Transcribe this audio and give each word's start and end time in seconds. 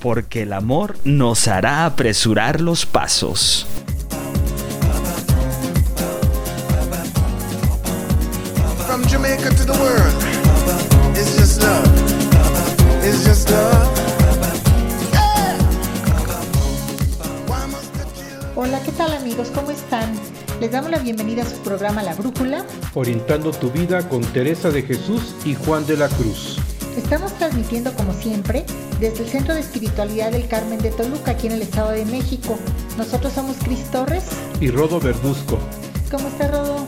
Porque 0.00 0.42
el 0.42 0.52
amor 0.54 0.96
nos 1.04 1.46
hará 1.46 1.84
apresurar 1.84 2.60
los 2.60 2.86
pasos. 2.86 3.66
From 8.86 9.02
Jamaica 9.04 9.50
to 9.50 9.64
the 9.64 9.72
world, 9.72 10.14
it's 11.16 11.36
just 11.36 11.62
love. 11.62 11.84
It's 13.04 13.24
just 13.24 13.50
love. 13.50 13.88
Yeah. 15.12 15.58
Why 17.46 17.66
must 17.66 17.92
the 17.92 18.04
children 18.18 18.52
Hola, 18.56 18.80
¿qué 18.84 18.92
tal 18.92 19.12
amigos? 19.14 19.48
¿Cómo 19.54 19.70
están? 19.70 20.12
Les 20.60 20.72
damos 20.72 20.90
la 20.90 20.98
bienvenida 20.98 21.42
a 21.42 21.46
su 21.46 21.58
programa 21.58 22.02
La 22.02 22.14
Brújula. 22.14 22.64
Orientando 22.94 23.50
tu 23.52 23.70
vida 23.70 24.08
con 24.08 24.22
Teresa 24.22 24.70
de 24.70 24.82
Jesús 24.82 25.34
y 25.44 25.54
Juan 25.54 25.86
de 25.86 25.96
la 25.96 26.08
Cruz. 26.08 26.58
Estamos 26.96 27.32
transmitiendo 27.38 27.92
como 27.94 28.12
siempre 28.14 28.64
desde 28.98 29.24
el 29.24 29.28
Centro 29.30 29.54
de 29.54 29.60
Espiritualidad 29.60 30.32
del 30.32 30.46
Carmen 30.48 30.78
de 30.80 30.90
Toluca, 30.90 31.32
aquí 31.32 31.46
en 31.46 31.54
el 31.54 31.62
Estado 31.62 31.90
de 31.90 32.04
México. 32.04 32.58
Nosotros 32.98 33.32
somos 33.32 33.56
Cris 33.58 33.84
Torres. 33.90 34.24
Y 34.60 34.70
Rodo 34.70 35.00
Verduzco. 35.00 35.58
¿Cómo 36.10 36.28
está 36.28 36.48
Rodo? 36.48 36.84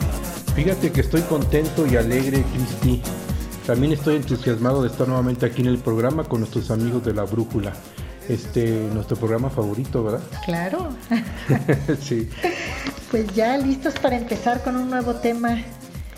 Fíjate 0.55 0.93
que 0.93 1.01
estoy 1.01 1.23
contento 1.23 1.87
y 1.87 1.97
alegre, 1.97 2.45
Cristi. 2.53 3.01
También 3.67 3.93
estoy 3.93 4.17
entusiasmado 4.17 4.83
de 4.83 4.89
estar 4.89 5.07
nuevamente 5.07 5.47
aquí 5.47 5.63
en 5.63 5.69
el 5.69 5.79
programa 5.79 6.25
con 6.25 6.41
nuestros 6.41 6.71
amigos 6.71 7.05
de 7.05 7.15
la 7.15 7.23
Brújula. 7.23 7.73
Este, 8.29 8.89
nuestro 8.93 9.17
programa 9.17 9.51
favorito, 9.51 10.05
¿verdad? 10.05 10.21
Claro. 10.45 10.91
sí, 12.01 12.29
Pues 13.11 13.33
ya 13.35 13.57
listos 13.57 13.95
para 13.95 14.17
empezar 14.17 14.63
con 14.63 14.77
un 14.77 14.91
nuevo 14.91 15.15
tema. 15.15 15.59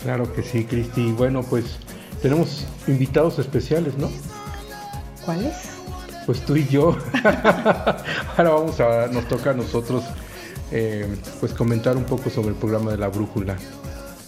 claro 0.01 0.31
que 0.33 0.43
sí, 0.43 0.65
Cristi. 0.65 1.11
Bueno, 1.11 1.41
pues 1.43 1.77
tenemos 2.25 2.65
invitados 2.87 3.37
especiales, 3.37 3.99
¿no? 3.99 4.09
¿Cuáles? 5.23 5.53
Pues 6.25 6.41
tú 6.41 6.55
y 6.55 6.65
yo. 6.65 6.97
Ahora 8.35 8.49
vamos 8.49 8.79
a, 8.79 9.05
nos 9.09 9.27
toca 9.27 9.51
a 9.51 9.53
nosotros, 9.53 10.03
eh, 10.71 11.05
pues 11.39 11.53
comentar 11.53 11.95
un 11.95 12.03
poco 12.05 12.31
sobre 12.31 12.49
el 12.49 12.55
programa 12.55 12.89
de 12.89 12.97
la 12.97 13.09
Brújula. 13.09 13.57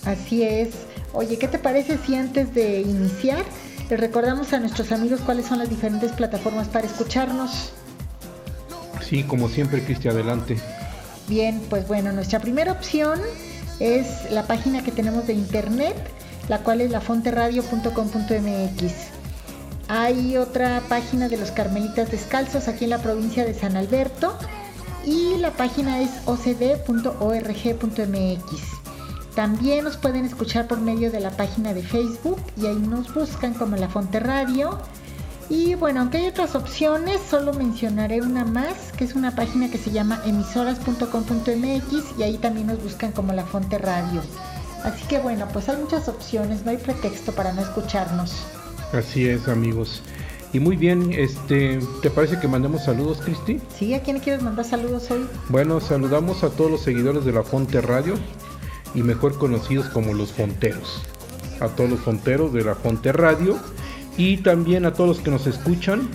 Así 0.06 0.44
es. 0.44 0.76
Oye, 1.12 1.40
¿qué 1.40 1.48
te 1.48 1.58
parece 1.58 1.98
si 1.98 2.14
antes 2.14 2.54
de 2.54 2.82
iniciar 2.82 3.44
les 3.90 4.00
recordamos 4.00 4.54
a 4.54 4.60
nuestros 4.60 4.92
amigos 4.92 5.22
cuáles 5.22 5.48
son 5.48 5.58
las 5.58 5.72
diferentes 5.72 6.12
plataformas 6.12 6.68
para 6.68 6.86
escucharnos? 6.86 7.72
Sí, 9.02 9.24
como 9.24 9.50
siempre, 9.50 9.82
Cristi, 9.84 10.08
adelante. 10.08 10.60
Bien, 11.28 11.60
pues 11.68 11.88
bueno, 11.88 12.12
nuestra 12.12 12.40
primera 12.42 12.74
opción 12.74 13.20
es 13.80 14.30
la 14.30 14.46
página 14.46 14.84
que 14.84 14.92
tenemos 14.92 15.26
de 15.26 15.34
internet, 15.34 15.96
la 16.48 16.60
cual 16.60 16.82
es 16.82 16.92
lafonteradio.com.mx. 16.92 19.18
Hay 19.90 20.38
otra 20.38 20.82
página 20.90 21.30
de 21.30 21.38
los 21.38 21.52
Carmelitas 21.52 22.12
Descalzos 22.12 22.68
aquí 22.68 22.84
en 22.84 22.90
la 22.90 23.02
provincia 23.02 23.46
de 23.46 23.54
San 23.54 23.78
Alberto 23.78 24.38
y 25.06 25.38
la 25.38 25.52
página 25.52 26.02
es 26.02 26.10
ocd.org.mx. 26.26 26.92
También 29.34 29.86
nos 29.86 29.96
pueden 29.98 30.26
escuchar 30.26 30.68
por 30.68 30.82
medio 30.82 31.12
de 31.12 31.20
la 31.20 31.32
página 31.32 31.74
de 31.74 31.84
Facebook 31.84 32.42
y 32.60 32.66
ahí 32.66 32.76
nos 32.76 33.14
buscan 33.14 33.54
como 33.54 33.78
La 33.78 33.88
Fonte 33.88 34.20
Radio. 34.20 34.80
Y 35.50 35.76
bueno, 35.76 36.02
aunque 36.02 36.18
hay 36.18 36.28
otras 36.28 36.56
opciones, 36.56 37.22
solo 37.30 37.54
mencionaré 37.54 38.22
una 38.22 38.44
más, 38.44 38.92
que 38.98 39.06
es 39.06 39.16
una 39.16 39.36
página 39.36 39.70
que 39.70 39.78
se 39.78 39.92
llama 39.92 40.22
emisoras.com.mx 40.26 42.20
y 42.20 42.24
ahí 42.24 42.38
también 42.40 42.68
nos 42.68 42.84
buscan 42.84 43.14
como 43.14 43.32
La 43.32 43.46
Fonte 43.46 43.78
Radio. 43.78 44.22
Así 44.88 45.06
que 45.10 45.20
bueno, 45.20 45.46
pues 45.52 45.68
hay 45.68 45.76
muchas 45.76 46.08
opciones, 46.08 46.64
no 46.64 46.72
hay 46.72 46.78
pretexto 46.78 47.34
para 47.34 47.52
no 47.52 47.62
escucharnos. 47.62 48.34
Así 48.94 49.28
es, 49.28 49.50
amigos. 49.50 50.02
Y 50.54 50.62
muy 50.62 50.78
bien, 50.78 51.12
este, 51.12 51.80
¿te 52.02 52.10
parece 52.10 52.40
que 52.40 52.48
mandemos 52.48 52.86
saludos, 52.86 53.20
Cristi? 53.22 53.60
¿Sí? 53.78 53.94
¿A 53.94 54.02
quién 54.02 54.20
quieres 54.20 54.42
mandar 54.42 54.64
saludos 54.64 55.12
hoy? 55.12 55.26
Bueno, 55.50 55.82
saludamos 55.82 56.46
a 56.46 56.50
todos 56.52 56.72
los 56.72 56.82
seguidores 56.82 57.26
de 57.26 57.34
la 57.34 57.44
Fonte 57.44 57.82
Radio 57.82 58.14
y 58.96 59.04
mejor 59.04 59.38
conocidos 59.38 59.88
como 59.88 60.14
los 60.14 60.32
Fonteros. 60.32 61.02
A 61.60 61.68
todos 61.68 61.90
los 61.90 62.00
Fonteros 62.00 62.54
de 62.54 62.64
la 62.64 62.76
Fonte 62.76 63.12
Radio 63.12 63.58
y 64.16 64.38
también 64.38 64.86
a 64.86 64.94
todos 64.94 65.18
los 65.18 65.20
que 65.20 65.32
nos 65.32 65.48
escuchan 65.48 66.08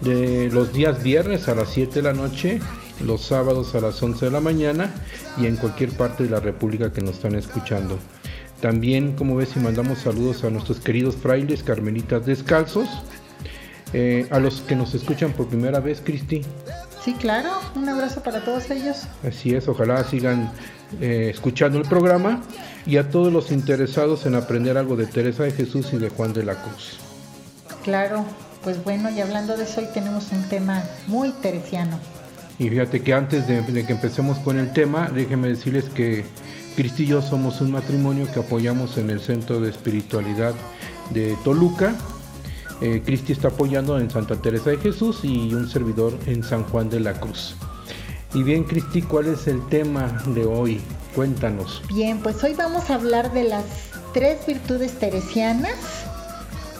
de 0.00 0.48
los 0.50 0.72
días 0.72 1.02
viernes 1.02 1.46
a 1.48 1.54
las 1.54 1.68
7 1.68 1.96
de 1.96 2.02
la 2.02 2.14
noche, 2.14 2.60
los 3.04 3.22
sábados 3.22 3.74
a 3.74 3.80
las 3.80 4.02
11 4.02 4.26
de 4.26 4.30
la 4.30 4.40
mañana 4.40 4.92
y 5.36 5.46
en 5.46 5.56
cualquier 5.56 5.90
parte 5.90 6.24
de 6.24 6.30
la 6.30 6.40
República 6.40 6.92
que 6.92 7.00
nos 7.00 7.16
están 7.16 7.34
escuchando. 7.34 7.98
También, 8.60 9.14
como 9.14 9.36
ves, 9.36 9.50
y 9.56 9.60
mandamos 9.60 10.00
saludos 10.00 10.42
a 10.44 10.50
nuestros 10.50 10.80
queridos 10.80 11.14
frailes 11.16 11.62
carmelitas 11.62 12.26
descalzos, 12.26 12.88
eh, 13.92 14.26
a 14.30 14.38
los 14.40 14.60
que 14.60 14.74
nos 14.74 14.94
escuchan 14.94 15.32
por 15.32 15.46
primera 15.46 15.80
vez, 15.80 16.00
Cristi. 16.04 16.42
Sí, 17.04 17.14
claro, 17.14 17.50
un 17.76 17.88
abrazo 17.88 18.22
para 18.22 18.44
todos 18.44 18.70
ellos. 18.70 19.04
Así 19.26 19.54
es, 19.54 19.68
ojalá 19.68 20.02
sigan 20.04 20.50
eh, 21.00 21.28
escuchando 21.30 21.78
el 21.78 21.88
programa 21.88 22.42
y 22.84 22.96
a 22.96 23.10
todos 23.10 23.32
los 23.32 23.52
interesados 23.52 24.26
en 24.26 24.34
aprender 24.34 24.76
algo 24.76 24.96
de 24.96 25.06
Teresa 25.06 25.44
de 25.44 25.52
Jesús 25.52 25.92
y 25.92 25.98
de 25.98 26.08
Juan 26.08 26.32
de 26.32 26.44
la 26.44 26.54
Cruz. 26.56 26.98
Claro, 27.84 28.24
pues 28.64 28.82
bueno, 28.82 29.08
y 29.10 29.20
hablando 29.20 29.56
de 29.56 29.64
eso, 29.64 29.80
hoy 29.80 29.88
tenemos 29.94 30.32
un 30.32 30.42
tema 30.48 30.82
muy 31.06 31.30
teresiano. 31.30 31.98
Y 32.58 32.68
fíjate 32.68 33.02
que 33.02 33.14
antes 33.14 33.46
de, 33.46 33.62
que 33.86 33.92
empecemos 33.92 34.38
con 34.38 34.58
el 34.58 34.72
tema, 34.72 35.08
déjenme 35.14 35.48
decirles 35.48 35.84
que 35.84 36.24
Cristi 36.76 37.04
y 37.04 37.06
yo 37.06 37.22
somos 37.22 37.60
un 37.60 37.70
matrimonio 37.70 38.26
que 38.32 38.40
apoyamos 38.40 38.98
en 38.98 39.10
el 39.10 39.20
Centro 39.20 39.60
de 39.60 39.70
Espiritualidad 39.70 40.54
de 41.10 41.36
Toluca. 41.44 41.94
Eh, 42.80 43.02
Cristi 43.04 43.32
está 43.32 43.48
apoyando 43.48 43.98
en 43.98 44.10
Santa 44.10 44.36
Teresa 44.36 44.70
de 44.70 44.78
Jesús 44.78 45.20
y 45.22 45.54
un 45.54 45.68
servidor 45.68 46.12
en 46.26 46.42
San 46.42 46.64
Juan 46.64 46.90
de 46.90 47.00
la 47.00 47.14
Cruz. 47.14 47.56
Y 48.34 48.42
bien, 48.42 48.64
Cristi, 48.64 49.02
¿cuál 49.02 49.26
es 49.26 49.46
el 49.46 49.64
tema 49.68 50.22
de 50.26 50.44
hoy? 50.44 50.80
Cuéntanos. 51.14 51.82
Bien, 51.88 52.18
pues 52.18 52.42
hoy 52.44 52.54
vamos 52.54 52.90
a 52.90 52.96
hablar 52.96 53.32
de 53.32 53.44
las 53.44 53.64
tres 54.12 54.46
virtudes 54.46 54.98
teresianas. 54.98 56.07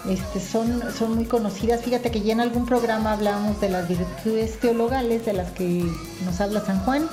Este, 0.08 0.40
son, 0.40 0.82
son 0.96 1.14
muy 1.14 1.24
conocidas. 1.24 1.82
Fíjate 1.82 2.10
que 2.10 2.20
ya 2.20 2.32
en 2.32 2.40
algún 2.40 2.66
programa 2.66 3.12
hablamos 3.12 3.60
de 3.60 3.68
las 3.68 3.88
virtudes 3.88 4.58
teologales 4.60 5.24
de 5.26 5.32
las 5.32 5.50
que 5.52 5.84
nos 6.24 6.40
habla 6.40 6.60
San 6.64 6.80
Juan. 6.80 7.08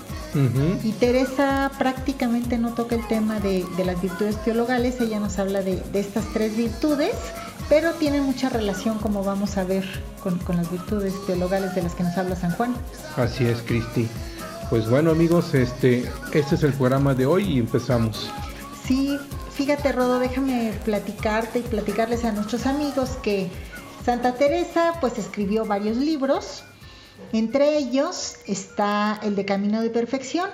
Y 0.83 0.91
Teresa 0.91 1.71
prácticamente 1.77 2.57
no 2.57 2.73
toca 2.73 2.95
el 2.95 3.07
tema 3.07 3.39
de, 3.39 3.65
de 3.77 3.85
las 3.85 4.01
virtudes 4.01 4.35
teologales, 4.43 4.99
ella 4.99 5.21
nos 5.21 5.39
habla 5.39 5.61
de, 5.61 5.77
de 5.93 5.99
estas 6.01 6.25
tres 6.33 6.57
virtudes, 6.57 7.15
pero 7.69 7.93
tiene 7.93 8.19
mucha 8.19 8.49
relación, 8.49 8.97
como 8.97 9.23
vamos 9.23 9.55
a 9.55 9.63
ver, 9.63 9.85
con, 10.21 10.37
con 10.39 10.57
las 10.57 10.69
virtudes 10.69 11.13
teologales 11.25 11.73
de 11.73 11.83
las 11.83 11.95
que 11.95 12.03
nos 12.03 12.17
habla 12.17 12.35
San 12.35 12.51
Juan. 12.51 12.75
Así 13.15 13.45
es, 13.45 13.61
Cristi. 13.61 14.09
Pues 14.69 14.89
bueno, 14.89 15.11
amigos, 15.11 15.53
este, 15.53 16.03
este 16.33 16.55
es 16.55 16.63
el 16.63 16.73
programa 16.73 17.13
de 17.13 17.25
hoy 17.25 17.53
y 17.53 17.59
empezamos. 17.59 18.29
Sí, 18.87 19.17
fíjate 19.51 19.91
Rodo, 19.91 20.19
déjame 20.19 20.71
platicarte 20.85 21.59
y 21.59 21.63
platicarles 21.63 22.23
a 22.23 22.31
nuestros 22.31 22.67
amigos 22.67 23.17
que 23.23 23.49
Santa 24.05 24.35
Teresa 24.35 24.93
pues 25.01 25.17
escribió 25.17 25.65
varios 25.65 25.97
libros, 25.97 26.63
entre 27.33 27.77
ellos 27.77 28.35
está 28.45 29.19
el 29.23 29.35
de 29.35 29.43
Camino 29.43 29.81
de 29.81 29.89
Perfección 29.89 30.49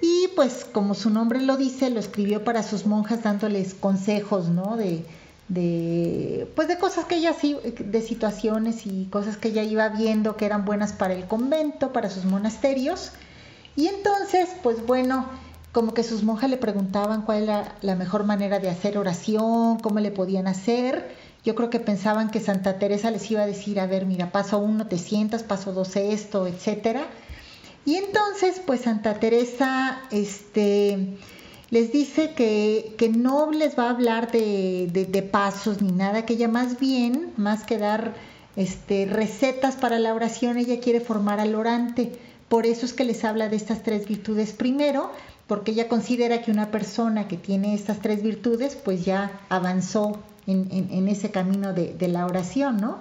y 0.00 0.28
pues 0.36 0.64
como 0.70 0.94
su 0.94 1.10
nombre 1.10 1.40
lo 1.40 1.56
dice, 1.56 1.90
lo 1.90 1.98
escribió 1.98 2.44
para 2.44 2.62
sus 2.62 2.86
monjas 2.86 3.24
dándoles 3.24 3.74
consejos, 3.74 4.48
¿no? 4.48 4.76
De, 4.76 5.04
de 5.48 6.48
pues 6.54 6.68
de 6.68 6.78
cosas 6.78 7.06
que 7.06 7.16
ella 7.16 7.34
de 7.34 8.02
situaciones 8.02 8.86
y 8.86 9.06
cosas 9.06 9.36
que 9.36 9.48
ella 9.48 9.64
iba 9.64 9.88
viendo 9.88 10.36
que 10.36 10.46
eran 10.46 10.64
buenas 10.64 10.92
para 10.92 11.14
el 11.14 11.26
convento, 11.26 11.92
para 11.92 12.08
sus 12.08 12.24
monasterios. 12.24 13.10
Y 13.74 13.88
entonces, 13.88 14.48
pues 14.62 14.84
bueno, 14.86 15.26
como 15.78 15.94
que 15.94 16.02
sus 16.02 16.24
monjas 16.24 16.50
le 16.50 16.56
preguntaban 16.56 17.22
cuál 17.22 17.44
era 17.44 17.76
la 17.82 17.94
mejor 17.94 18.24
manera 18.24 18.58
de 18.58 18.68
hacer 18.68 18.98
oración, 18.98 19.78
cómo 19.78 20.00
le 20.00 20.10
podían 20.10 20.48
hacer. 20.48 21.14
Yo 21.44 21.54
creo 21.54 21.70
que 21.70 21.78
pensaban 21.78 22.30
que 22.32 22.40
Santa 22.40 22.80
Teresa 22.80 23.12
les 23.12 23.30
iba 23.30 23.42
a 23.42 23.46
decir, 23.46 23.78
a 23.78 23.86
ver, 23.86 24.04
mira, 24.04 24.32
paso 24.32 24.58
uno 24.58 24.88
te 24.88 24.98
sientas, 24.98 25.44
paso 25.44 25.72
dos 25.72 25.94
esto, 25.94 26.48
etcétera. 26.48 27.06
Y 27.84 27.94
entonces, 27.94 28.60
pues 28.66 28.80
Santa 28.80 29.20
Teresa, 29.20 30.00
este, 30.10 31.16
les 31.70 31.92
dice 31.92 32.32
que, 32.32 32.96
que 32.98 33.08
no 33.08 33.52
les 33.52 33.78
va 33.78 33.84
a 33.84 33.90
hablar 33.90 34.32
de, 34.32 34.88
de- 34.92 35.06
de 35.06 35.22
pasos 35.22 35.80
ni 35.80 35.92
nada, 35.92 36.26
que 36.26 36.32
ella 36.32 36.48
más 36.48 36.80
bien, 36.80 37.32
más 37.36 37.62
que 37.62 37.78
dar 37.78 38.14
este, 38.56 39.06
recetas 39.06 39.76
para 39.76 40.00
la 40.00 40.12
oración, 40.12 40.58
ella 40.58 40.80
quiere 40.80 40.98
formar 40.98 41.38
al 41.38 41.54
orante. 41.54 42.18
Por 42.48 42.66
eso 42.66 42.86
es 42.86 42.92
que 42.92 43.04
les 43.04 43.24
habla 43.24 43.48
de 43.48 43.56
estas 43.56 43.82
tres 43.82 44.08
virtudes 44.08 44.52
primero, 44.52 45.10
porque 45.46 45.72
ella 45.72 45.88
considera 45.88 46.42
que 46.42 46.50
una 46.50 46.70
persona 46.70 47.28
que 47.28 47.36
tiene 47.36 47.74
estas 47.74 48.00
tres 48.00 48.22
virtudes, 48.22 48.76
pues 48.76 49.04
ya 49.04 49.40
avanzó 49.48 50.18
en, 50.46 51.08
ese 51.08 51.30
camino 51.30 51.74
de, 51.74 51.92
de, 51.92 52.08
la 52.08 52.24
oración, 52.24 52.78
¿no? 52.78 53.00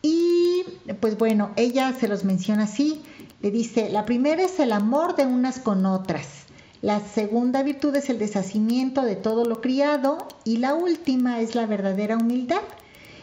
Y 0.00 0.62
pues 1.00 1.18
bueno, 1.18 1.50
ella 1.56 1.92
se 1.92 2.08
los 2.08 2.24
menciona 2.24 2.64
así, 2.64 3.02
le 3.42 3.50
dice, 3.50 3.90
la 3.90 4.06
primera 4.06 4.42
es 4.42 4.58
el 4.60 4.72
amor 4.72 5.14
de 5.16 5.26
unas 5.26 5.58
con 5.58 5.84
otras, 5.84 6.44
la 6.84 7.00
segunda 7.00 7.62
virtud 7.62 7.96
es 7.96 8.10
el 8.10 8.18
deshacimiento 8.18 9.00
de 9.00 9.16
todo 9.16 9.46
lo 9.46 9.62
criado 9.62 10.18
y 10.44 10.58
la 10.58 10.74
última 10.74 11.40
es 11.40 11.54
la 11.54 11.64
verdadera 11.64 12.18
humildad. 12.18 12.60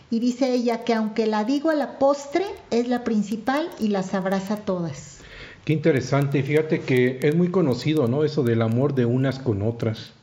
Y 0.09 0.19
dice 0.19 0.51
ella 0.51 0.83
que 0.83 0.95
aunque 0.95 1.27
la 1.27 1.43
digo 1.43 1.69
a 1.69 1.75
la 1.75 1.99
postre, 1.99 2.43
es 2.71 2.87
la 2.87 3.03
principal 3.03 3.69
y 3.77 3.89
las 3.89 4.15
abraza 4.15 4.55
todas. 4.55 5.20
Qué 5.65 5.73
interesante, 5.73 6.41
fíjate 6.41 6.81
que 6.81 7.19
es 7.21 7.35
muy 7.35 7.49
conocido, 7.49 8.07
¿no? 8.07 8.23
Eso 8.23 8.41
del 8.43 8.63
amor 8.63 8.95
de 8.95 9.05
unas 9.05 9.37
con 9.37 9.61
otras. 9.61 10.13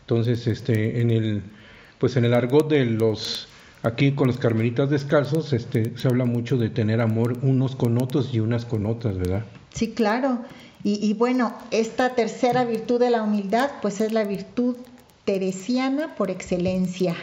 Entonces, 0.00 0.46
este, 0.46 1.00
en 1.00 1.10
el, 1.10 1.42
pues 1.98 2.16
en 2.16 2.24
el 2.24 2.32
argot 2.32 2.68
de 2.68 2.86
los, 2.86 3.48
aquí 3.82 4.12
con 4.12 4.26
los 4.26 4.38
carmelitas 4.38 4.88
descalzos, 4.88 5.52
este, 5.52 5.96
se 5.98 6.08
habla 6.08 6.24
mucho 6.24 6.56
de 6.56 6.70
tener 6.70 7.02
amor 7.02 7.36
unos 7.42 7.76
con 7.76 8.00
otros 8.02 8.32
y 8.32 8.40
unas 8.40 8.64
con 8.64 8.86
otras, 8.86 9.18
¿verdad? 9.18 9.44
Sí, 9.74 9.90
claro. 9.90 10.40
Y, 10.86 11.14
bueno, 11.14 11.54
esta 11.70 12.14
tercera 12.14 12.66
virtud 12.66 13.00
de 13.00 13.08
la 13.08 13.22
humildad, 13.22 13.70
pues 13.80 14.02
es 14.02 14.12
la 14.12 14.24
virtud 14.24 14.76
teresiana 15.24 16.14
por 16.14 16.30
excelencia 16.30 17.16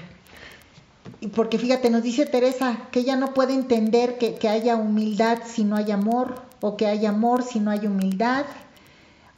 porque 1.36 1.60
fíjate, 1.60 1.92
nos 1.92 2.02
dice 2.02 2.26
Teresa 2.26 2.88
que 2.92 3.02
ella 3.02 3.16
no 3.16 3.36
puede 3.36 3.54
entender 3.54 4.18
que, 4.18 4.34
que, 4.36 4.50
haya 4.50 4.76
humildad 4.76 5.40
si 5.46 5.64
no 5.64 5.76
hay 5.76 5.92
amor, 5.92 6.42
o 6.62 6.78
que 6.78 6.88
haya 6.88 7.10
amor 7.10 7.44
si 7.44 7.60
no 7.60 7.72
hay 7.72 7.86
humildad, 7.86 8.46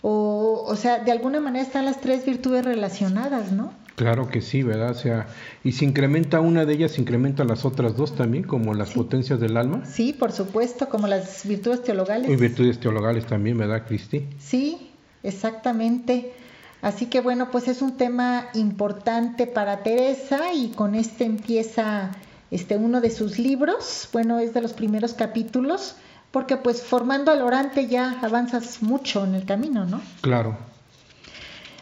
o, 0.01 0.65
o 0.67 0.75
sea, 0.75 0.99
de 0.99 1.11
alguna 1.11 1.39
manera 1.39 1.65
están 1.65 1.85
las 1.85 2.01
tres 2.01 2.25
virtudes 2.25 2.65
relacionadas, 2.65 3.51
¿no? 3.51 3.71
Claro 3.95 4.27
que 4.27 4.41
sí, 4.41 4.63
¿verdad? 4.63 4.91
O 4.91 4.95
sea, 4.95 5.27
y 5.63 5.73
si 5.73 5.85
incrementa 5.85 6.41
una 6.41 6.65
de 6.65 6.73
ellas, 6.73 6.97
incrementa 6.97 7.43
las 7.43 7.63
otras 7.63 7.95
dos 7.95 8.15
también, 8.15 8.43
como 8.43 8.73
las 8.73 8.91
potencias 8.91 9.39
del 9.39 9.55
alma. 9.55 9.85
Sí, 9.85 10.13
por 10.13 10.31
supuesto, 10.31 10.89
como 10.89 11.07
las 11.07 11.47
virtudes 11.47 11.83
teologales. 11.83 12.29
Y 12.29 12.35
virtudes 12.35 12.79
teologales 12.79 13.25
también, 13.27 13.57
¿verdad, 13.57 13.83
Cristi? 13.87 14.27
Sí, 14.39 14.91
exactamente. 15.21 16.33
Así 16.81 17.05
que 17.05 17.21
bueno, 17.21 17.49
pues 17.51 17.67
es 17.67 17.81
un 17.81 17.95
tema 17.95 18.49
importante 18.55 19.47
para 19.47 19.83
Teresa 19.83 20.53
y 20.53 20.71
con 20.71 20.95
este 20.95 21.23
empieza 21.23 22.11
este 22.51 22.75
uno 22.75 22.99
de 22.99 23.09
sus 23.09 23.39
libros, 23.39 24.09
bueno, 24.11 24.39
es 24.39 24.53
de 24.53 24.61
los 24.61 24.73
primeros 24.73 25.13
capítulos, 25.13 25.95
porque 26.33 26.57
pues 26.57 26.81
formando 26.81 27.31
al 27.31 27.43
orante 27.43 27.85
ya 27.85 28.19
avanzas 28.23 28.81
mucho 28.81 29.23
en 29.23 29.35
el 29.35 29.45
camino, 29.45 29.85
¿no? 29.85 30.01
Claro. 30.21 30.57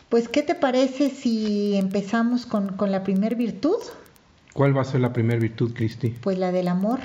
Pues, 0.09 0.27
¿qué 0.27 0.43
te 0.43 0.55
parece 0.55 1.09
si 1.09 1.77
empezamos 1.77 2.45
con, 2.45 2.75
con 2.75 2.91
la 2.91 3.01
primer 3.01 3.35
virtud? 3.35 3.77
¿Cuál 4.51 4.75
va 4.75 4.81
a 4.81 4.83
ser 4.83 4.99
la 4.99 5.13
primera 5.13 5.39
virtud, 5.39 5.73
Cristi? 5.73 6.09
Pues 6.09 6.37
la 6.37 6.51
del 6.51 6.67
amor. 6.67 6.99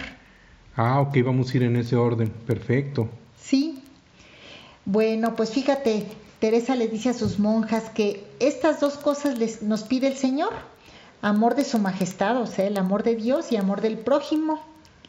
Ah, 0.75 1.01
ok, 1.01 1.19
vamos 1.25 1.55
a 1.55 1.57
ir 1.57 1.63
en 1.63 1.77
ese 1.77 1.95
orden. 1.95 2.31
Perfecto. 2.31 3.09
Sí. 3.41 3.81
Bueno, 4.85 5.37
pues 5.37 5.51
fíjate, 5.51 6.05
Teresa 6.41 6.75
le 6.75 6.89
dice 6.89 7.11
a 7.11 7.15
sus 7.15 7.39
monjas 7.39 7.91
que 7.91 8.25
estas 8.41 8.81
dos 8.81 8.97
cosas 8.97 9.39
les, 9.39 9.63
nos 9.63 9.85
pide 9.85 10.09
el 10.09 10.17
Señor, 10.17 10.53
amor 11.23 11.55
de 11.55 11.63
su 11.63 11.79
majestad, 11.79 12.39
o 12.39 12.49
sea, 12.49 12.67
el 12.67 12.77
amor 12.77 13.05
de 13.05 13.15
Dios 13.15 13.53
y 13.53 13.57
amor 13.57 13.83
del 13.83 13.99
prójimo, 13.99 14.61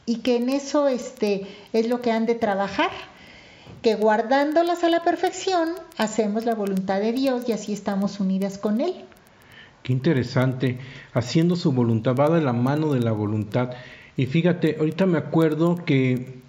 y 0.07 0.19
que 0.19 0.37
en 0.37 0.49
eso 0.49 0.87
este, 0.87 1.45
es 1.73 1.87
lo 1.87 2.01
que 2.01 2.11
han 2.11 2.25
de 2.25 2.33
trabajar, 2.33 2.89
que 3.83 3.93
guardándolas 3.95 4.83
a 4.83 4.89
la 4.89 5.03
perfección 5.03 5.69
hacemos 5.97 6.45
la 6.45 6.55
voluntad 6.55 7.01
de 7.01 7.11
Dios 7.11 7.43
y 7.47 7.51
así 7.51 7.73
estamos 7.73 8.19
unidas 8.19 8.57
con 8.57 8.81
Él. 8.81 8.95
Qué 9.83 9.93
interesante, 9.93 10.79
haciendo 11.13 11.55
su 11.57 11.73
voluntad, 11.73 12.15
va 12.15 12.29
de 12.29 12.41
la 12.41 12.53
mano 12.53 12.93
de 12.93 13.01
la 13.01 13.11
voluntad. 13.11 13.71
Y 14.15 14.25
fíjate, 14.25 14.77
ahorita 14.79 15.05
me 15.05 15.17
acuerdo 15.17 15.83
que 15.85 16.39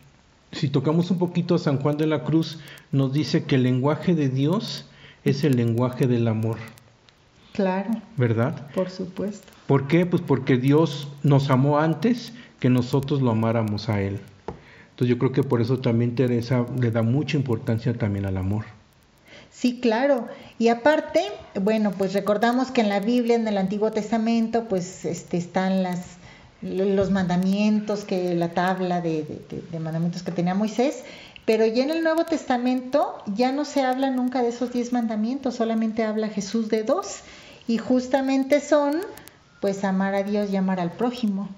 si 0.53 0.69
tocamos 0.69 1.11
un 1.11 1.19
poquito 1.19 1.57
a 1.57 1.59
San 1.59 1.79
Juan 1.79 1.97
de 1.97 2.07
la 2.07 2.23
Cruz, 2.23 2.61
nos 2.93 3.13
dice 3.13 3.45
que 3.45 3.57
el 3.57 3.65
lenguaje 3.65 4.15
de 4.15 4.29
Dios 4.29 4.87
es 5.25 5.43
el 5.43 5.57
lenguaje 5.57 6.07
del 6.07 6.29
amor. 6.29 6.59
Claro. 7.53 7.91
¿Verdad? 8.17 8.71
Por 8.73 8.89
supuesto. 8.89 9.49
¿Por 9.67 9.89
qué? 9.89 10.07
Pues 10.07 10.23
porque 10.23 10.57
Dios 10.57 11.09
nos 11.25 11.51
amó 11.51 11.81
antes 11.81 12.33
que 12.61 12.71
nosotros 12.71 13.23
lo 13.23 13.31
amáramos 13.31 13.89
a 13.89 14.01
Él. 14.01 14.21
Entonces 14.91 15.09
yo 15.09 15.19
creo 15.19 15.33
que 15.33 15.43
por 15.43 15.61
eso 15.61 15.79
también 15.79 16.15
Teresa 16.15 16.67
le 16.79 16.91
da 16.91 17.03
mucha 17.03 17.37
importancia 17.37 17.95
también 17.95 18.27
al 18.27 18.37
amor. 18.37 18.65
Sí, 19.51 19.81
claro. 19.81 20.29
Y 20.59 20.69
aparte, 20.69 21.21
bueno, 21.61 21.93
pues 21.93 22.13
recordamos 22.13 22.71
que 22.71 22.81
en 22.81 22.89
la 22.89 23.01
Biblia, 23.01 23.37
en 23.37 23.47
el 23.47 23.59
Antiguo 23.59 23.91
Testamento, 23.93 24.65
pues 24.69 25.05
este, 25.05 25.37
están 25.37 25.83
las 25.83 26.19
los 26.61 27.11
mandamientos, 27.11 28.05
que 28.05 28.35
la 28.35 28.49
tabla 28.49 29.01
de, 29.01 29.25
de, 29.71 29.79
mandamientos 29.79 30.25
que 30.25 30.33
tenía 30.33 30.55
Moisés, 30.55 31.05
pero 31.45 31.65
ya 31.67 31.85
en 31.85 31.91
el 31.91 32.03
Nuevo 32.03 32.25
Testamento 32.25 33.23
ya 33.27 33.53
no 33.53 33.65
se 33.65 33.83
habla 33.83 34.11
nunca 34.11 34.43
de 34.43 34.49
esos 34.49 34.73
diez 34.73 34.93
mandamientos, 34.93 35.55
solamente 35.55 36.03
habla 36.03 36.29
Jesús 36.29 36.69
de 36.69 36.83
dos, 36.83 37.21
y 37.69 37.79
justamente 37.79 38.61
son, 38.61 38.97
pues, 39.61 39.85
amar 39.85 40.15
a 40.15 40.25
Dios 40.25 40.51
y 40.51 40.57
amar 40.57 40.81
al 40.81 40.91
prójimo. 40.91 41.49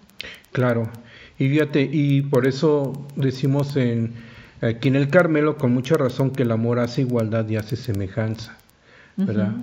Claro, 0.52 0.90
y 1.38 1.49
fíjate, 1.49 1.88
y 1.90 2.22
por 2.22 2.46
eso 2.46 3.06
decimos 3.17 3.76
en, 3.76 4.14
aquí 4.61 4.88
en 4.88 4.96
el 4.96 5.08
Carmelo 5.08 5.56
con 5.56 5.72
mucha 5.72 5.96
razón 5.96 6.31
que 6.31 6.43
el 6.43 6.50
amor 6.50 6.78
hace 6.78 7.00
igualdad 7.00 7.49
y 7.49 7.56
hace 7.56 7.76
semejanza, 7.76 8.56
¿verdad? 9.17 9.55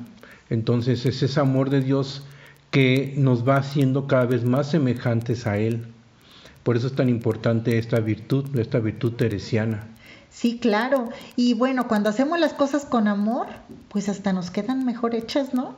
Entonces 0.50 1.06
es 1.06 1.22
ese 1.22 1.40
amor 1.40 1.70
de 1.70 1.82
Dios 1.82 2.24
que 2.72 3.14
nos 3.18 3.48
va 3.48 3.58
haciendo 3.58 4.08
cada 4.08 4.26
vez 4.26 4.44
más 4.44 4.72
semejantes 4.72 5.46
a 5.46 5.58
Él. 5.58 5.86
Por 6.64 6.78
eso 6.78 6.88
es 6.88 6.96
tan 6.96 7.10
importante 7.10 7.78
esta 7.78 8.00
virtud, 8.00 8.58
esta 8.58 8.80
virtud 8.80 9.14
teresiana. 9.14 9.88
Sí, 10.30 10.60
claro. 10.60 11.10
Y 11.36 11.54
bueno, 11.54 11.88
cuando 11.88 12.10
hacemos 12.10 12.40
las 12.40 12.54
cosas 12.54 12.86
con 12.86 13.08
amor, 13.08 13.48
pues 13.90 14.10
hasta 14.10 14.34
nos 14.34 14.52
quedan 14.52 14.86
mejor 14.86 15.16
hechas, 15.16 15.54
¿no? 15.54 15.76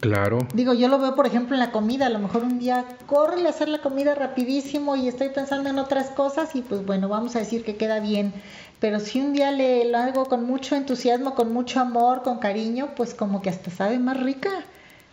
Claro. 0.00 0.38
Digo, 0.54 0.74
yo 0.74 0.88
lo 0.88 0.98
veo, 0.98 1.14
por 1.14 1.26
ejemplo, 1.26 1.54
en 1.54 1.60
la 1.60 1.72
comida. 1.72 2.06
A 2.06 2.10
lo 2.10 2.18
mejor 2.18 2.42
un 2.42 2.58
día 2.58 2.84
corre 3.06 3.44
a 3.46 3.48
hacer 3.48 3.68
la 3.68 3.78
comida 3.78 4.14
rapidísimo 4.14 4.96
y 4.96 5.08
estoy 5.08 5.30
pensando 5.30 5.70
en 5.70 5.78
otras 5.78 6.10
cosas 6.10 6.54
y 6.54 6.62
pues 6.62 6.84
bueno, 6.84 7.08
vamos 7.08 7.34
a 7.36 7.38
decir 7.38 7.64
que 7.64 7.76
queda 7.76 8.00
bien. 8.00 8.32
Pero 8.78 9.00
si 9.00 9.20
un 9.20 9.32
día 9.32 9.50
le 9.52 9.90
lo 9.90 9.98
hago 9.98 10.26
con 10.26 10.44
mucho 10.44 10.76
entusiasmo, 10.76 11.34
con 11.34 11.52
mucho 11.52 11.80
amor, 11.80 12.22
con 12.22 12.38
cariño, 12.38 12.90
pues 12.94 13.14
como 13.14 13.40
que 13.40 13.48
hasta 13.48 13.70
sabe 13.70 13.98
más 13.98 14.20
rica. 14.20 14.50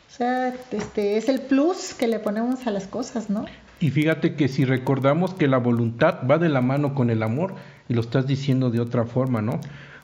O 0.10 0.16
sea, 0.16 0.54
este 0.72 1.18
es 1.18 1.30
el 1.30 1.40
plus 1.40 1.94
que 1.94 2.08
le 2.08 2.20
ponemos 2.20 2.68
a 2.68 2.72
las 2.72 2.86
cosas, 2.86 3.30
¿no? 3.30 3.46
Y 3.80 3.90
fíjate 3.90 4.36
que 4.36 4.48
si 4.48 4.64
recordamos 4.64 5.34
que 5.34 5.48
la 5.48 5.58
voluntad 5.58 6.20
va 6.30 6.38
de 6.38 6.50
la 6.50 6.62
mano 6.62 6.94
con 6.94 7.10
el 7.10 7.24
amor, 7.24 7.56
y 7.90 7.94
lo 7.94 8.02
estás 8.02 8.28
diciendo 8.28 8.70
de 8.70 8.80
otra 8.80 9.06
forma, 9.06 9.42
¿no? 9.42 9.60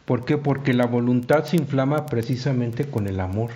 ¿Por 0.05 0.25
qué? 0.25 0.37
Porque 0.37 0.73
la 0.73 0.85
voluntad 0.85 1.43
se 1.43 1.57
inflama 1.57 2.07
precisamente 2.07 2.85
con 2.85 3.07
el 3.07 3.19
amor. 3.19 3.51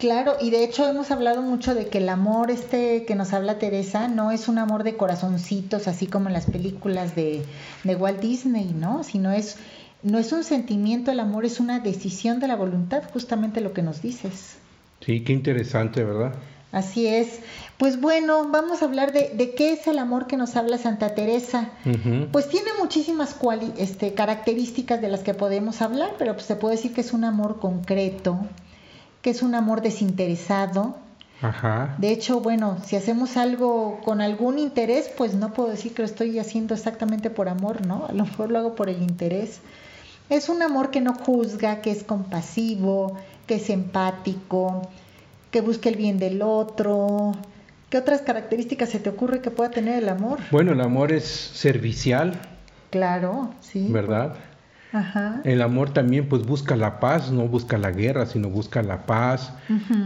Claro, 0.00 0.36
y 0.40 0.48
de 0.48 0.64
hecho 0.64 0.88
hemos 0.88 1.10
hablado 1.10 1.42
mucho 1.42 1.74
de 1.74 1.88
que 1.88 1.98
el 1.98 2.08
amor 2.08 2.50
este 2.50 3.04
que 3.04 3.14
nos 3.14 3.34
habla 3.34 3.58
Teresa 3.58 4.08
no 4.08 4.30
es 4.30 4.48
un 4.48 4.56
amor 4.56 4.82
de 4.82 4.96
corazoncitos, 4.96 5.88
así 5.88 6.06
como 6.06 6.28
en 6.28 6.32
las 6.32 6.46
películas 6.46 7.14
de, 7.14 7.42
de 7.84 7.96
Walt 7.96 8.18
Disney, 8.18 8.72
¿no? 8.74 9.04
Sino 9.04 9.30
es, 9.30 9.58
no 10.02 10.16
es 10.16 10.32
un 10.32 10.42
sentimiento, 10.42 11.10
el 11.10 11.20
amor 11.20 11.44
es 11.44 11.60
una 11.60 11.80
decisión 11.80 12.40
de 12.40 12.48
la 12.48 12.56
voluntad, 12.56 13.02
justamente 13.12 13.60
lo 13.60 13.74
que 13.74 13.82
nos 13.82 14.00
dices. 14.00 14.56
Sí, 15.04 15.22
qué 15.22 15.34
interesante, 15.34 16.02
¿verdad? 16.02 16.32
Así 16.72 17.06
es. 17.06 17.40
Pues 17.76 18.00
bueno, 18.00 18.48
vamos 18.48 18.80
a 18.80 18.86
hablar 18.86 19.12
de, 19.12 19.32
de 19.34 19.54
qué 19.54 19.74
es 19.74 19.86
el 19.86 19.98
amor 19.98 20.26
que 20.26 20.38
nos 20.38 20.56
habla 20.56 20.78
Santa 20.78 21.14
Teresa. 21.14 21.68
Pues 22.32 22.48
tiene 22.48 22.70
muchísimas 22.80 23.36
este, 23.76 24.14
características 24.14 25.02
de 25.02 25.08
las 25.08 25.20
que 25.20 25.34
podemos 25.34 25.82
hablar, 25.82 26.12
pero 26.18 26.32
pues 26.32 26.46
se 26.46 26.56
puede 26.56 26.76
decir 26.76 26.94
que 26.94 27.02
es 27.02 27.12
un 27.12 27.24
amor 27.24 27.60
concreto, 27.60 28.38
que 29.22 29.30
es 29.30 29.42
un 29.42 29.54
amor 29.54 29.82
desinteresado. 29.82 30.96
Ajá. 31.42 31.94
De 31.98 32.10
hecho, 32.10 32.40
bueno, 32.40 32.78
si 32.84 32.96
hacemos 32.96 33.36
algo 33.36 34.00
con 34.04 34.20
algún 34.20 34.58
interés, 34.58 35.10
pues 35.16 35.34
no 35.34 35.52
puedo 35.54 35.70
decir 35.70 35.94
que 35.94 36.02
lo 36.02 36.06
estoy 36.06 36.38
haciendo 36.38 36.74
exactamente 36.74 37.30
por 37.30 37.48
amor, 37.48 37.86
¿no? 37.86 38.06
A 38.06 38.12
lo 38.12 38.24
mejor 38.24 38.50
lo 38.50 38.58
hago 38.58 38.74
por 38.74 38.88
el 38.90 39.02
interés. 39.02 39.60
Es 40.28 40.48
un 40.48 40.62
amor 40.62 40.90
que 40.90 41.00
no 41.00 41.14
juzga, 41.14 41.80
que 41.80 41.90
es 41.90 42.04
compasivo, 42.04 43.16
que 43.46 43.56
es 43.56 43.70
empático, 43.70 44.82
que 45.50 45.60
busque 45.60 45.88
el 45.88 45.96
bien 45.96 46.18
del 46.18 46.42
otro. 46.42 47.32
¿Qué 47.88 47.98
otras 47.98 48.20
características 48.20 48.90
se 48.90 49.00
te 49.00 49.10
ocurre 49.10 49.40
que 49.40 49.50
pueda 49.50 49.70
tener 49.70 50.02
el 50.02 50.08
amor? 50.08 50.38
Bueno, 50.52 50.72
el 50.72 50.80
amor 50.80 51.10
es 51.10 51.24
servicial. 51.24 52.38
Claro, 52.90 53.50
sí. 53.60 53.88
¿Verdad? 53.90 54.36
Ajá. 54.92 55.40
El 55.44 55.62
amor 55.62 55.92
también 55.92 56.28
pues 56.28 56.44
busca 56.44 56.76
la 56.76 57.00
paz, 57.00 57.30
no 57.30 57.46
busca 57.46 57.78
la 57.78 57.90
guerra, 57.90 58.26
sino 58.26 58.48
busca 58.50 58.82
la 58.82 59.06
paz. 59.06 59.52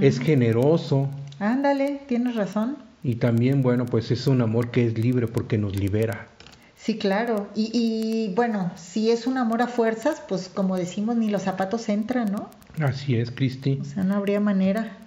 Es 0.00 0.18
generoso. 0.18 1.08
Ándale, 1.38 2.02
tienes 2.06 2.36
razón. 2.36 2.76
Y 3.02 3.16
también, 3.16 3.62
bueno, 3.62 3.86
pues 3.86 4.10
es 4.10 4.26
un 4.26 4.40
amor 4.40 4.70
que 4.70 4.86
es 4.86 4.98
libre 4.98 5.26
porque 5.26 5.58
nos 5.58 5.76
libera. 5.76 6.28
Sí, 6.76 6.98
claro. 6.98 7.48
Y, 7.54 7.70
y 7.72 8.34
bueno, 8.34 8.70
si 8.76 9.10
es 9.10 9.26
un 9.26 9.38
amor 9.38 9.62
a 9.62 9.68
fuerzas, 9.68 10.22
pues 10.28 10.50
como 10.52 10.76
decimos, 10.76 11.16
ni 11.16 11.30
los 11.30 11.42
zapatos 11.42 11.88
entran, 11.88 12.30
¿no? 12.30 12.50
Así 12.80 13.16
es, 13.16 13.30
Cristi. 13.30 13.78
O 13.80 13.84
sea, 13.84 14.04
no 14.04 14.14
habría 14.14 14.40
manera. 14.40 14.98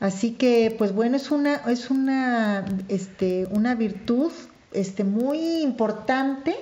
Así 0.00 0.32
que, 0.32 0.74
pues 0.76 0.92
bueno, 0.92 1.16
es 1.16 1.30
una, 1.30 1.54
es 1.68 1.88
una, 1.88 2.64
este, 2.88 3.46
una 3.50 3.74
virtud 3.74 4.32
este, 4.72 5.04
muy 5.04 5.62
importante 5.62 6.56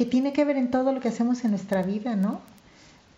que 0.00 0.06
tiene 0.06 0.32
que 0.32 0.46
ver 0.46 0.56
en 0.56 0.70
todo 0.70 0.94
lo 0.94 1.00
que 1.00 1.08
hacemos 1.08 1.44
en 1.44 1.50
nuestra 1.50 1.82
vida, 1.82 2.16
¿no? 2.16 2.40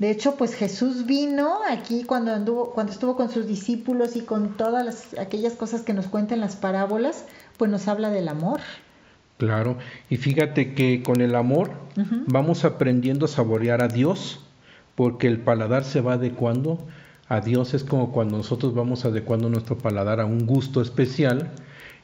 De 0.00 0.10
hecho, 0.10 0.34
pues 0.34 0.52
Jesús 0.52 1.06
vino 1.06 1.60
aquí 1.70 2.02
cuando 2.02 2.34
anduvo, 2.34 2.72
cuando 2.72 2.90
estuvo 2.90 3.14
con 3.14 3.30
sus 3.30 3.46
discípulos 3.46 4.16
y 4.16 4.22
con 4.22 4.56
todas 4.56 4.84
las, 4.84 5.16
aquellas 5.16 5.52
cosas 5.52 5.82
que 5.82 5.92
nos 5.92 6.08
cuentan 6.08 6.40
las 6.40 6.56
parábolas, 6.56 7.24
pues 7.56 7.70
nos 7.70 7.86
habla 7.86 8.10
del 8.10 8.26
amor. 8.26 8.58
Claro, 9.38 9.76
y 10.10 10.16
fíjate 10.16 10.74
que 10.74 11.04
con 11.04 11.20
el 11.20 11.36
amor 11.36 11.70
vamos 12.26 12.64
aprendiendo 12.64 13.26
a 13.26 13.28
saborear 13.28 13.80
a 13.80 13.86
Dios, 13.86 14.40
porque 14.96 15.28
el 15.28 15.38
paladar 15.38 15.84
se 15.84 16.00
va 16.00 16.14
adecuando 16.14 16.84
a 17.28 17.40
Dios, 17.40 17.74
es 17.74 17.84
como 17.84 18.10
cuando 18.10 18.38
nosotros 18.38 18.74
vamos 18.74 19.04
adecuando 19.04 19.48
nuestro 19.48 19.78
paladar 19.78 20.18
a 20.18 20.24
un 20.24 20.46
gusto 20.46 20.82
especial, 20.82 21.52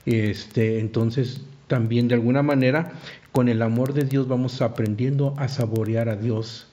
este, 0.06 0.78
entonces 0.78 1.40
también 1.68 2.08
de 2.08 2.14
alguna 2.14 2.42
manera 2.42 2.92
con 3.32 3.48
el 3.48 3.62
amor 3.62 3.92
de 3.92 4.04
Dios 4.04 4.26
vamos 4.26 4.60
aprendiendo 4.62 5.34
a 5.38 5.48
saborear 5.48 6.08
a 6.08 6.16
Dios. 6.16 6.66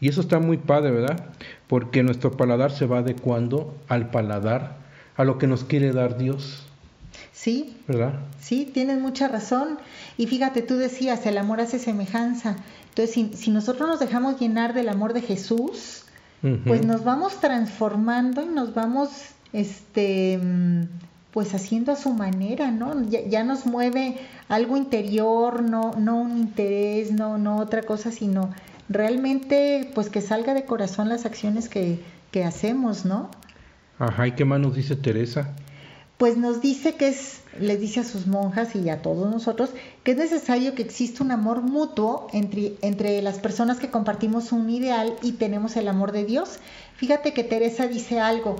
Y 0.00 0.08
eso 0.08 0.20
está 0.20 0.38
muy 0.38 0.58
padre, 0.58 0.90
¿verdad? 0.90 1.26
Porque 1.66 2.02
nuestro 2.02 2.32
paladar 2.36 2.72
se 2.72 2.86
va 2.86 2.98
adecuando 2.98 3.74
al 3.88 4.10
paladar, 4.10 4.76
a 5.16 5.24
lo 5.24 5.38
que 5.38 5.46
nos 5.46 5.64
quiere 5.64 5.92
dar 5.92 6.18
Dios. 6.18 6.66
Sí. 7.32 7.76
¿Verdad? 7.86 8.14
Sí, 8.40 8.70
tienes 8.72 8.98
mucha 8.98 9.28
razón. 9.28 9.78
Y 10.16 10.26
fíjate, 10.26 10.62
tú 10.62 10.76
decías, 10.76 11.24
el 11.26 11.38
amor 11.38 11.60
hace 11.60 11.78
semejanza. 11.78 12.56
Entonces, 12.90 13.14
si, 13.14 13.30
si 13.34 13.50
nosotros 13.50 13.88
nos 13.88 14.00
dejamos 14.00 14.40
llenar 14.40 14.74
del 14.74 14.88
amor 14.88 15.12
de 15.12 15.22
Jesús, 15.22 16.04
pues 16.66 16.86
nos 16.86 17.04
vamos 17.04 17.38
transformando 17.40 18.42
y 18.42 18.46
nos 18.46 18.72
vamos, 18.74 19.10
este, 19.52 20.40
pues 21.32 21.54
haciendo 21.54 21.92
a 21.92 21.96
su 21.96 22.10
manera, 22.10 22.70
¿no? 22.70 23.08
Ya, 23.08 23.20
ya, 23.26 23.44
nos 23.44 23.66
mueve 23.66 24.18
algo 24.48 24.76
interior, 24.76 25.62
no, 25.62 25.92
no 25.96 26.16
un 26.16 26.38
interés, 26.38 27.12
no, 27.12 27.38
no 27.38 27.58
otra 27.58 27.82
cosa, 27.82 28.10
sino 28.10 28.50
realmente 28.88 29.90
pues 29.94 30.08
que 30.08 30.20
salga 30.20 30.54
de 30.54 30.64
corazón 30.64 31.08
las 31.08 31.24
acciones 31.24 31.68
que, 31.68 32.00
que 32.32 32.44
hacemos, 32.44 33.04
¿no? 33.04 33.30
Ajá, 33.98 34.26
¿y 34.26 34.32
qué 34.32 34.44
más 34.44 34.60
nos 34.60 34.74
dice 34.74 34.96
Teresa? 34.96 35.54
Pues 36.16 36.36
nos 36.36 36.60
dice 36.60 36.96
que 36.96 37.08
es, 37.08 37.40
les 37.58 37.80
dice 37.80 38.00
a 38.00 38.04
sus 38.04 38.26
monjas 38.26 38.74
y 38.74 38.90
a 38.90 39.00
todos 39.00 39.30
nosotros, 39.30 39.70
que 40.02 40.10
es 40.10 40.16
necesario 40.16 40.74
que 40.74 40.82
exista 40.82 41.22
un 41.22 41.30
amor 41.30 41.62
mutuo 41.62 42.26
entre, 42.32 42.74
entre 42.82 43.22
las 43.22 43.38
personas 43.38 43.78
que 43.78 43.90
compartimos 43.90 44.52
un 44.52 44.68
ideal 44.68 45.14
y 45.22 45.32
tenemos 45.32 45.76
el 45.76 45.88
amor 45.88 46.12
de 46.12 46.24
Dios. 46.24 46.58
Fíjate 46.96 47.32
que 47.32 47.44
Teresa 47.44 47.86
dice 47.86 48.20
algo, 48.20 48.56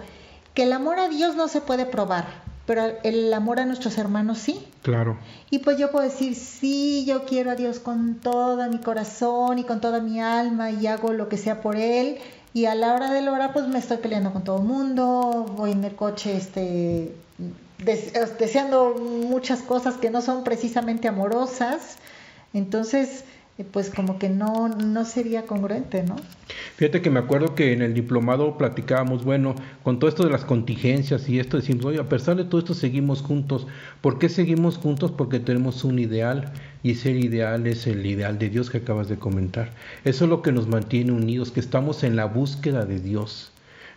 que 0.54 0.62
el 0.62 0.72
amor 0.72 0.98
a 0.98 1.08
Dios 1.08 1.36
no 1.36 1.48
se 1.48 1.60
puede 1.60 1.86
probar, 1.86 2.26
pero 2.70 2.84
el 3.02 3.34
amor 3.34 3.58
a 3.58 3.66
nuestros 3.66 3.98
hermanos 3.98 4.38
sí. 4.38 4.64
Claro. 4.82 5.18
Y 5.50 5.58
pues 5.58 5.76
yo 5.76 5.90
puedo 5.90 6.08
decir, 6.08 6.36
sí, 6.36 7.04
yo 7.04 7.24
quiero 7.24 7.50
a 7.50 7.56
Dios 7.56 7.80
con 7.80 8.20
todo 8.20 8.64
mi 8.68 8.78
corazón 8.78 9.58
y 9.58 9.64
con 9.64 9.80
toda 9.80 9.98
mi 10.00 10.20
alma 10.20 10.70
y 10.70 10.86
hago 10.86 11.12
lo 11.12 11.28
que 11.28 11.36
sea 11.36 11.62
por 11.62 11.74
Él. 11.74 12.18
Y 12.54 12.66
a 12.66 12.76
la 12.76 12.94
hora 12.94 13.10
de 13.10 13.22
la 13.22 13.32
hora, 13.32 13.52
pues 13.52 13.66
me 13.66 13.80
estoy 13.80 13.96
peleando 13.96 14.32
con 14.32 14.44
todo 14.44 14.58
el 14.58 14.62
mundo, 14.62 15.46
voy 15.56 15.72
en 15.72 15.82
el 15.82 15.96
coche, 15.96 16.36
este, 16.36 17.12
deseando 18.38 18.94
muchas 18.94 19.62
cosas 19.62 19.96
que 19.96 20.10
no 20.10 20.22
son 20.22 20.44
precisamente 20.44 21.08
amorosas. 21.08 21.96
Entonces, 22.54 23.24
pues 23.64 23.90
como 23.90 24.18
que 24.18 24.28
no, 24.28 24.68
no 24.68 25.04
sería 25.04 25.46
congruente, 25.46 26.02
¿no? 26.02 26.16
Fíjate 26.76 27.02
que 27.02 27.10
me 27.10 27.20
acuerdo 27.20 27.54
que 27.54 27.72
en 27.72 27.82
el 27.82 27.94
diplomado 27.94 28.56
platicábamos, 28.56 29.24
bueno, 29.24 29.54
con 29.82 29.98
todo 29.98 30.08
esto 30.08 30.24
de 30.24 30.30
las 30.30 30.44
contingencias 30.44 31.28
y 31.28 31.38
esto 31.38 31.56
decimos, 31.56 31.84
oye, 31.84 32.00
a 32.00 32.08
pesar 32.08 32.36
de 32.36 32.44
todo 32.44 32.58
esto 32.58 32.74
seguimos 32.74 33.22
juntos. 33.22 33.66
¿Por 34.00 34.18
qué 34.18 34.28
seguimos 34.28 34.76
juntos? 34.76 35.10
Porque 35.10 35.40
tenemos 35.40 35.84
un 35.84 35.98
ideal 35.98 36.52
y 36.82 36.92
ese 36.92 37.10
ideal 37.12 37.66
es 37.66 37.86
el 37.86 38.04
ideal 38.06 38.38
de 38.38 38.48
Dios 38.48 38.70
que 38.70 38.78
acabas 38.78 39.08
de 39.08 39.18
comentar. 39.18 39.72
Eso 40.04 40.24
es 40.24 40.30
lo 40.30 40.42
que 40.42 40.52
nos 40.52 40.68
mantiene 40.68 41.12
unidos, 41.12 41.50
que 41.50 41.60
estamos 41.60 42.02
en 42.04 42.16
la 42.16 42.24
búsqueda 42.24 42.84
de 42.86 43.00
Dios. 43.00 43.52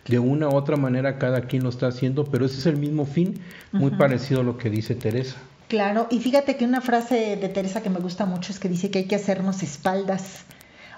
De 0.06 0.18
una 0.18 0.48
u 0.48 0.54
otra 0.54 0.76
manera 0.76 1.18
cada 1.18 1.42
quien 1.42 1.62
lo 1.62 1.70
está 1.70 1.86
haciendo, 1.86 2.24
pero 2.24 2.44
ese 2.44 2.58
es 2.58 2.66
el 2.66 2.76
mismo 2.76 3.06
fin, 3.06 3.40
muy 3.72 3.92
parecido 3.92 4.42
a 4.42 4.44
lo 4.44 4.58
que 4.58 4.68
dice 4.68 4.94
Teresa. 4.94 5.36
Claro, 5.68 6.06
y 6.10 6.20
fíjate 6.20 6.56
que 6.56 6.64
una 6.64 6.80
frase 6.80 7.36
de 7.36 7.48
Teresa 7.48 7.82
que 7.82 7.90
me 7.90 8.00
gusta 8.00 8.26
mucho 8.26 8.52
es 8.52 8.58
que 8.58 8.68
dice 8.68 8.90
que 8.90 9.00
hay 9.00 9.04
que 9.06 9.16
hacernos 9.16 9.62
espaldas. 9.62 10.44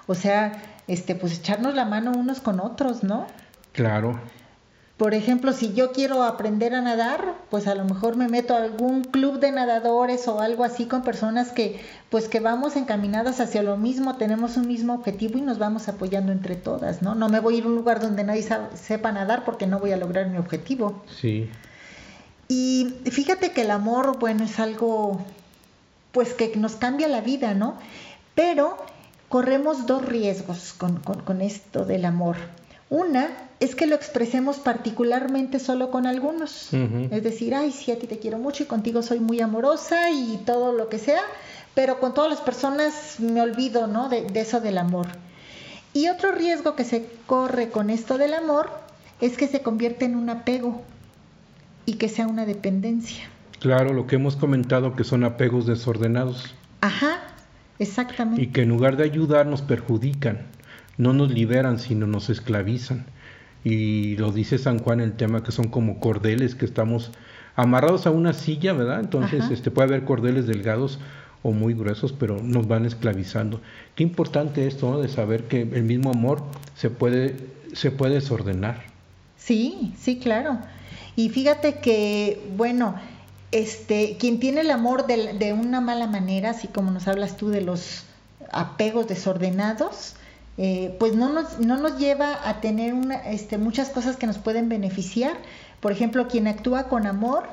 O 0.07 0.15
sea, 0.15 0.61
este, 0.87 1.15
pues 1.15 1.39
echarnos 1.39 1.75
la 1.75 1.85
mano 1.85 2.11
unos 2.11 2.39
con 2.39 2.59
otros, 2.59 3.03
¿no? 3.03 3.27
Claro. 3.71 4.19
Por 4.97 5.13
ejemplo, 5.13 5.53
si 5.53 5.73
yo 5.73 5.91
quiero 5.91 6.23
aprender 6.23 6.73
a 6.73 6.81
nadar, 6.81 7.35
pues 7.51 7.67
a 7.67 7.75
lo 7.75 7.85
mejor 7.85 8.17
me 8.17 8.27
meto 8.27 8.55
a 8.55 8.63
algún 8.63 9.03
club 9.03 9.39
de 9.39 9.51
nadadores 9.51 10.27
o 10.27 10.41
algo 10.41 10.63
así 10.63 10.87
con 10.87 11.03
personas 11.03 11.51
que, 11.51 11.79
pues 12.09 12.27
que 12.27 12.39
vamos 12.39 12.75
encaminadas 12.75 13.39
hacia 13.39 13.61
lo 13.61 13.77
mismo, 13.77 14.15
tenemos 14.15 14.57
un 14.57 14.67
mismo 14.67 14.95
objetivo 14.95 15.37
y 15.37 15.41
nos 15.41 15.59
vamos 15.59 15.87
apoyando 15.87 16.31
entre 16.31 16.55
todas, 16.55 17.03
¿no? 17.03 17.13
No 17.13 17.29
me 17.29 17.39
voy 17.39 17.55
a 17.55 17.57
ir 17.59 17.65
a 17.65 17.67
un 17.67 17.75
lugar 17.75 17.99
donde 18.01 18.23
nadie 18.23 18.43
sepa 18.73 19.11
nadar 19.11 19.45
porque 19.45 19.67
no 19.67 19.77
voy 19.77 19.91
a 19.91 19.97
lograr 19.97 20.29
mi 20.29 20.39
objetivo. 20.39 21.03
Sí. 21.15 21.47
Y 22.47 22.93
fíjate 23.11 23.51
que 23.51 23.61
el 23.61 23.71
amor, 23.71 24.19
bueno, 24.19 24.45
es 24.45 24.59
algo, 24.59 25.19
pues 26.11 26.33
que 26.33 26.55
nos 26.55 26.75
cambia 26.75 27.07
la 27.07 27.21
vida, 27.21 27.53
¿no? 27.53 27.75
Pero 28.35 28.77
corremos 29.27 29.85
dos 29.85 30.05
riesgos 30.05 30.73
con, 30.73 30.97
con, 30.99 31.41
esto 31.41 31.83
del 31.83 32.05
amor. 32.05 32.37
Una 32.89 33.27
es 33.59 33.75
que 33.75 33.85
lo 33.85 33.95
expresemos 33.95 34.57
particularmente 34.57 35.59
solo 35.59 35.91
con 35.91 36.05
algunos. 36.05 36.69
Es 36.73 37.23
decir, 37.23 37.53
ay, 37.53 37.73
sí, 37.73 37.91
a 37.91 37.99
ti 37.99 38.07
te 38.07 38.19
quiero 38.19 38.37
mucho 38.37 38.63
y 38.63 38.67
contigo 38.67 39.01
soy 39.01 39.19
muy 39.19 39.41
amorosa 39.41 40.09
y 40.11 40.37
todo 40.45 40.71
lo 40.71 40.87
que 40.87 40.99
sea, 40.99 41.21
pero 41.73 41.99
con 41.99 42.13
todas 42.13 42.29
las 42.29 42.39
personas 42.39 43.19
me 43.19 43.41
olvido, 43.41 43.87
¿no? 43.87 44.07
De, 44.07 44.21
de 44.21 44.39
eso 44.39 44.61
del 44.61 44.77
amor. 44.77 45.07
Y 45.93 46.07
otro 46.07 46.31
riesgo 46.31 46.75
que 46.75 46.85
se 46.85 47.09
corre 47.25 47.69
con 47.69 47.89
esto 47.89 48.17
del 48.17 48.33
amor 48.33 48.69
es 49.19 49.35
que 49.35 49.47
se 49.47 49.61
convierte 49.61 50.05
en 50.05 50.15
un 50.15 50.29
apego 50.29 50.81
y 51.87 51.93
que 51.93 52.09
sea 52.09 52.27
una 52.27 52.45
dependencia. 52.45 53.23
Claro, 53.59 53.93
lo 53.93 54.05
que 54.05 54.17
hemos 54.17 54.35
comentado 54.35 54.95
que 54.95 55.03
son 55.03 55.23
apegos 55.23 55.65
desordenados. 55.65 56.53
Ajá, 56.81 57.21
exactamente. 57.79 58.43
Y 58.43 58.47
que 58.47 58.61
en 58.61 58.69
lugar 58.69 58.97
de 58.97 59.05
ayudar 59.05 59.47
nos 59.47 59.63
perjudican, 59.63 60.41
no 60.97 61.13
nos 61.13 61.31
liberan, 61.31 61.79
sino 61.79 62.05
nos 62.05 62.29
esclavizan. 62.29 63.05
Y 63.63 64.17
lo 64.17 64.31
dice 64.31 64.59
San 64.59 64.79
Juan 64.79 64.99
el 64.99 65.13
tema 65.13 65.41
que 65.41 65.51
son 65.51 65.69
como 65.69 65.99
cordeles 65.99 66.53
que 66.53 66.65
estamos 66.65 67.11
amarrados 67.55 68.05
a 68.05 68.11
una 68.11 68.33
silla, 68.33 68.73
¿verdad? 68.73 68.99
Entonces, 68.99 69.49
este 69.49 69.71
puede 69.71 69.87
haber 69.87 70.03
cordeles 70.03 70.45
delgados 70.45 70.99
o 71.41 71.53
muy 71.53 71.73
gruesos, 71.73 72.13
pero 72.13 72.37
nos 72.43 72.67
van 72.67 72.85
esclavizando. 72.85 73.61
Qué 73.95 74.03
importante 74.03 74.67
esto, 74.67 74.91
¿no? 74.91 74.99
De 74.99 75.07
saber 75.07 75.45
que 75.45 75.61
el 75.61 75.83
mismo 75.83 76.11
amor 76.11 76.43
se 76.75 76.89
puede 76.89 77.35
se 77.73 77.91
puede 77.91 78.15
desordenar. 78.15 78.83
Sí, 79.37 79.93
sí, 79.97 80.19
claro. 80.19 80.59
Y 81.15 81.29
fíjate 81.29 81.75
que, 81.75 82.41
bueno, 82.55 82.95
este, 83.51 84.17
quien 84.19 84.39
tiene 84.39 84.61
el 84.61 84.71
amor 84.71 85.07
de, 85.07 85.53
una 85.53 85.81
mala 85.81 86.07
manera, 86.07 86.51
así 86.51 86.67
como 86.67 86.91
nos 86.91 87.07
hablas 87.07 87.37
tú 87.37 87.49
de 87.49 87.61
los 87.61 88.03
apegos 88.51 89.07
desordenados, 89.07 90.15
eh, 90.57 90.95
pues 90.99 91.15
no 91.15 91.29
nos, 91.29 91.59
no 91.59 91.77
nos 91.77 91.97
lleva 91.97 92.37
a 92.47 92.61
tener 92.61 92.93
una, 92.93 93.15
este, 93.15 93.57
muchas 93.57 93.89
cosas 93.89 94.17
que 94.17 94.27
nos 94.27 94.37
pueden 94.37 94.69
beneficiar. 94.69 95.37
Por 95.79 95.91
ejemplo, 95.91 96.27
quien 96.27 96.47
actúa 96.47 96.87
con 96.89 97.05
amor, 97.07 97.45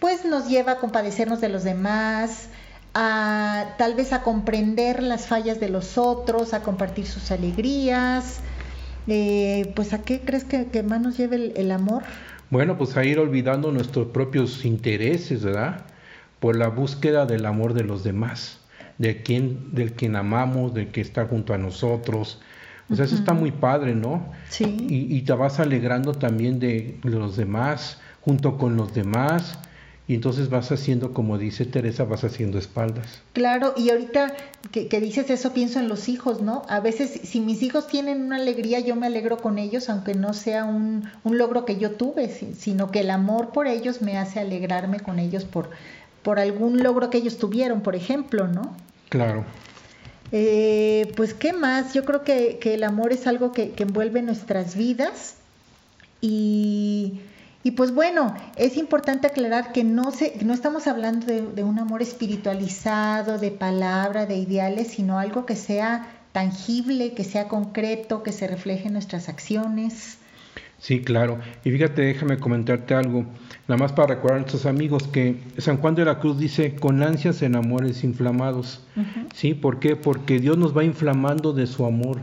pues 0.00 0.24
nos 0.24 0.48
lleva 0.48 0.72
a 0.72 0.78
compadecernos 0.78 1.40
de 1.40 1.48
los 1.48 1.64
demás, 1.64 2.48
a 2.94 3.74
tal 3.78 3.94
vez 3.94 4.12
a 4.12 4.22
comprender 4.22 5.02
las 5.02 5.26
fallas 5.26 5.60
de 5.60 5.68
los 5.68 5.98
otros, 5.98 6.52
a 6.54 6.62
compartir 6.62 7.06
sus 7.06 7.30
alegrías. 7.30 8.40
Eh, 9.06 9.72
pues 9.74 9.94
a 9.94 10.02
qué 10.02 10.20
crees 10.20 10.44
que, 10.44 10.82
más 10.82 11.00
nos 11.00 11.16
lleva 11.16 11.36
el, 11.36 11.52
el 11.56 11.70
amor? 11.70 12.02
Bueno, 12.50 12.78
pues 12.78 12.96
a 12.96 13.04
ir 13.04 13.18
olvidando 13.18 13.72
nuestros 13.72 14.08
propios 14.08 14.64
intereses, 14.64 15.44
¿verdad? 15.44 15.84
Por 16.40 16.56
la 16.56 16.68
búsqueda 16.68 17.26
del 17.26 17.44
amor 17.44 17.74
de 17.74 17.84
los 17.84 18.04
demás, 18.04 18.58
de 18.96 19.22
quien, 19.22 19.74
del 19.74 19.92
quien 19.92 20.16
amamos, 20.16 20.72
del 20.72 20.88
que 20.88 21.00
está 21.00 21.26
junto 21.26 21.52
a 21.52 21.58
nosotros. 21.58 22.40
O 22.88 22.96
sea, 22.96 23.04
eso 23.04 23.16
está 23.16 23.34
muy 23.34 23.50
padre, 23.50 23.94
¿no? 23.94 24.32
Sí. 24.48 24.64
Y, 24.88 25.14
y, 25.14 25.22
te 25.22 25.32
vas 25.34 25.60
alegrando 25.60 26.14
también 26.14 26.58
de 26.58 26.98
los 27.02 27.36
demás, 27.36 28.00
junto 28.22 28.56
con 28.56 28.76
los 28.76 28.94
demás, 28.94 29.58
y 30.08 30.14
entonces 30.14 30.48
vas 30.48 30.72
haciendo, 30.72 31.12
como 31.12 31.36
dice 31.36 31.66
Teresa, 31.66 32.04
vas 32.04 32.24
haciendo 32.24 32.58
espaldas. 32.58 33.20
Claro, 33.34 33.74
y 33.76 33.90
ahorita 33.90 34.34
que, 34.72 34.88
que, 34.88 35.02
dices 35.02 35.28
eso, 35.28 35.52
pienso 35.52 35.80
en 35.80 35.88
los 35.88 36.08
hijos, 36.08 36.40
¿no? 36.40 36.62
A 36.70 36.80
veces, 36.80 37.20
si 37.24 37.40
mis 37.40 37.62
hijos 37.62 37.88
tienen 37.88 38.22
una 38.22 38.36
alegría, 38.36 38.80
yo 38.80 38.96
me 38.96 39.06
alegro 39.06 39.36
con 39.36 39.58
ellos, 39.58 39.90
aunque 39.90 40.14
no 40.14 40.32
sea 40.32 40.64
un, 40.64 41.04
un 41.24 41.36
logro 41.36 41.66
que 41.66 41.76
yo 41.76 41.90
tuve, 41.90 42.30
sino 42.30 42.90
que 42.90 43.00
el 43.00 43.10
amor 43.10 43.50
por 43.52 43.66
ellos 43.66 44.00
me 44.00 44.16
hace 44.16 44.40
alegrarme 44.40 44.98
con 44.98 45.18
ellos 45.18 45.44
por, 45.44 45.68
por 46.22 46.38
algún 46.40 46.82
logro 46.82 47.10
que 47.10 47.18
ellos 47.18 47.36
tuvieron, 47.36 47.82
por 47.82 47.94
ejemplo, 47.94 48.48
¿no? 48.48 48.74
Claro. 49.10 49.44
Eh, 50.32 51.12
pues, 51.16 51.34
¿qué 51.34 51.52
más? 51.52 51.92
Yo 51.92 52.06
creo 52.06 52.24
que, 52.24 52.58
que 52.58 52.72
el 52.72 52.84
amor 52.84 53.12
es 53.12 53.26
algo 53.26 53.52
que, 53.52 53.72
que 53.72 53.82
envuelve 53.82 54.22
nuestras 54.22 54.74
vidas 54.74 55.34
y 56.22 57.20
y 57.64 57.72
pues 57.72 57.92
bueno, 57.92 58.34
es 58.56 58.76
importante 58.76 59.26
aclarar 59.26 59.72
que 59.72 59.82
no, 59.82 60.12
se, 60.12 60.34
no 60.44 60.54
estamos 60.54 60.86
hablando 60.86 61.26
de, 61.26 61.64
un 61.64 61.78
amor 61.78 62.02
espiritualizado, 62.02 63.38
de 63.38 63.50
palabra, 63.50 64.26
de 64.26 64.36
ideales, 64.36 64.88
sino 64.88 65.18
algo 65.18 65.44
que 65.44 65.56
sea 65.56 66.06
tangible, 66.32 67.14
que 67.14 67.24
sea 67.24 67.48
concreto, 67.48 68.22
que 68.22 68.32
se 68.32 68.46
refleje 68.46 68.86
en 68.86 68.92
nuestras 68.92 69.28
acciones. 69.28 70.18
Sí, 70.78 71.02
claro. 71.02 71.40
Y 71.64 71.72
fíjate, 71.72 72.02
déjame 72.02 72.38
comentarte 72.38 72.94
algo, 72.94 73.24
nada 73.66 73.78
más 73.80 73.92
para 73.92 74.14
recordar 74.14 74.36
a 74.36 74.40
nuestros 74.42 74.64
amigos 74.64 75.08
que 75.08 75.42
San 75.58 75.78
Juan 75.78 75.96
de 75.96 76.04
la 76.04 76.20
Cruz 76.20 76.38
dice, 76.38 76.76
con 76.76 77.02
ansias 77.02 77.42
en 77.42 77.56
amores 77.56 78.04
inflamados. 78.04 78.86
¿Sí? 79.34 79.54
¿Por 79.54 79.80
qué? 79.80 79.96
Porque 79.96 80.38
Dios 80.38 80.56
nos 80.56 80.76
va 80.76 80.84
inflamando 80.84 81.52
de 81.52 81.66
su 81.66 81.84
amor, 81.84 82.20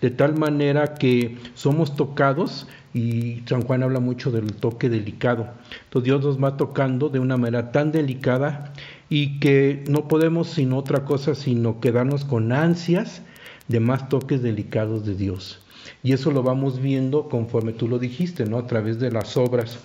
de 0.00 0.10
tal 0.10 0.36
manera 0.36 0.94
que 0.94 1.38
somos 1.54 1.94
tocados 1.94 2.66
y 2.96 3.42
San 3.44 3.60
Juan 3.60 3.82
habla 3.82 4.00
mucho 4.00 4.30
del 4.30 4.54
toque 4.54 4.88
delicado. 4.88 5.48
Entonces 5.84 6.04
Dios 6.04 6.24
nos 6.24 6.42
va 6.42 6.56
tocando 6.56 7.10
de 7.10 7.18
una 7.18 7.36
manera 7.36 7.70
tan 7.70 7.92
delicada 7.92 8.72
y 9.10 9.38
que 9.38 9.84
no 9.86 10.08
podemos 10.08 10.48
sin 10.48 10.72
otra 10.72 11.04
cosa 11.04 11.34
sino 11.34 11.78
quedarnos 11.78 12.24
con 12.24 12.52
ansias 12.52 13.20
de 13.68 13.80
más 13.80 14.08
toques 14.08 14.42
delicados 14.42 15.04
de 15.04 15.14
Dios. 15.14 15.60
Y 16.02 16.14
eso 16.14 16.30
lo 16.30 16.42
vamos 16.42 16.80
viendo 16.80 17.28
conforme 17.28 17.74
tú 17.74 17.86
lo 17.86 17.98
dijiste, 17.98 18.46
¿no? 18.46 18.56
A 18.56 18.66
través 18.66 18.98
de 18.98 19.10
las 19.10 19.36
obras. 19.36 19.78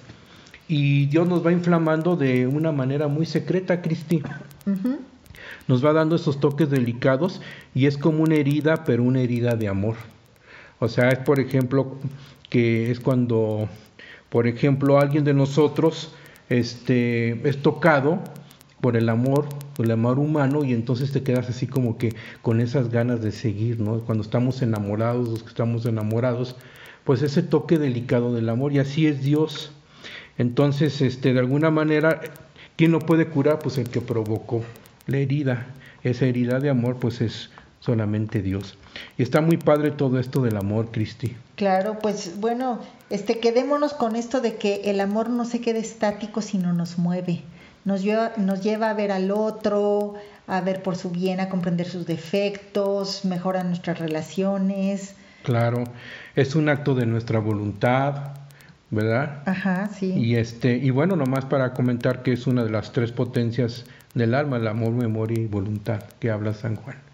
Y 0.69 1.07
Dios 1.07 1.27
nos 1.27 1.45
va 1.45 1.51
inflamando 1.51 2.15
de 2.15 2.47
una 2.47 2.71
manera 2.71 3.09
muy 3.09 3.25
secreta, 3.25 3.81
Cristi. 3.81 4.23
Nos 5.67 5.83
va 5.83 5.91
dando 5.91 6.15
esos 6.15 6.39
toques 6.39 6.69
delicados 6.69 7.41
y 7.75 7.87
es 7.87 7.97
como 7.97 8.23
una 8.23 8.35
herida, 8.35 8.85
pero 8.85 9.03
una 9.03 9.19
herida 9.19 9.57
de 9.57 9.67
amor. 9.67 9.95
O 10.79 10.87
sea, 10.87 11.09
es 11.09 11.19
por 11.19 11.41
ejemplo 11.41 11.97
que 12.51 12.91
es 12.91 12.99
cuando, 12.99 13.69
por 14.29 14.45
ejemplo, 14.45 14.99
alguien 14.99 15.23
de 15.23 15.33
nosotros 15.33 16.13
este, 16.49 17.47
es 17.47 17.61
tocado 17.61 18.19
por 18.81 18.97
el 18.97 19.07
amor, 19.07 19.45
por 19.75 19.85
el 19.85 19.91
amor 19.91 20.19
humano, 20.19 20.65
y 20.65 20.73
entonces 20.73 21.13
te 21.13 21.23
quedas 21.23 21.49
así 21.49 21.65
como 21.65 21.97
que 21.97 22.13
con 22.41 22.59
esas 22.59 22.89
ganas 22.89 23.21
de 23.21 23.31
seguir, 23.31 23.79
¿no? 23.79 24.01
Cuando 24.01 24.21
estamos 24.21 24.61
enamorados, 24.61 25.29
los 25.29 25.43
que 25.43 25.49
estamos 25.49 25.85
enamorados, 25.85 26.57
pues 27.05 27.21
ese 27.21 27.41
toque 27.41 27.79
delicado 27.79 28.35
del 28.35 28.49
amor, 28.49 28.73
y 28.73 28.79
así 28.79 29.07
es 29.07 29.23
Dios. 29.23 29.71
Entonces, 30.37 31.01
este, 31.01 31.33
de 31.33 31.39
alguna 31.39 31.71
manera, 31.71 32.19
¿quién 32.75 32.91
lo 32.91 32.99
puede 32.99 33.27
curar? 33.27 33.59
Pues 33.59 33.77
el 33.77 33.89
que 33.89 34.01
provocó 34.01 34.61
la 35.07 35.19
herida. 35.19 35.67
Esa 36.03 36.25
herida 36.25 36.59
de 36.59 36.69
amor, 36.69 36.97
pues 36.97 37.21
es 37.21 37.49
solamente 37.81 38.41
Dios. 38.41 38.77
Y 39.17 39.23
está 39.23 39.41
muy 39.41 39.57
padre 39.57 39.91
todo 39.91 40.19
esto 40.19 40.41
del 40.41 40.55
amor, 40.55 40.91
Cristi. 40.91 41.35
Claro, 41.55 41.99
pues 41.99 42.39
bueno, 42.39 42.79
este 43.09 43.39
quedémonos 43.39 43.93
con 43.93 44.15
esto 44.15 44.39
de 44.39 44.55
que 44.55 44.83
el 44.85 45.01
amor 45.01 45.29
no 45.29 45.43
se 45.43 45.59
quede 45.59 45.79
estático, 45.79 46.41
sino 46.41 46.71
nos 46.73 46.97
mueve. 46.97 47.41
Nos 47.83 48.03
lleva, 48.03 48.31
nos 48.37 48.61
lleva 48.61 48.91
a 48.91 48.93
ver 48.93 49.11
al 49.11 49.31
otro, 49.31 50.13
a 50.47 50.61
ver 50.61 50.83
por 50.83 50.95
su 50.95 51.09
bien, 51.09 51.39
a 51.39 51.49
comprender 51.49 51.87
sus 51.87 52.05
defectos, 52.05 53.25
mejora 53.25 53.63
nuestras 53.63 53.99
relaciones. 53.99 55.15
Claro, 55.43 55.83
es 56.35 56.55
un 56.55 56.69
acto 56.69 56.93
de 56.93 57.07
nuestra 57.07 57.39
voluntad, 57.39 58.35
¿verdad? 58.91 59.41
Ajá, 59.47 59.89
sí. 59.89 60.13
Y 60.13 60.35
este, 60.35 60.77
y 60.77 60.91
bueno, 60.91 61.15
nomás 61.15 61.45
para 61.45 61.73
comentar 61.73 62.21
que 62.21 62.33
es 62.33 62.45
una 62.45 62.63
de 62.63 62.69
las 62.69 62.91
tres 62.91 63.11
potencias 63.11 63.85
del 64.13 64.35
alma, 64.35 64.57
el 64.57 64.67
amor, 64.67 64.91
memoria 64.91 65.41
y 65.41 65.47
voluntad 65.47 66.03
que 66.19 66.29
habla 66.29 66.53
San 66.53 66.75
Juan 66.75 67.10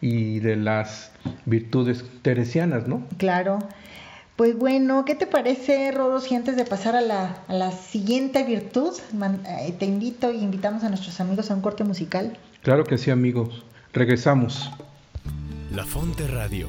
y 0.00 0.40
de 0.40 0.56
las 0.56 1.10
virtudes 1.44 2.04
teresianas, 2.22 2.86
¿no? 2.86 3.02
Claro. 3.18 3.58
Pues 4.36 4.56
bueno, 4.56 5.06
¿qué 5.06 5.14
te 5.14 5.26
parece, 5.26 5.90
Rodos? 5.92 6.30
Y 6.30 6.34
antes 6.34 6.56
de 6.56 6.66
pasar 6.66 6.94
a 6.94 7.00
la, 7.00 7.38
a 7.48 7.54
la 7.54 7.72
siguiente 7.72 8.44
virtud, 8.44 8.92
eh, 9.46 9.74
te 9.78 9.86
invito 9.86 10.30
y 10.30 10.42
invitamos 10.42 10.84
a 10.84 10.90
nuestros 10.90 11.20
amigos 11.20 11.50
a 11.50 11.54
un 11.54 11.62
corte 11.62 11.84
musical. 11.84 12.36
Claro 12.62 12.84
que 12.84 12.98
sí, 12.98 13.10
amigos. 13.10 13.64
Regresamos. 13.94 14.70
La 15.72 15.86
Fonte 15.86 16.26
Radio, 16.26 16.68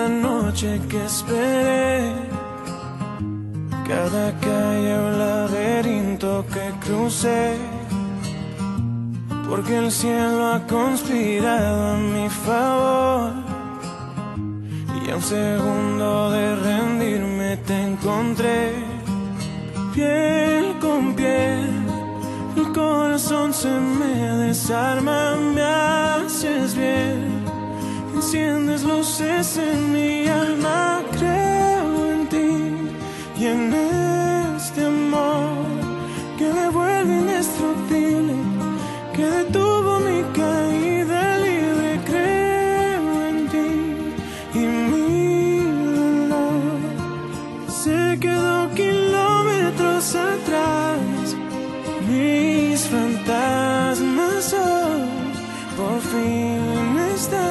que 0.61 1.03
esperé, 1.05 2.13
cada 3.87 4.31
calle 4.39 4.93
o 4.93 5.09
laberinto 5.09 6.45
que 6.53 6.71
crucé, 6.85 7.57
porque 9.49 9.77
el 9.79 9.91
cielo 9.91 10.53
ha 10.53 10.59
conspirado 10.67 11.93
a 11.93 11.97
mi 11.97 12.29
favor. 12.29 13.31
Y 15.03 15.09
a 15.09 15.15
un 15.15 15.21
segundo 15.23 16.29
de 16.29 16.55
rendirme 16.57 17.57
te 17.65 17.81
encontré, 17.81 18.73
piel 19.95 20.77
con 20.79 21.15
piel. 21.15 21.71
El 22.55 22.71
corazón 22.71 23.51
se 23.51 23.71
me 23.71 24.13
desarma, 24.45 25.35
me 25.37 25.63
haces 25.63 26.75
bien 26.75 27.40
enciendes 28.33 28.83
luces 28.83 29.57
en 29.57 29.91
mi 29.91 30.25
alma, 30.25 31.03
creo 31.11 32.13
en 32.13 32.27
ti 32.29 32.47
y 33.37 33.45
en 33.45 33.73
este 34.55 34.85
amor 34.85 35.65
que 36.37 36.45
me 36.45 36.69
vuelve 36.69 37.13
indestructible, 37.13 38.35
que 39.13 39.25
detuvo 39.25 39.99
mi 39.99 40.23
caída 40.33 41.39
libre, 41.39 41.99
creo 42.05 43.27
en 43.27 43.49
ti 43.49 43.71
y 44.53 44.63
mi 44.89 45.59
dolor 45.97 46.79
se 47.67 48.17
quedó 48.17 48.69
kilómetros 48.73 50.15
atrás, 50.15 51.35
mis 52.07 52.79
fantasmas 52.87 54.53
hoy 54.53 55.01
por 55.75 55.99
fin 55.99 56.97
están. 57.13 57.50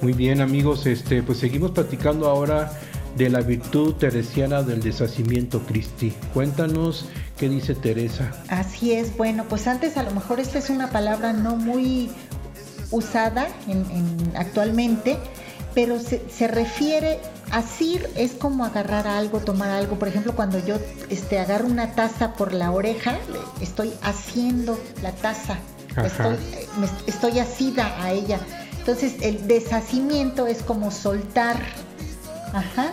Muy 0.00 0.12
bien 0.12 0.40
amigos, 0.40 0.86
este, 0.86 1.22
pues 1.22 1.38
seguimos 1.38 1.72
platicando 1.72 2.28
ahora 2.28 2.72
de 3.16 3.28
la 3.30 3.40
virtud 3.40 3.94
teresiana 3.94 4.62
del 4.62 4.80
deshacimiento 4.80 5.60
Cristi. 5.60 6.12
Cuéntanos 6.32 7.06
qué 7.36 7.48
dice 7.48 7.74
Teresa. 7.74 8.30
Así 8.48 8.92
es, 8.92 9.16
bueno, 9.16 9.44
pues 9.48 9.66
antes 9.66 9.96
a 9.96 10.04
lo 10.04 10.12
mejor 10.12 10.38
esta 10.38 10.58
es 10.58 10.70
una 10.70 10.90
palabra 10.90 11.32
no 11.32 11.56
muy 11.56 12.10
usada 12.92 13.48
en, 13.66 13.78
en- 13.90 14.32
actualmente, 14.36 15.16
pero 15.74 15.98
se, 15.98 16.22
se 16.30 16.46
refiere, 16.46 17.18
asir 17.50 18.08
es 18.16 18.32
como 18.32 18.64
agarrar 18.64 19.08
algo, 19.08 19.40
tomar 19.40 19.70
algo. 19.70 19.98
Por 19.98 20.06
ejemplo, 20.08 20.36
cuando 20.36 20.64
yo 20.64 20.76
este, 21.10 21.40
agarro 21.40 21.66
una 21.66 21.94
taza 21.96 22.34
por 22.34 22.54
la 22.54 22.70
oreja, 22.70 23.16
estoy 23.60 23.92
haciendo 24.02 24.78
la 25.02 25.10
taza, 25.12 25.58
estoy, 26.04 26.34
eh, 26.54 26.66
me- 26.80 26.88
estoy 27.10 27.40
asida 27.40 28.00
a 28.00 28.12
ella. 28.12 28.38
Entonces, 28.88 29.16
el 29.20 29.46
deshacimiento 29.46 30.46
es 30.46 30.62
como 30.62 30.90
soltar. 30.90 31.56
Ajá. 32.54 32.90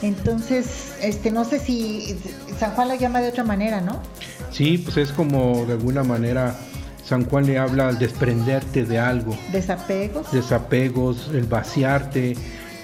Entonces, 0.00 0.92
este, 1.02 1.32
no 1.32 1.44
sé 1.44 1.58
si 1.58 2.16
San 2.56 2.70
Juan 2.76 2.86
lo 2.86 2.94
llama 2.94 3.20
de 3.20 3.30
otra 3.30 3.42
manera, 3.42 3.80
¿no? 3.80 4.00
Sí, 4.52 4.78
pues 4.78 4.96
es 4.96 5.10
como 5.10 5.66
de 5.66 5.72
alguna 5.72 6.04
manera 6.04 6.54
San 7.04 7.24
Juan 7.24 7.46
le 7.46 7.58
habla 7.58 7.88
al 7.88 7.98
desprenderte 7.98 8.84
de 8.84 9.00
algo, 9.00 9.36
Desapegos. 9.50 10.30
desapegos, 10.30 11.30
el 11.34 11.46
vaciarte 11.46 12.36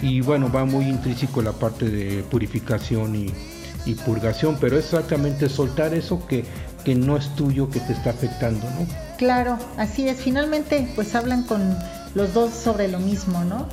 y 0.03 0.21
bueno, 0.21 0.51
va 0.51 0.65
muy 0.65 0.87
intrínseco 0.87 1.41
la 1.41 1.53
parte 1.53 1.89
de 1.89 2.25
purificación 2.25 3.15
y, 3.15 3.33
y 3.87 3.95
purgación, 3.95 4.59
pero 4.61 4.77
es 4.77 4.87
exactamente 4.87 5.49
soltar 5.49 5.95
eso 5.95 6.27
que, 6.27 6.45
que 6.85 6.97
no 6.97 7.17
es 7.17 7.33
tuyo, 7.37 7.71
que 7.71 7.79
te 7.79 7.93
está 7.93 8.11
afectando, 8.11 8.69
¿no? 8.71 8.89
Claro, 9.19 9.57
así 9.77 10.09
es. 10.09 10.17
Finalmente, 10.19 10.89
pues 10.97 11.15
hablan 11.15 11.45
con 11.45 11.77
los 12.15 12.35
dos 12.35 12.53
sobre 12.53 12.89
lo 12.89 12.99
mismo, 12.99 13.45
¿no? 13.45 13.67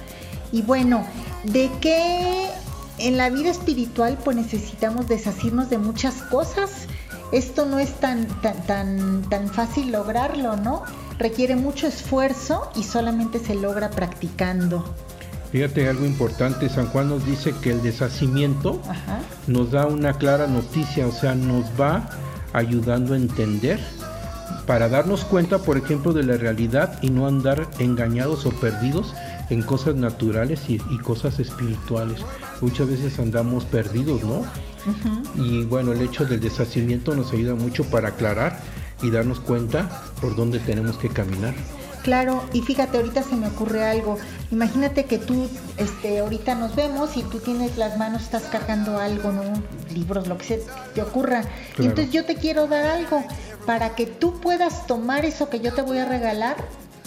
Y 0.51 0.61
bueno, 0.61 1.05
¿de 1.43 1.69
qué 1.79 2.49
en 2.97 3.17
la 3.17 3.29
vida 3.29 3.49
espiritual 3.49 4.17
pues 4.23 4.35
necesitamos 4.35 5.07
deshacernos 5.07 5.69
de 5.69 5.77
muchas 5.77 6.15
cosas? 6.23 6.87
Esto 7.31 7.65
no 7.65 7.79
es 7.79 7.93
tan, 7.99 8.27
tan, 8.41 8.65
tan, 8.65 9.21
tan 9.29 9.47
fácil 9.47 9.91
lograrlo, 9.91 10.57
¿no? 10.57 10.83
Requiere 11.17 11.55
mucho 11.55 11.87
esfuerzo 11.87 12.69
y 12.75 12.83
solamente 12.83 13.39
se 13.39 13.55
logra 13.55 13.89
practicando. 13.89 14.93
Fíjate 15.51 15.87
algo 15.87 16.05
importante, 16.05 16.69
San 16.69 16.87
Juan 16.87 17.09
nos 17.09 17.25
dice 17.25 17.53
que 17.61 17.71
el 17.71 17.81
deshacimiento 17.81 18.81
Ajá. 18.87 19.19
nos 19.47 19.71
da 19.71 19.85
una 19.85 20.13
clara 20.13 20.47
noticia, 20.47 21.07
o 21.07 21.11
sea, 21.11 21.35
nos 21.35 21.65
va 21.79 22.09
ayudando 22.53 23.13
a 23.13 23.17
entender 23.17 23.79
para 24.65 24.89
darnos 24.89 25.23
cuenta, 25.25 25.59
por 25.59 25.77
ejemplo, 25.77 26.13
de 26.13 26.23
la 26.23 26.37
realidad 26.37 26.99
y 27.01 27.09
no 27.09 27.27
andar 27.27 27.67
engañados 27.79 28.45
o 28.45 28.51
perdidos 28.51 29.13
en 29.49 29.61
cosas 29.61 29.95
naturales 29.95 30.69
y, 30.69 30.81
y 30.89 30.97
cosas 30.99 31.39
espirituales. 31.39 32.21
Muchas 32.61 32.89
veces 32.89 33.19
andamos 33.19 33.65
perdidos, 33.65 34.23
¿no? 34.23 34.45
Y 35.35 35.63
bueno, 35.65 35.91
el 35.91 36.01
hecho 36.01 36.25
del 36.25 36.39
deshacimiento 36.39 37.15
nos 37.15 37.33
ayuda 37.33 37.55
mucho 37.55 37.83
para 37.85 38.09
aclarar 38.09 38.59
y 39.01 39.11
darnos 39.11 39.39
cuenta 39.39 40.03
por 40.19 40.35
dónde 40.35 40.59
tenemos 40.59 40.97
que 40.97 41.09
caminar. 41.09 41.53
Claro, 42.03 42.43
y 42.51 42.61
fíjate, 42.61 42.97
ahorita 42.97 43.21
se 43.21 43.35
me 43.35 43.47
ocurre 43.47 43.83
algo. 43.83 44.17
Imagínate 44.49 45.05
que 45.05 45.19
tú, 45.19 45.47
este, 45.77 46.19
ahorita 46.19 46.55
nos 46.55 46.75
vemos 46.75 47.15
y 47.15 47.21
tú 47.21 47.37
tienes 47.39 47.77
las 47.77 47.97
manos, 47.97 48.23
estás 48.23 48.43
cargando 48.43 48.97
algo, 48.97 49.31
¿no? 49.31 49.43
Libros, 49.93 50.27
lo 50.27 50.37
que 50.37 50.45
se 50.45 50.63
te 50.95 51.01
ocurra. 51.03 51.43
Y 51.77 51.83
entonces 51.85 52.11
yo 52.11 52.25
te 52.25 52.35
quiero 52.35 52.67
dar 52.67 52.85
algo 52.85 53.23
para 53.65 53.95
que 53.95 54.05
tú 54.05 54.39
puedas 54.39 54.87
tomar 54.87 55.25
eso 55.25 55.49
que 55.49 55.59
yo 55.59 55.73
te 55.73 55.81
voy 55.81 55.99
a 55.99 56.05
regalar. 56.05 56.55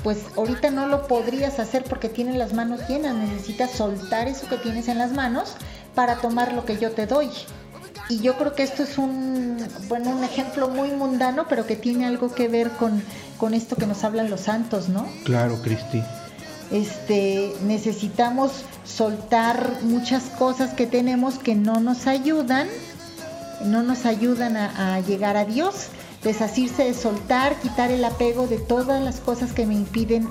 Pues 0.02 0.18
ahorita 0.36 0.70
no 0.70 0.86
lo 0.86 1.06
podrías 1.06 1.58
hacer 1.58 1.84
porque 1.84 2.08
tienes 2.08 2.36
las 2.36 2.52
manos 2.52 2.80
llenas. 2.88 3.14
Necesitas 3.14 3.70
soltar 3.70 4.28
eso 4.28 4.46
que 4.48 4.58
tienes 4.58 4.88
en 4.88 4.98
las 4.98 5.12
manos 5.12 5.54
para 5.94 6.16
tomar 6.16 6.52
lo 6.52 6.64
que 6.64 6.78
yo 6.78 6.92
te 6.92 7.06
doy. 7.06 7.30
Y 8.08 8.20
yo 8.20 8.36
creo 8.36 8.54
que 8.54 8.62
esto 8.62 8.82
es 8.82 8.98
un, 8.98 9.56
bueno, 9.88 10.10
un 10.10 10.22
ejemplo 10.24 10.68
muy 10.68 10.90
mundano, 10.90 11.46
pero 11.48 11.66
que 11.66 11.76
tiene 11.76 12.04
algo 12.04 12.34
que 12.34 12.48
ver 12.48 12.70
con, 12.72 13.02
con 13.38 13.54
esto 13.54 13.76
que 13.76 13.86
nos 13.86 14.04
hablan 14.04 14.28
los 14.28 14.42
santos, 14.42 14.88
¿no? 14.88 15.06
Claro, 15.24 15.60
Cristi. 15.62 16.02
Este, 16.70 17.54
necesitamos 17.62 18.52
soltar 18.84 19.78
muchas 19.82 20.24
cosas 20.24 20.74
que 20.74 20.86
tenemos 20.86 21.38
que 21.38 21.54
no 21.54 21.80
nos 21.80 22.06
ayudan, 22.06 22.68
no 23.64 23.82
nos 23.82 24.04
ayudan 24.04 24.56
a, 24.56 24.96
a 24.96 25.00
llegar 25.00 25.36
a 25.38 25.46
Dios. 25.46 25.88
Deshacerse 26.24 26.84
de 26.84 26.94
soltar, 26.94 27.56
quitar 27.60 27.90
el 27.90 28.04
apego 28.04 28.46
de 28.46 28.58
todas 28.58 29.02
las 29.02 29.20
cosas 29.20 29.52
que 29.52 29.66
me 29.66 29.74
impiden 29.74 30.28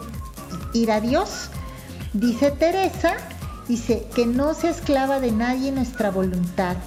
ir 0.74 0.92
a 0.92 1.00
Dios. 1.00 1.50
Dice 2.14 2.52
Teresa, 2.52 3.16
dice 3.68 4.06
que 4.16 4.26
no 4.26 4.54
se 4.54 4.70
esclava 4.70 5.20
de 5.20 5.32
nadie 5.32 5.72
nuestra 5.72 6.12
voluntad, 6.12 6.78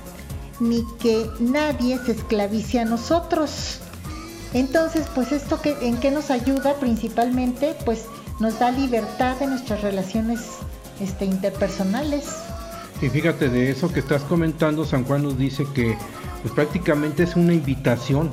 ni 0.61 0.85
que 1.01 1.31
nadie 1.39 1.99
se 2.05 2.13
esclavice 2.13 2.81
a 2.81 2.85
nosotros. 2.85 3.79
Entonces, 4.53 5.07
pues 5.15 5.33
esto 5.33 5.61
que, 5.61 5.77
en 5.83 5.99
qué 5.99 6.11
nos 6.11 6.31
ayuda 6.31 6.75
principalmente, 6.75 7.77
pues 7.85 8.07
nos 8.41 8.59
da 8.59 8.71
libertad 8.71 9.41
en 9.41 9.51
nuestras 9.51 9.83
relaciones 9.83 10.41
este, 11.01 11.25
interpersonales. 11.25 12.25
Y 13.03 13.09
fíjate 13.09 13.49
de 13.49 13.71
eso 13.71 13.93
que 13.93 14.01
estás 14.01 14.23
comentando, 14.23 14.85
San 14.85 15.05
Juan 15.05 15.23
nos 15.23 15.37
dice 15.37 15.67
que 15.75 15.97
pues, 16.43 16.55
prácticamente 16.55 17.25
es 17.25 17.37
una 17.37 17.53
invitación 17.53 18.31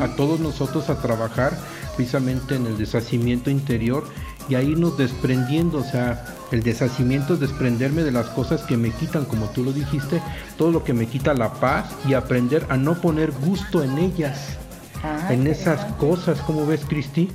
a 0.00 0.08
todos 0.16 0.40
nosotros 0.40 0.90
a 0.90 1.00
trabajar 1.00 1.58
precisamente 1.96 2.56
en 2.56 2.66
el 2.66 2.78
deshacimiento 2.78 3.50
interior 3.50 4.04
y 4.48 4.54
a 4.54 4.62
irnos 4.62 4.96
desprendiendo, 4.96 5.78
o 5.78 5.84
sea, 5.84 6.24
el 6.52 6.62
deshacimiento 6.62 7.34
es 7.34 7.40
desprenderme 7.40 8.02
de 8.02 8.12
las 8.12 8.26
cosas 8.26 8.62
que 8.62 8.76
me 8.76 8.90
quitan, 8.90 9.24
como 9.24 9.46
tú 9.46 9.64
lo 9.64 9.72
dijiste, 9.72 10.22
todo 10.56 10.70
lo 10.70 10.84
que 10.84 10.92
me 10.92 11.06
quita 11.06 11.34
la 11.34 11.54
paz 11.54 11.90
y 12.08 12.14
aprender 12.14 12.66
a 12.68 12.76
no 12.76 13.00
poner 13.00 13.32
gusto 13.32 13.82
en 13.82 13.98
ellas, 13.98 14.56
Ah, 15.02 15.32
en 15.32 15.46
esas 15.46 15.92
cosas, 15.94 16.40
como 16.40 16.66
ves, 16.66 16.84
Cristi? 16.86 17.28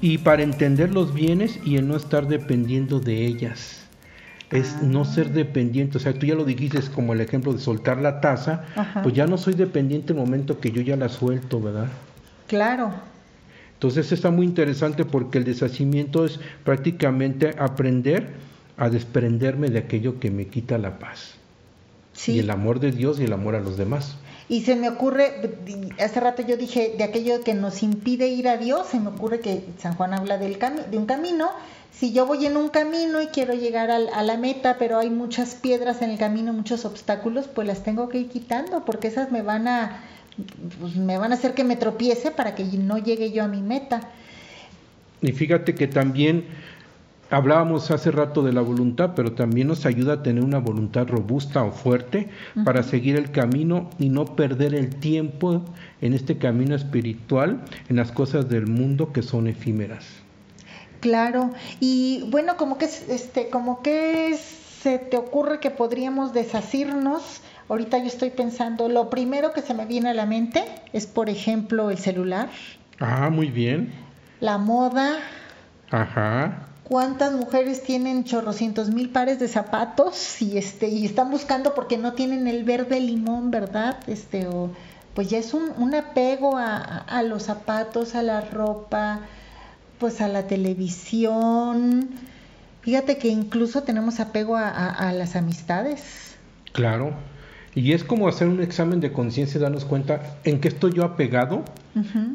Y 0.00 0.18
para 0.18 0.42
entender 0.42 0.92
los 0.92 1.12
bienes 1.12 1.58
y 1.64 1.76
el 1.76 1.88
no 1.88 1.96
estar 1.96 2.26
dependiendo 2.26 3.00
de 3.00 3.26
ellas. 3.26 3.81
Es 4.52 4.82
no 4.82 5.04
ser 5.04 5.30
dependiente, 5.32 5.96
o 5.96 6.00
sea, 6.00 6.12
tú 6.12 6.26
ya 6.26 6.34
lo 6.34 6.44
dijiste 6.44 6.78
es 6.78 6.90
como 6.90 7.12
el 7.14 7.20
ejemplo 7.20 7.52
de 7.52 7.58
soltar 7.58 7.98
la 7.98 8.20
taza, 8.20 8.64
Ajá. 8.76 9.02
pues 9.02 9.14
ya 9.14 9.26
no 9.26 9.38
soy 9.38 9.54
dependiente 9.54 10.12
el 10.12 10.18
momento 10.18 10.60
que 10.60 10.70
yo 10.72 10.82
ya 10.82 10.96
la 10.96 11.08
suelto, 11.08 11.60
¿verdad? 11.60 11.88
Claro, 12.48 12.92
Entonces 13.74 14.12
está 14.12 14.30
muy 14.30 14.46
interesante 14.46 15.04
porque 15.04 15.38
el 15.38 15.44
deshacimiento 15.44 16.24
es 16.26 16.38
prácticamente 16.64 17.54
aprender 17.58 18.28
a 18.76 18.88
desprenderme 18.90 19.70
de 19.70 19.78
aquello 19.80 20.20
que 20.20 20.30
me 20.30 20.46
quita 20.46 20.78
la 20.78 20.98
paz. 20.98 21.34
sí. 22.12 22.32
Y 22.32 22.38
el 22.40 22.50
amor 22.50 22.78
de 22.80 22.92
Dios 22.92 23.18
y 23.20 23.24
el 23.24 23.32
amor 23.32 23.54
a 23.56 23.60
los 23.60 23.76
demás. 23.76 24.16
Y 24.48 24.62
se 24.62 24.76
me 24.76 24.88
ocurre, 24.90 25.50
hace 25.98 26.20
rato 26.20 26.42
yo 26.46 26.56
dije 26.58 26.94
de 26.98 27.04
aquello 27.04 27.42
que 27.42 27.54
nos 27.54 27.82
impide 27.82 28.28
ir 28.28 28.48
a 28.48 28.56
Dios, 28.58 28.86
se 28.88 29.00
me 29.00 29.08
ocurre 29.08 29.40
que 29.40 29.64
San 29.78 29.94
Juan 29.94 30.12
habla 30.12 30.36
del 30.36 30.58
cami- 30.58 30.84
de 30.90 30.98
un 30.98 31.06
camino. 31.06 31.48
Si 31.92 32.12
yo 32.12 32.26
voy 32.26 32.46
en 32.46 32.56
un 32.56 32.68
camino 32.70 33.22
y 33.22 33.26
quiero 33.26 33.54
llegar 33.54 33.90
al- 33.90 34.08
a 34.12 34.22
la 34.22 34.36
meta, 34.36 34.76
pero 34.78 34.98
hay 34.98 35.10
muchas 35.10 35.54
piedras 35.54 36.02
en 36.02 36.10
el 36.10 36.18
camino, 36.18 36.52
muchos 36.52 36.84
obstáculos, 36.84 37.46
pues 37.48 37.66
las 37.66 37.84
tengo 37.84 38.08
que 38.08 38.18
ir 38.18 38.28
quitando, 38.28 38.84
porque 38.84 39.08
esas 39.08 39.30
me 39.30 39.42
van 39.42 39.68
a, 39.68 40.00
pues, 40.80 40.96
me 40.96 41.18
van 41.18 41.30
a 41.32 41.34
hacer 41.36 41.54
que 41.54 41.64
me 41.64 41.76
tropiece 41.76 42.30
para 42.30 42.54
que 42.54 42.64
no 42.64 42.98
llegue 42.98 43.30
yo 43.30 43.44
a 43.44 43.48
mi 43.48 43.60
meta. 43.60 44.00
Y 45.20 45.30
fíjate 45.32 45.74
que 45.76 45.86
también 45.86 46.44
hablábamos 47.30 47.90
hace 47.92 48.10
rato 48.10 48.42
de 48.42 48.52
la 48.52 48.62
voluntad, 48.62 49.12
pero 49.14 49.32
también 49.32 49.68
nos 49.68 49.86
ayuda 49.86 50.14
a 50.14 50.22
tener 50.22 50.42
una 50.42 50.58
voluntad 50.58 51.06
robusta 51.06 51.62
o 51.62 51.70
fuerte 51.70 52.28
para 52.64 52.82
seguir 52.82 53.16
el 53.16 53.30
camino 53.30 53.88
y 53.98 54.08
no 54.08 54.24
perder 54.24 54.74
el 54.74 54.96
tiempo 54.96 55.62
en 56.00 56.14
este 56.14 56.38
camino 56.38 56.74
espiritual, 56.74 57.60
en 57.88 57.96
las 57.96 58.10
cosas 58.10 58.48
del 58.48 58.66
mundo 58.66 59.12
que 59.12 59.22
son 59.22 59.46
efímeras. 59.46 60.21
Claro, 61.02 61.50
y 61.80 62.24
bueno, 62.30 62.56
como 62.56 62.78
que 62.78 62.86
es- 62.86 63.08
este, 63.10 63.50
como 63.50 63.82
que 63.82 64.38
se 64.82 64.98
te 64.98 65.16
ocurre 65.18 65.58
que 65.60 65.70
podríamos 65.70 66.32
deshacernos. 66.32 67.22
Ahorita 67.68 67.98
yo 67.98 68.06
estoy 68.06 68.30
pensando, 68.30 68.88
lo 68.88 69.10
primero 69.10 69.52
que 69.52 69.62
se 69.62 69.74
me 69.74 69.84
viene 69.84 70.10
a 70.10 70.14
la 70.14 70.26
mente 70.26 70.64
es, 70.92 71.06
por 71.06 71.28
ejemplo, 71.28 71.90
el 71.90 71.98
celular, 71.98 72.48
Ah, 73.00 73.30
muy 73.30 73.48
bien. 73.50 73.92
la 74.40 74.58
moda, 74.58 75.16
Ajá. 75.90 76.66
cuántas 76.84 77.32
mujeres 77.32 77.82
tienen 77.82 78.24
chorrocientos 78.24 78.90
mil 78.90 79.10
pares 79.10 79.38
de 79.38 79.48
zapatos 79.48 80.40
y 80.42 80.56
este 80.58 80.88
y 80.88 81.04
están 81.06 81.30
buscando 81.30 81.74
porque 81.74 81.96
no 81.98 82.12
tienen 82.12 82.46
el 82.46 82.64
verde 82.64 83.00
limón, 83.00 83.50
¿verdad? 83.50 83.96
Este 84.06 84.46
o 84.46 84.70
pues 85.14 85.28
ya 85.30 85.38
es 85.38 85.52
un, 85.52 85.70
un 85.78 85.94
apego 85.94 86.56
a, 86.56 86.76
a 86.78 87.22
los 87.22 87.42
zapatos, 87.44 88.14
a 88.14 88.22
la 88.22 88.40
ropa, 88.40 89.20
pues 90.02 90.20
a 90.20 90.26
la 90.26 90.48
televisión. 90.48 92.08
Fíjate 92.80 93.18
que 93.18 93.28
incluso 93.28 93.84
tenemos 93.84 94.18
apego 94.18 94.56
a, 94.56 94.68
a- 94.68 95.08
a 95.08 95.12
las 95.12 95.36
amistades. 95.36 96.34
Claro. 96.72 97.12
Y 97.76 97.92
es 97.92 98.02
como 98.02 98.26
hacer 98.26 98.48
un 98.48 98.60
examen 98.60 98.98
de 98.98 99.12
conciencia 99.12 99.58
y 99.58 99.62
darnos 99.62 99.84
cuenta 99.84 100.38
en 100.42 100.60
qué 100.60 100.66
estoy 100.68 100.92
yo 100.94 101.04
apegado 101.04 101.64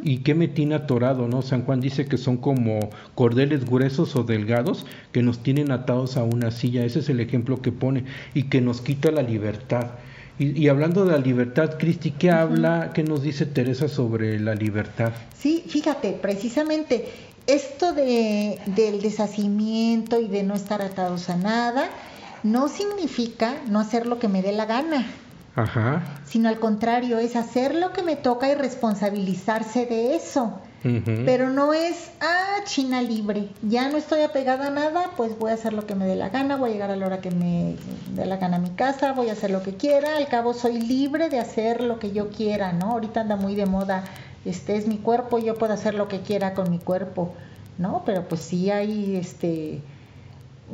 y 0.02 0.20
qué 0.20 0.34
me 0.34 0.48
tiene 0.48 0.76
atorado, 0.76 1.28
¿no? 1.28 1.42
San 1.42 1.64
Juan 1.66 1.82
dice 1.82 2.06
que 2.06 2.18
son 2.18 2.38
como 2.38 2.80
cordeles 3.16 3.66
gruesos 3.66 4.16
o 4.16 4.24
delgados 4.24 4.86
que 5.12 5.22
nos 5.22 5.44
tienen 5.44 5.72
atados 5.72 6.16
a 6.16 6.24
una 6.24 6.52
silla. 6.52 6.86
Ese 6.86 7.00
es 7.00 7.10
el 7.10 7.20
ejemplo 7.20 7.62
que 7.62 7.72
pone 7.74 8.06
y 8.34 8.44
que 8.44 8.62
nos 8.62 8.80
quita 8.82 9.12
la 9.12 9.22
libertad. 9.24 9.88
Y, 10.40 10.58
y 10.60 10.70
hablando 10.70 11.04
de 11.06 11.12
la 11.12 11.18
libertad, 11.18 11.78
Cristi, 11.78 12.12
¿qué 12.12 12.30
habla, 12.32 12.92
qué 12.94 13.04
nos 13.04 13.22
dice 13.24 13.46
Teresa 13.48 13.88
sobre 13.90 14.40
la 14.40 14.54
libertad? 14.56 15.12
Sí, 15.38 15.64
fíjate, 15.68 16.14
precisamente 16.22 17.06
esto 17.48 17.94
de, 17.94 18.60
del 18.68 19.02
deshacimiento 19.02 20.20
y 20.20 20.28
de 20.28 20.44
no 20.44 20.54
estar 20.54 20.82
atados 20.82 21.30
a 21.30 21.38
nada 21.38 21.90
no 22.44 22.68
significa 22.68 23.56
no 23.68 23.80
hacer 23.80 24.06
lo 24.06 24.20
que 24.20 24.28
me 24.28 24.42
dé 24.42 24.52
la 24.52 24.66
gana, 24.66 25.08
Ajá. 25.56 26.04
sino 26.26 26.50
al 26.50 26.60
contrario, 26.60 27.18
es 27.18 27.36
hacer 27.36 27.74
lo 27.74 27.94
que 27.94 28.04
me 28.04 28.16
toca 28.16 28.50
y 28.50 28.56
responsabilizarse 28.56 29.86
de 29.86 30.16
eso. 30.16 30.60
Pero 31.26 31.50
no 31.50 31.74
es, 31.74 32.12
ah, 32.22 32.64
China 32.64 33.02
libre, 33.02 33.50
ya 33.62 33.90
no 33.90 33.98
estoy 33.98 34.22
apegada 34.22 34.68
a 34.68 34.70
nada, 34.70 35.12
pues 35.18 35.38
voy 35.38 35.52
a 35.52 35.56
hacer 35.56 35.74
lo 35.74 35.86
que 35.86 35.96
me 35.96 36.06
dé 36.06 36.16
la 36.16 36.30
gana, 36.30 36.56
voy 36.56 36.70
a 36.70 36.74
llegar 36.74 36.92
a 36.92 36.96
la 36.96 37.08
hora 37.08 37.20
que 37.20 37.30
me 37.30 37.76
dé 38.14 38.26
la 38.26 38.38
gana 38.38 38.56
a 38.56 38.60
mi 38.60 38.70
casa, 38.70 39.12
voy 39.12 39.28
a 39.28 39.34
hacer 39.34 39.52
lo 39.52 39.64
que 39.64 39.76
quiera, 39.76 40.16
al 40.16 40.28
cabo 40.30 40.54
soy 40.54 40.80
libre 40.80 41.30
de 41.30 41.40
hacer 41.40 41.82
lo 41.82 42.00
que 42.00 42.14
yo 42.14 42.30
quiera, 42.30 42.72
¿no? 42.72 42.92
Ahorita 42.92 43.22
anda 43.22 43.36
muy 43.36 43.56
de 43.56 43.66
moda, 43.66 44.06
este 44.46 44.78
es 44.78 44.88
mi 44.88 44.98
cuerpo, 44.98 45.40
yo 45.40 45.56
puedo 45.56 45.74
hacer 45.74 45.94
lo 45.94 46.08
que 46.08 46.22
quiera 46.22 46.54
con 46.54 46.70
mi 46.70 46.80
cuerpo, 46.80 47.34
¿no? 47.78 48.04
Pero 48.06 48.28
pues 48.28 48.42
sí 48.42 48.72
hay, 48.72 49.16
este, 49.16 49.82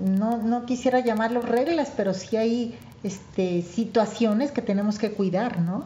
no, 0.04 0.38
no 0.38 0.65
quisiera 0.65 0.99
llamarlo 0.99 1.41
reglas, 1.41 1.91
pero 1.95 2.13
sí 2.13 2.38
hay, 2.38 2.78
este, 3.04 3.62
situaciones 3.62 4.52
que 4.52 4.62
tenemos 4.62 4.97
que 4.97 5.12
cuidar, 5.12 5.60
¿no? 5.60 5.86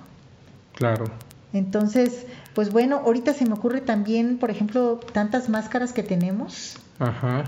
Claro. 0.76 1.06
Entonces, 1.54 2.26
pues 2.54 2.72
bueno, 2.72 3.02
ahorita 3.06 3.34
se 3.34 3.46
me 3.46 3.54
ocurre 3.54 3.82
también, 3.82 4.38
por 4.38 4.52
ejemplo, 4.52 5.00
tantas 5.14 5.50
máscaras 5.50 5.94
que 5.94 6.04
tenemos, 6.04 6.78
Ajá. 7.00 7.46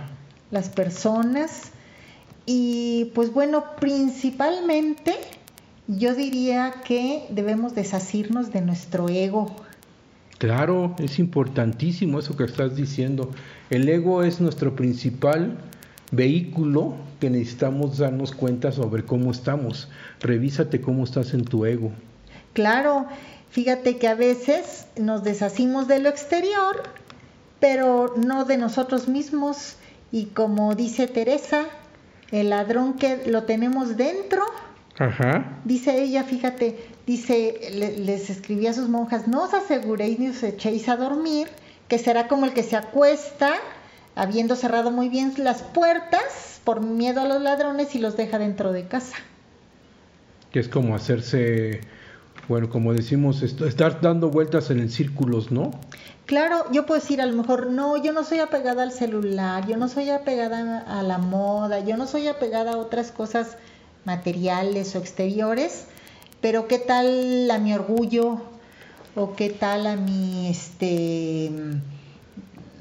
las 0.52 0.70
personas, 0.70 1.72
y 2.46 3.12
pues 3.14 3.32
bueno, 3.32 3.64
principalmente 3.80 5.14
yo 5.88 6.16
diría 6.16 6.74
que 6.84 7.28
debemos 7.30 7.76
desasirnos 7.76 8.52
de 8.52 8.62
nuestro 8.62 9.10
ego. 9.10 9.56
Claro, 10.40 10.96
es 11.00 11.20
importantísimo 11.20 12.18
eso 12.18 12.38
que 12.38 12.46
estás 12.46 12.76
diciendo. 12.76 13.30
El 13.70 13.88
ego 13.90 14.24
es 14.24 14.40
nuestro 14.40 14.74
principal 14.74 15.58
vehículo 16.12 16.96
que 17.20 17.30
necesitamos 17.30 17.98
darnos 17.98 18.32
cuenta 18.32 18.72
sobre 18.72 19.04
cómo 19.04 19.32
estamos. 19.32 19.90
Revísate 20.22 20.80
cómo 20.80 21.04
estás 21.04 21.34
en 21.34 21.44
tu 21.44 21.66
ego. 21.66 21.92
Claro, 22.54 23.08
fíjate 23.50 23.98
que 23.98 24.08
a 24.08 24.16
veces 24.16 24.88
nos 24.98 25.26
deshacimos 25.26 25.90
de 25.90 26.00
lo 26.00 26.08
exterior, 26.08 26.84
pero 27.60 28.14
no 28.16 28.46
de 28.46 28.58
nosotros 28.58 29.10
mismos. 29.10 29.76
Y 30.10 30.28
como 30.28 30.74
dice 30.74 31.08
Teresa, 31.08 31.66
el 32.32 32.52
ladrón 32.52 32.94
que 32.94 33.24
lo 33.28 33.44
tenemos 33.44 33.98
dentro, 33.98 34.44
Ajá. 35.00 35.60
Dice 35.64 36.02
ella, 36.04 36.24
fíjate, 36.26 36.78
dice, 37.08 37.72
le- 37.74 37.98
les 37.98 38.30
escribía 38.30 38.72
a 38.72 38.74
sus 38.74 38.90
monjas, 38.90 39.28
no 39.28 39.44
os 39.44 39.54
aseguréis 39.54 40.20
ni 40.20 40.28
os 40.28 40.44
echéis 40.44 40.90
a 40.90 40.98
dormir, 40.98 41.48
que 41.88 41.98
será 41.98 42.28
como 42.28 42.46
el 42.46 42.54
que 42.54 42.64
se 42.64 42.76
acuesta, 42.76 43.54
habiendo 44.16 44.56
cerrado 44.58 44.92
muy 44.92 45.08
bien 45.10 45.34
las 45.38 45.62
puertas 45.64 46.60
por 46.66 46.82
miedo 46.82 47.22
a 47.22 47.26
los 47.26 47.42
ladrones 47.42 47.96
y 47.96 48.00
los 48.00 48.18
deja 48.18 48.38
dentro 48.38 48.74
de 48.74 48.88
casa. 48.88 49.16
Que 50.52 50.60
es 50.60 50.68
como 50.68 50.96
hacerse, 50.96 51.82
bueno, 52.50 52.70
como 52.70 52.94
decimos, 52.94 53.42
estar 53.42 54.02
dando 54.02 54.30
vueltas 54.30 54.70
en 54.70 54.80
el 54.80 54.92
círculos, 54.92 55.50
¿no? 55.52 55.72
Claro, 56.26 56.66
yo 56.72 56.86
puedo 56.86 57.00
decir 57.00 57.22
a 57.22 57.26
lo 57.26 57.36
mejor, 57.38 57.68
no, 57.72 57.96
yo 58.04 58.12
no 58.12 58.24
soy 58.24 58.40
apegada 58.40 58.84
al 58.84 58.92
celular, 58.92 59.66
yo 59.66 59.78
no 59.78 59.88
soy 59.88 60.10
apegada 60.10 60.80
a 60.82 61.02
la 61.02 61.18
moda, 61.18 61.80
yo 61.80 61.96
no 61.98 62.06
soy 62.06 62.28
apegada 62.28 62.74
a 62.74 62.78
otras 62.78 63.12
cosas 63.12 63.58
materiales 64.10 64.96
o 64.96 65.00
exteriores, 65.00 65.86
pero 66.42 66.68
¿qué 66.68 66.80
tal 66.80 67.50
a 67.52 67.60
mi 67.60 67.74
orgullo? 67.74 68.42
¿O 69.16 69.36
qué 69.36 69.50
tal 69.50 69.86
a 69.86 69.96
mi, 69.96 70.48
este, 70.48 71.52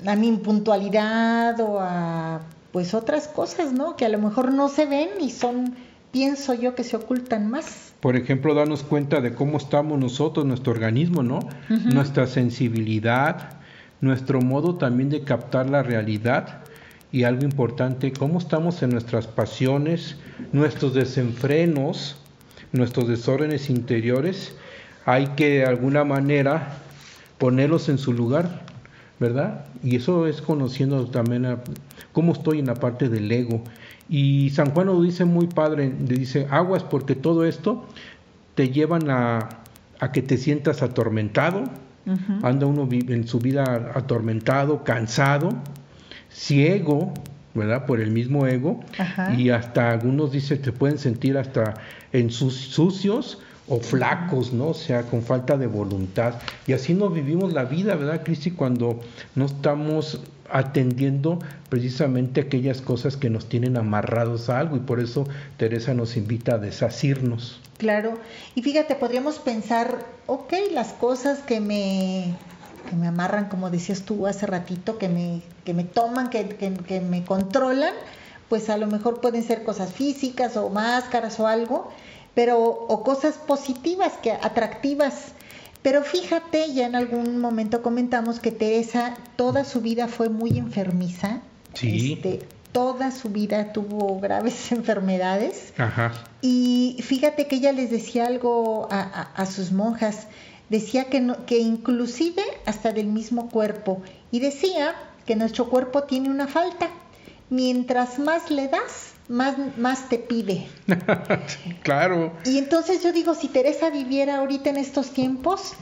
a 0.06 0.16
mi 0.16 0.28
impuntualidad 0.28 1.60
o 1.60 1.80
a, 1.80 2.40
pues, 2.72 2.94
otras 2.94 3.28
cosas, 3.28 3.72
¿no? 3.72 3.96
Que 3.96 4.06
a 4.06 4.08
lo 4.08 4.18
mejor 4.18 4.52
no 4.52 4.68
se 4.68 4.86
ven 4.86 5.08
y 5.20 5.30
son, 5.30 5.74
pienso 6.12 6.54
yo, 6.54 6.74
que 6.74 6.84
se 6.84 6.96
ocultan 6.96 7.50
más. 7.50 7.92
Por 8.00 8.16
ejemplo, 8.16 8.54
darnos 8.54 8.82
cuenta 8.84 9.20
de 9.20 9.34
cómo 9.34 9.58
estamos 9.58 9.98
nosotros, 9.98 10.46
nuestro 10.46 10.72
organismo, 10.72 11.22
¿no? 11.22 11.40
Nuestra 11.68 12.26
sensibilidad, 12.26 13.58
nuestro 14.00 14.40
modo 14.40 14.76
también 14.76 15.10
de 15.10 15.24
captar 15.24 15.68
la 15.68 15.82
realidad 15.82 16.62
y 17.10 17.24
algo 17.24 17.44
importante, 17.44 18.12
cómo 18.12 18.38
estamos 18.38 18.82
en 18.82 18.90
nuestras 18.90 19.26
pasiones, 19.26 20.16
nuestros 20.52 20.92
desenfrenos, 20.94 22.16
nuestros 22.72 23.08
desórdenes 23.08 23.70
interiores. 23.70 24.54
Hay 25.06 25.28
que 25.28 25.60
de 25.60 25.64
alguna 25.64 26.04
manera 26.04 26.78
ponerlos 27.38 27.88
en 27.88 27.98
su 27.98 28.12
lugar, 28.12 28.62
¿verdad? 29.20 29.64
Y 29.82 29.96
eso 29.96 30.26
es 30.26 30.42
conociendo 30.42 31.06
también 31.06 31.46
a- 31.46 31.58
cómo 32.12 32.32
estoy 32.32 32.58
en 32.58 32.66
la 32.66 32.74
parte 32.74 33.08
del 33.08 33.30
ego. 33.32 33.62
Y 34.08 34.50
San 34.50 34.70
Juan 34.72 34.86
lo 34.88 35.00
dice 35.02 35.24
muy 35.24 35.46
padre, 35.46 35.92
le 36.06 36.14
dice, 36.16 36.46
aguas 36.50 36.82
porque 36.82 37.14
todo 37.14 37.44
esto 37.44 37.86
te 38.54 38.68
llevan 38.70 39.10
a, 39.10 39.48
a 40.00 40.12
que 40.12 40.20
te 40.22 40.36
sientas 40.36 40.82
atormentado, 40.82 41.64
anda 42.42 42.66
uno 42.66 42.88
en 42.90 43.28
su 43.28 43.38
vida 43.38 43.92
atormentado, 43.94 44.82
cansado, 44.82 45.50
ciego, 46.30 47.12
¿verdad? 47.54 47.86
Por 47.86 48.00
el 48.00 48.10
mismo 48.10 48.46
ego, 48.46 48.80
Ajá. 48.98 49.34
y 49.34 49.50
hasta 49.50 49.90
algunos 49.90 50.32
dicen 50.32 50.62
te 50.62 50.72
pueden 50.72 50.98
sentir 50.98 51.36
hasta 51.38 51.74
en 52.12 52.30
sus 52.30 52.54
sucios 52.54 53.38
o 53.68 53.80
flacos, 53.80 54.52
¿no? 54.52 54.68
O 54.68 54.74
sea, 54.74 55.02
con 55.02 55.22
falta 55.22 55.56
de 55.56 55.66
voluntad. 55.66 56.34
Y 56.66 56.72
así 56.72 56.94
nos 56.94 57.12
vivimos 57.12 57.52
la 57.52 57.64
vida, 57.64 57.94
¿verdad, 57.96 58.22
Cristi? 58.24 58.50
Cuando 58.50 59.00
no 59.34 59.46
estamos 59.46 60.20
atendiendo 60.50 61.38
precisamente 61.68 62.40
aquellas 62.40 62.80
cosas 62.80 63.16
que 63.16 63.28
nos 63.28 63.48
tienen 63.48 63.76
amarrados 63.76 64.48
a 64.48 64.58
algo 64.58 64.76
y 64.76 64.80
por 64.80 65.00
eso 65.00 65.26
Teresa 65.58 65.92
nos 65.92 66.16
invita 66.16 66.54
a 66.54 66.58
desasirnos. 66.58 67.60
Claro, 67.76 68.14
y 68.54 68.62
fíjate, 68.62 68.94
podríamos 68.96 69.38
pensar, 69.38 69.98
ok, 70.26 70.52
las 70.72 70.92
cosas 70.94 71.40
que 71.40 71.60
me, 71.60 72.34
que 72.88 72.96
me 72.96 73.06
amarran, 73.08 73.48
como 73.48 73.70
decías 73.70 74.02
tú 74.02 74.26
hace 74.26 74.46
ratito, 74.46 74.98
que 74.98 75.08
me, 75.08 75.42
que 75.64 75.74
me 75.74 75.84
toman, 75.84 76.30
que, 76.30 76.48
que- 76.48 76.72
que 76.74 77.00
me 77.00 77.24
controlan, 77.24 77.92
pues 78.48 78.70
a 78.70 78.76
lo 78.78 78.86
mejor 78.86 79.20
pueden 79.20 79.42
ser 79.42 79.62
cosas 79.64 79.92
físicas 79.92 80.56
o 80.56 80.70
máscaras 80.70 81.38
o 81.40 81.46
algo, 81.46 81.90
pero, 82.34 82.58
o 82.62 83.02
cosas 83.02 83.34
positivas, 83.34 84.12
que 84.22 84.32
atractivas. 84.32 85.32
Pero 85.82 86.02
fíjate, 86.02 86.72
ya 86.72 86.86
en 86.86 86.94
algún 86.96 87.38
momento 87.40 87.82
comentamos 87.82 88.40
que 88.40 88.50
Teresa 88.50 89.14
toda 89.36 89.64
su 89.64 89.80
vida 89.80 90.08
fue 90.08 90.28
muy 90.28 90.56
enfermiza. 90.58 91.40
Sí. 91.74 92.14
Este, 92.14 92.46
toda 92.72 93.10
su 93.10 93.28
vida 93.30 93.72
tuvo 93.72 94.18
graves 94.20 94.72
enfermedades. 95.08 95.72
Ajá. 95.78 96.12
Y 96.40 96.96
fíjate 97.02 97.46
que 97.46 97.56
ella 97.56 97.72
les 97.72 97.90
decía 97.90 98.26
algo 98.26 98.88
a, 98.90 99.00
a- 99.00 99.30
a 99.34 99.46
sus 99.46 99.72
monjas, 99.72 100.26
decía 100.68 101.04
que, 101.04 101.20
no- 101.20 101.46
que 101.46 101.58
inclusive 101.58 102.42
hasta 102.66 102.92
del 102.92 103.06
mismo 103.06 103.48
cuerpo, 103.50 104.02
y 104.30 104.40
decía 104.40 104.94
que 105.26 105.36
nuestro 105.36 105.68
cuerpo 105.68 106.04
tiene 106.04 106.30
una 106.30 106.46
falta, 106.48 106.88
mientras 107.50 108.18
más 108.18 108.50
le 108.50 108.68
das, 108.68 109.12
más, 109.28 109.56
más 109.76 110.08
te 110.08 110.18
pide. 110.18 110.66
claro. 111.82 112.32
Y 112.44 112.58
entonces 112.58 113.02
yo 113.02 113.12
digo, 113.12 113.34
si 113.34 113.48
Teresa 113.48 113.90
viviera 113.90 114.36
ahorita 114.38 114.70
en 114.70 114.76
estos 114.78 115.10
tiempos, 115.10 115.72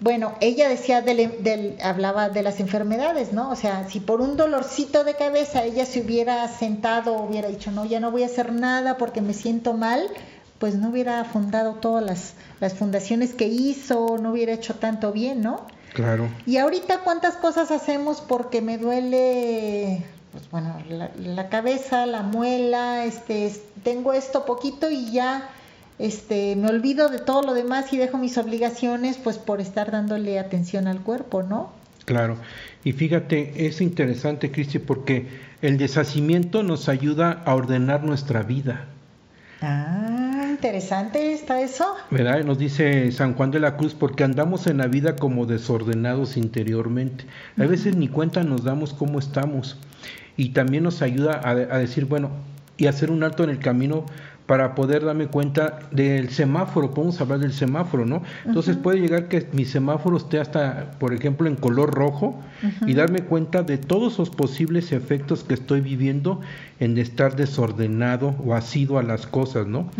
bueno, 0.00 0.34
ella 0.40 0.68
decía, 0.68 1.00
del, 1.00 1.42
del- 1.42 1.76
hablaba 1.82 2.28
de 2.28 2.42
las 2.42 2.60
enfermedades, 2.60 3.32
¿no? 3.32 3.50
O 3.50 3.56
sea, 3.56 3.88
si 3.88 4.00
por 4.00 4.20
un 4.20 4.36
dolorcito 4.36 5.04
de 5.04 5.14
cabeza 5.14 5.64
ella 5.64 5.86
se 5.86 6.00
hubiera 6.02 6.46
sentado, 6.48 7.14
hubiera 7.16 7.48
dicho, 7.48 7.70
no, 7.70 7.84
ya 7.86 7.98
no 8.00 8.10
voy 8.10 8.22
a 8.22 8.26
hacer 8.26 8.52
nada 8.52 8.98
porque 8.98 9.22
me 9.22 9.32
siento 9.32 9.72
mal, 9.72 10.06
pues 10.58 10.74
no 10.76 10.88
hubiera 10.90 11.24
fundado 11.24 11.74
todas 11.74 12.04
las, 12.04 12.34
las 12.60 12.74
fundaciones 12.74 13.34
que 13.34 13.46
hizo, 13.48 14.18
no 14.20 14.32
hubiera 14.32 14.52
hecho 14.52 14.74
tanto 14.74 15.12
bien, 15.12 15.42
¿no? 15.42 15.66
Claro. 15.92 16.28
Y 16.46 16.56
ahorita 16.58 17.00
cuántas 17.04 17.34
cosas 17.36 17.70
hacemos 17.70 18.20
porque 18.20 18.60
me 18.62 18.78
duele 18.78 20.02
pues 20.32 20.50
bueno, 20.50 20.76
la, 20.90 21.10
la 21.18 21.48
cabeza, 21.48 22.04
la 22.04 22.22
muela, 22.22 23.04
este, 23.06 23.46
es- 23.46 23.60
tengo 23.82 24.12
esto 24.12 24.44
poquito 24.44 24.90
y 24.90 25.10
ya 25.10 25.48
este, 25.98 26.56
me 26.56 26.68
olvido 26.68 27.08
de 27.08 27.18
todo 27.18 27.40
lo 27.42 27.54
demás 27.54 27.90
y 27.94 27.96
dejo 27.96 28.18
mis 28.18 28.36
obligaciones 28.36 29.16
pues 29.16 29.38
por 29.38 29.62
estar 29.62 29.90
dándole 29.90 30.38
atención 30.38 30.88
al 30.88 31.00
cuerpo, 31.00 31.42
¿no? 31.42 31.70
Claro. 32.04 32.36
Y 32.84 32.92
fíjate, 32.92 33.66
es 33.66 33.80
interesante, 33.80 34.50
Cristi, 34.52 34.78
porque 34.78 35.26
el 35.62 35.78
deshacimiento 35.78 36.62
nos 36.62 36.88
ayuda 36.90 37.42
a 37.46 37.54
ordenar 37.54 38.04
nuestra 38.04 38.42
vida. 38.42 38.84
Ah, 39.62 40.15
interesante 40.56 41.32
está 41.32 41.60
eso. 41.60 41.94
¿Verdad? 42.10 42.42
Nos 42.42 42.58
dice 42.58 43.12
San 43.12 43.34
Juan 43.34 43.50
de 43.50 43.60
la 43.60 43.76
Cruz, 43.76 43.94
porque 43.94 44.24
andamos 44.24 44.66
en 44.66 44.78
la 44.78 44.86
vida 44.86 45.14
como 45.16 45.44
desordenados 45.44 46.36
interiormente. 46.36 47.26
A 47.58 47.66
veces 47.66 47.94
ni 47.94 48.08
cuenta 48.08 48.42
nos 48.42 48.64
damos 48.64 48.94
cómo 48.94 49.18
estamos. 49.18 49.78
Y 50.38 50.50
también 50.50 50.82
nos 50.82 51.02
ayuda 51.02 51.40
a, 51.44 51.50
a 51.50 51.78
decir, 51.78 52.06
bueno, 52.06 52.30
y 52.78 52.86
hacer 52.86 53.10
un 53.10 53.22
alto 53.22 53.44
en 53.44 53.50
el 53.50 53.58
camino 53.58 54.06
para 54.46 54.74
poder 54.74 55.04
darme 55.04 55.26
cuenta 55.26 55.80
del 55.90 56.30
semáforo, 56.30 56.92
podemos 56.92 57.20
hablar 57.20 57.40
del 57.40 57.52
semáforo, 57.52 58.06
¿no? 58.06 58.22
Entonces 58.44 58.76
puede 58.76 59.00
llegar 59.00 59.28
que 59.28 59.46
mi 59.52 59.64
semáforo 59.64 60.16
esté 60.16 60.38
hasta, 60.38 60.92
por 60.98 61.12
ejemplo, 61.12 61.48
en 61.48 61.56
color 61.56 61.92
rojo 61.92 62.40
y 62.86 62.94
darme 62.94 63.22
cuenta 63.22 63.62
de 63.62 63.76
todos 63.78 64.18
los 64.18 64.30
posibles 64.30 64.92
efectos 64.92 65.42
que 65.42 65.54
estoy 65.54 65.80
viviendo 65.80 66.40
en 66.78 66.96
estar 66.98 67.34
desordenado 67.34 68.36
o 68.44 68.54
asido 68.54 68.98
a 68.98 69.02
las 69.02 69.26
cosas, 69.26 69.66
¿no? 69.66 69.90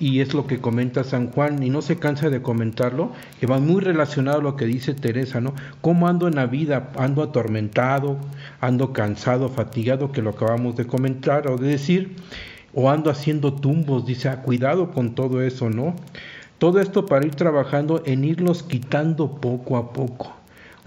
Y 0.00 0.20
es 0.20 0.34
lo 0.34 0.46
que 0.46 0.58
comenta 0.58 1.04
San 1.04 1.30
Juan, 1.30 1.62
y 1.62 1.70
no 1.70 1.80
se 1.80 1.96
cansa 1.96 2.28
de 2.28 2.42
comentarlo, 2.42 3.12
que 3.38 3.46
va 3.46 3.60
muy 3.60 3.80
relacionado 3.80 4.40
a 4.40 4.42
lo 4.42 4.56
que 4.56 4.66
dice 4.66 4.94
Teresa, 4.94 5.40
¿no? 5.40 5.54
¿Cómo 5.80 6.08
ando 6.08 6.26
en 6.26 6.34
la 6.34 6.46
vida? 6.46 6.90
Ando 6.98 7.22
atormentado, 7.22 8.18
ando 8.60 8.92
cansado, 8.92 9.48
fatigado, 9.48 10.10
que 10.10 10.22
lo 10.22 10.30
acabamos 10.30 10.76
de 10.76 10.86
comentar 10.86 11.48
o 11.48 11.56
de 11.56 11.68
decir, 11.68 12.16
o 12.78 12.90
ando 12.90 13.10
haciendo 13.10 13.54
tumbos, 13.54 14.04
dice, 14.04 14.28
ah, 14.28 14.42
cuidado 14.42 14.92
con 14.92 15.14
todo 15.14 15.40
eso, 15.40 15.70
¿no? 15.70 15.96
Todo 16.58 16.78
esto 16.78 17.06
para 17.06 17.24
ir 17.24 17.34
trabajando 17.34 18.02
en 18.04 18.22
irlos 18.22 18.62
quitando 18.62 19.40
poco 19.40 19.78
a 19.78 19.94
poco. 19.94 20.34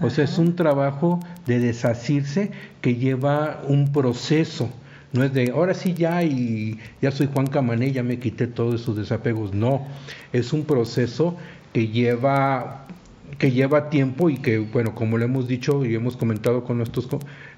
O 0.00 0.08
sea, 0.08 0.24
es 0.24 0.38
un 0.38 0.54
trabajo 0.54 1.18
de 1.46 1.58
desasirse 1.58 2.52
que 2.80 2.94
lleva 2.94 3.60
un 3.66 3.90
proceso. 3.92 4.70
No 5.12 5.24
es 5.24 5.32
de, 5.32 5.50
ahora 5.50 5.74
sí 5.74 5.94
ya 5.94 6.22
y 6.22 6.78
ya 7.02 7.10
soy 7.10 7.28
Juan 7.34 7.48
Camané, 7.48 7.90
ya 7.90 8.04
me 8.04 8.20
quité 8.20 8.46
todos 8.46 8.80
esos 8.80 8.96
desapegos. 8.96 9.52
No, 9.52 9.84
es 10.32 10.52
un 10.52 10.64
proceso 10.64 11.36
que 11.72 11.88
lleva 11.88 12.86
que 13.38 13.52
lleva 13.52 13.90
tiempo 13.90 14.28
y 14.28 14.36
que, 14.36 14.58
bueno, 14.58 14.94
como 14.94 15.16
lo 15.16 15.24
hemos 15.24 15.48
dicho 15.48 15.84
y 15.84 15.94
hemos 15.94 16.16
comentado 16.16 16.64
con 16.64 16.78
nuestros 16.78 17.08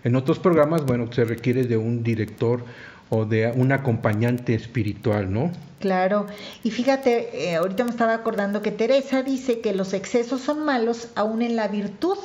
en 0.05 0.17
otros 0.17 0.39
programas, 0.39 0.85
bueno, 0.85 1.11
se 1.13 1.25
requiere 1.25 1.65
de 1.65 1.77
un 1.77 2.03
director 2.03 2.65
o 3.15 3.27
de 3.27 3.53
un 3.55 3.73
acompañante 3.73 4.55
espiritual, 4.55 5.31
¿no? 5.31 5.53
Claro, 5.81 6.27
y 6.65 6.71
fíjate, 6.71 7.51
eh, 7.51 7.57
ahorita 7.57 7.85
me 7.85 7.91
estaba 7.91 8.15
acordando 8.15 8.63
que 8.63 8.71
Teresa 8.71 9.23
dice 9.23 9.61
que 9.61 9.75
los 9.75 9.93
excesos 9.93 10.41
son 10.41 10.65
malos 10.65 11.09
aún 11.15 11.43
en 11.43 11.55
la 11.55 11.69
virtud. 11.69 12.17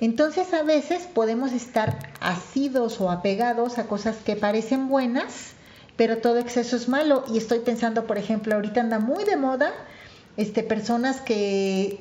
Entonces 0.00 0.54
a 0.54 0.62
veces 0.62 1.06
podemos 1.12 1.52
estar 1.52 1.98
asidos 2.20 2.98
o 3.02 3.10
apegados 3.10 3.76
a 3.76 3.88
cosas 3.88 4.16
que 4.24 4.36
parecen 4.36 4.88
buenas, 4.88 5.52
pero 5.96 6.16
todo 6.16 6.38
exceso 6.38 6.76
es 6.76 6.88
malo. 6.88 7.22
Y 7.30 7.36
estoy 7.36 7.58
pensando, 7.58 8.06
por 8.06 8.16
ejemplo, 8.16 8.54
ahorita 8.54 8.80
anda 8.80 9.00
muy 9.00 9.24
de 9.24 9.36
moda 9.36 9.70
este, 10.38 10.62
personas 10.62 11.20
que 11.20 11.98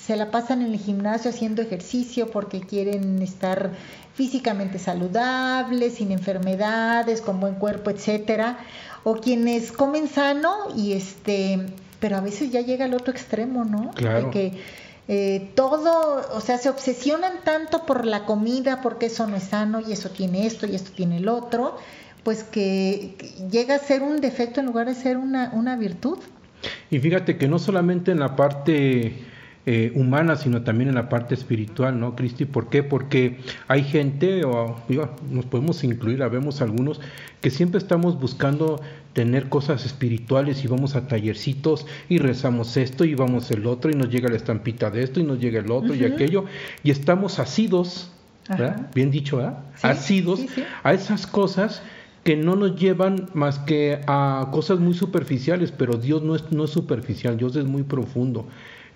se 0.00 0.16
la 0.16 0.30
pasan 0.30 0.62
en 0.62 0.72
el 0.72 0.78
gimnasio 0.78 1.30
haciendo 1.30 1.60
ejercicio 1.60 2.30
porque 2.30 2.60
quieren 2.60 3.20
estar 3.20 3.72
físicamente 4.14 4.78
saludables, 4.78 5.94
sin 5.94 6.12
enfermedades, 6.12 7.20
con 7.20 7.40
buen 7.40 7.54
cuerpo, 7.54 7.90
etcétera, 7.90 8.58
o 9.04 9.14
quienes 9.14 9.72
comen 9.72 10.08
sano 10.08 10.54
y 10.76 10.92
este, 10.92 11.66
pero 12.00 12.16
a 12.16 12.20
veces 12.20 12.50
ya 12.50 12.60
llega 12.60 12.84
al 12.84 12.94
otro 12.94 13.12
extremo, 13.12 13.64
¿no? 13.64 13.90
Claro. 13.92 14.26
De 14.26 14.30
que 14.30 14.52
eh, 15.08 15.50
todo, 15.54 16.22
o 16.32 16.40
sea, 16.40 16.58
se 16.58 16.68
obsesionan 16.68 17.32
tanto 17.44 17.84
por 17.86 18.06
la 18.06 18.24
comida, 18.24 18.80
porque 18.82 19.06
eso 19.06 19.26
no 19.26 19.36
es 19.36 19.44
sano 19.44 19.80
y 19.80 19.92
eso 19.92 20.10
tiene 20.10 20.46
esto 20.46 20.66
y 20.66 20.74
esto 20.74 20.92
tiene 20.94 21.16
el 21.16 21.28
otro, 21.28 21.76
pues 22.22 22.44
que, 22.44 23.16
que 23.18 23.26
llega 23.50 23.74
a 23.74 23.78
ser 23.78 24.02
un 24.02 24.20
defecto 24.20 24.60
en 24.60 24.66
lugar 24.66 24.86
de 24.86 24.94
ser 24.94 25.16
una, 25.16 25.50
una 25.54 25.76
virtud. 25.76 26.18
Y 26.90 27.00
fíjate 27.00 27.36
que 27.36 27.48
no 27.48 27.58
solamente 27.58 28.12
en 28.12 28.20
la 28.20 28.36
parte 28.36 29.31
eh, 29.64 29.92
humana, 29.94 30.34
sino 30.34 30.62
también 30.62 30.88
en 30.88 30.96
la 30.96 31.08
parte 31.08 31.34
espiritual, 31.34 32.00
¿no, 32.00 32.16
Cristi? 32.16 32.46
¿Por 32.46 32.68
qué? 32.68 32.82
Porque 32.82 33.38
hay 33.68 33.84
gente, 33.84 34.44
o 34.44 34.76
digo, 34.88 35.14
nos 35.30 35.44
podemos 35.46 35.84
incluir, 35.84 36.24
habemos 36.24 36.60
algunos, 36.60 37.00
que 37.40 37.50
siempre 37.50 37.78
estamos 37.78 38.18
buscando 38.18 38.80
tener 39.12 39.48
cosas 39.48 39.86
espirituales 39.86 40.64
y 40.64 40.68
vamos 40.68 40.96
a 40.96 41.06
tallercitos 41.06 41.86
y 42.08 42.18
rezamos 42.18 42.76
esto 42.76 43.04
y 43.04 43.14
vamos 43.14 43.50
el 43.52 43.66
otro 43.66 43.90
y 43.90 43.94
nos 43.94 44.08
llega 44.08 44.28
la 44.28 44.36
estampita 44.36 44.90
de 44.90 45.04
esto 45.04 45.20
y 45.20 45.22
nos 45.22 45.38
llega 45.38 45.60
el 45.60 45.70
otro 45.70 45.94
y 45.94 46.04
aquello 46.04 46.46
y 46.82 46.90
estamos 46.90 47.38
asidos, 47.38 48.10
¿verdad? 48.48 48.90
Bien 48.94 49.10
dicho, 49.12 49.36
¿verdad? 49.36 49.58
Sí, 49.76 49.86
asidos 49.86 50.40
sí, 50.40 50.48
sí. 50.56 50.64
a 50.82 50.92
esas 50.92 51.26
cosas 51.26 51.82
que 52.24 52.36
no 52.36 52.56
nos 52.56 52.76
llevan 52.76 53.28
más 53.34 53.58
que 53.58 54.00
a 54.06 54.48
cosas 54.52 54.78
muy 54.78 54.94
superficiales, 54.94 55.72
pero 55.72 55.94
Dios 55.98 56.22
no 56.22 56.34
es, 56.34 56.50
no 56.50 56.64
es 56.64 56.70
superficial, 56.70 57.36
Dios 57.36 57.56
es 57.56 57.64
muy 57.64 57.82
profundo. 57.82 58.46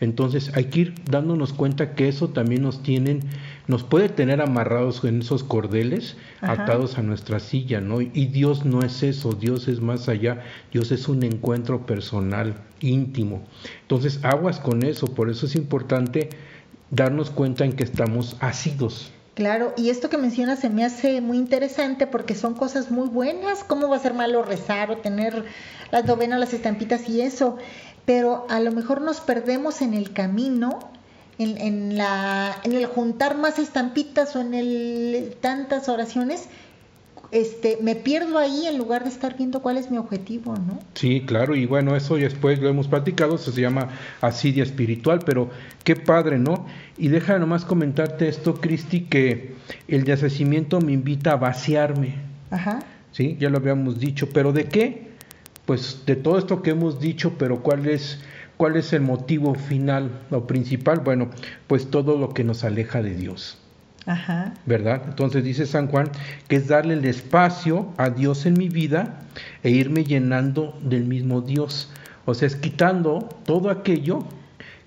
Entonces 0.00 0.50
hay 0.54 0.66
que 0.66 0.80
ir 0.80 0.94
dándonos 1.10 1.52
cuenta 1.52 1.94
que 1.94 2.08
eso 2.08 2.28
también 2.28 2.62
nos 2.62 2.82
tienen, 2.82 3.20
nos 3.66 3.82
puede 3.82 4.08
tener 4.08 4.40
amarrados 4.42 5.02
en 5.04 5.20
esos 5.20 5.42
cordeles, 5.42 6.16
Ajá. 6.40 6.64
atados 6.64 6.98
a 6.98 7.02
nuestra 7.02 7.40
silla, 7.40 7.80
¿no? 7.80 8.00
Y 8.00 8.26
Dios 8.26 8.64
no 8.64 8.82
es 8.82 9.02
eso, 9.02 9.32
Dios 9.32 9.68
es 9.68 9.80
más 9.80 10.08
allá, 10.08 10.42
Dios 10.72 10.92
es 10.92 11.08
un 11.08 11.22
encuentro 11.22 11.86
personal, 11.86 12.56
íntimo. 12.80 13.42
Entonces 13.82 14.20
aguas 14.22 14.60
con 14.60 14.82
eso, 14.82 15.06
por 15.06 15.30
eso 15.30 15.46
es 15.46 15.56
importante 15.56 16.28
darnos 16.90 17.30
cuenta 17.30 17.64
en 17.64 17.72
que 17.72 17.84
estamos 17.84 18.36
asidos. 18.40 19.12
Claro, 19.36 19.74
y 19.76 19.90
esto 19.90 20.08
que 20.08 20.16
mencionas 20.16 20.60
se 20.60 20.70
me 20.70 20.82
hace 20.82 21.20
muy 21.20 21.36
interesante 21.36 22.06
porque 22.06 22.34
son 22.34 22.54
cosas 22.54 22.90
muy 22.90 23.06
buenas. 23.06 23.64
¿Cómo 23.64 23.86
va 23.86 23.96
a 23.96 23.98
ser 23.98 24.14
malo 24.14 24.42
rezar 24.42 24.90
o 24.90 24.96
tener 24.96 25.44
las 25.90 26.06
novenas, 26.06 26.40
las 26.40 26.54
estampitas 26.54 27.06
y 27.10 27.20
eso? 27.20 27.58
Pero 28.06 28.46
a 28.48 28.60
lo 28.60 28.72
mejor 28.72 29.02
nos 29.02 29.20
perdemos 29.20 29.82
en 29.82 29.92
el 29.92 30.12
camino, 30.12 30.78
en, 31.38 31.58
en 31.58 31.98
la, 31.98 32.56
en 32.64 32.72
el 32.72 32.86
juntar 32.86 33.36
más 33.36 33.58
estampitas 33.58 34.34
o 34.36 34.40
en 34.40 34.54
el 34.54 35.36
tantas 35.40 35.88
oraciones. 35.88 36.48
Este, 37.32 37.78
me 37.82 37.96
pierdo 37.96 38.38
ahí 38.38 38.66
en 38.66 38.78
lugar 38.78 39.02
de 39.02 39.10
estar 39.10 39.36
viendo 39.36 39.60
cuál 39.60 39.78
es 39.78 39.90
mi 39.90 39.98
objetivo, 39.98 40.54
¿no? 40.54 40.78
Sí, 40.94 41.24
claro, 41.26 41.56
y 41.56 41.66
bueno, 41.66 41.96
eso 41.96 42.14
después 42.14 42.60
lo 42.60 42.68
hemos 42.68 42.86
platicado, 42.86 43.34
eso 43.34 43.50
se 43.50 43.60
llama 43.60 43.88
asidia 44.20 44.62
espiritual, 44.62 45.18
pero 45.26 45.50
qué 45.82 45.96
padre, 45.96 46.38
¿no? 46.38 46.66
Y 46.96 47.08
deja 47.08 47.36
nomás 47.40 47.64
comentarte 47.64 48.28
esto, 48.28 48.54
Cristi, 48.54 49.00
que 49.00 49.54
el 49.88 50.04
deshacimiento 50.04 50.80
me 50.80 50.92
invita 50.92 51.32
a 51.32 51.36
vaciarme, 51.36 52.14
Ajá. 52.52 52.78
¿sí? 53.10 53.36
Ya 53.40 53.50
lo 53.50 53.58
habíamos 53.58 53.98
dicho, 53.98 54.28
pero 54.32 54.52
¿de 54.52 54.66
qué? 54.66 55.05
Pues 55.66 56.02
de 56.06 56.16
todo 56.16 56.38
esto 56.38 56.62
que 56.62 56.70
hemos 56.70 57.00
dicho, 57.00 57.34
pero 57.38 57.62
¿cuál 57.62 57.86
es, 57.86 58.20
cuál 58.56 58.76
es 58.76 58.92
el 58.92 59.02
motivo 59.02 59.54
final 59.54 60.10
o 60.30 60.46
principal? 60.46 61.00
Bueno, 61.00 61.30
pues 61.66 61.90
todo 61.90 62.16
lo 62.16 62.32
que 62.32 62.44
nos 62.44 62.64
aleja 62.64 63.02
de 63.02 63.14
Dios. 63.14 63.58
Ajá. 64.06 64.54
¿verdad? 64.66 65.02
Entonces 65.08 65.42
dice 65.42 65.66
San 65.66 65.88
Juan 65.88 66.08
que 66.46 66.54
es 66.56 66.68
darle 66.68 66.94
el 66.94 67.04
espacio 67.04 67.92
a 67.96 68.10
Dios 68.10 68.46
en 68.46 68.54
mi 68.54 68.68
vida 68.68 69.22
e 69.64 69.70
irme 69.70 70.04
llenando 70.04 70.78
del 70.80 71.04
mismo 71.04 71.40
Dios. 71.40 71.90
O 72.24 72.34
sea, 72.34 72.46
es 72.46 72.54
quitando 72.56 73.28
todo 73.44 73.68
aquello 73.68 74.24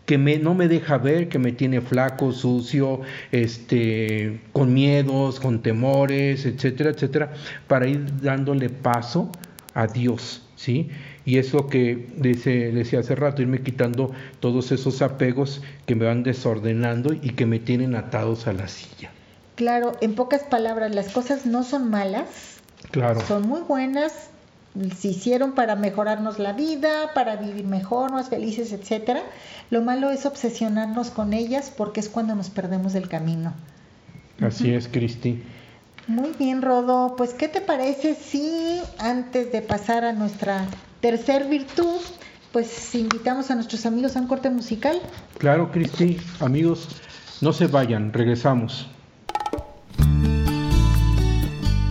que 0.06 0.18
me, 0.18 0.40
no 0.40 0.56
me 0.56 0.68
deja 0.68 0.98
ver, 0.98 1.30
que 1.30 1.38
me 1.38 1.52
tiene 1.52 1.82
flaco, 1.82 2.32
sucio, 2.32 3.02
este, 3.32 4.42
con 4.54 4.74
miedos, 4.74 5.40
con 5.40 5.62
temores, 5.62 6.48
etcétera, 6.48 6.90
etcétera, 6.90 7.32
para 7.68 7.88
ir 7.88 8.20
dándole 8.20 8.70
paso 8.70 9.32
a 9.76 9.86
Dios, 9.86 10.42
¿sí? 10.60 10.90
Y 11.26 11.38
es 11.38 11.54
lo 11.54 11.68
que 11.68 12.08
dice, 12.18 12.72
decía 12.72 13.00
hace 13.00 13.16
rato, 13.16 13.42
irme 13.42 13.62
quitando 13.62 14.12
todos 14.42 14.72
esos 14.74 15.02
apegos 15.02 15.62
que 15.86 15.96
me 15.96 16.06
van 16.06 16.24
desordenando 16.24 17.14
y 17.14 17.32
que 17.32 17.46
me 17.46 17.60
tienen 17.60 17.96
atados 17.96 18.46
a 18.46 18.54
la 18.54 18.68
silla. 18.68 19.10
Claro, 19.56 19.94
en 20.02 20.16
pocas 20.16 20.44
palabras, 20.44 20.94
las 20.94 21.10
cosas 21.10 21.46
no 21.46 21.64
son 21.64 21.90
malas, 21.90 22.58
Claro. 22.92 23.22
son 23.26 23.48
muy 23.48 23.62
buenas, 23.62 24.30
se 24.98 25.10
hicieron 25.10 25.54
para 25.54 25.76
mejorarnos 25.76 26.40
la 26.40 26.54
vida, 26.54 27.14
para 27.14 27.38
vivir 27.38 27.66
mejor, 27.66 28.12
más 28.12 28.30
felices, 28.30 28.74
etcétera. 28.74 29.24
Lo 29.70 29.82
malo 29.82 30.10
es 30.12 30.26
obsesionarnos 30.26 31.10
con 31.10 31.34
ellas 31.34 31.72
porque 31.76 32.02
es 32.02 32.10
cuando 32.10 32.36
nos 32.36 32.50
perdemos 32.50 32.94
del 32.94 33.08
camino. 33.08 33.54
Así 34.42 34.74
es, 34.74 34.88
Cristi. 34.88 35.42
Muy 36.10 36.32
bien, 36.40 36.64
Rodo. 36.64 37.14
Pues, 37.16 37.36
¿qué 37.36 37.48
te 37.48 37.62
parece 37.62 38.16
si 38.16 38.82
antes 38.98 39.52
de 39.52 39.62
pasar 39.62 40.04
a 40.04 40.12
nuestra 40.12 40.66
tercer 41.02 41.48
virtud, 41.48 42.00
pues 42.52 42.96
invitamos 42.96 43.52
a 43.52 43.56
nuestros 43.56 43.86
amigos 43.86 44.18
a 44.18 44.22
un 44.22 44.28
corte 44.28 44.50
musical? 44.50 45.00
Claro, 45.38 45.72
Cristi. 45.72 46.18
Amigos, 46.40 46.88
no 47.42 47.54
se 47.54 47.68
vayan, 47.68 48.12
regresamos. 48.12 48.88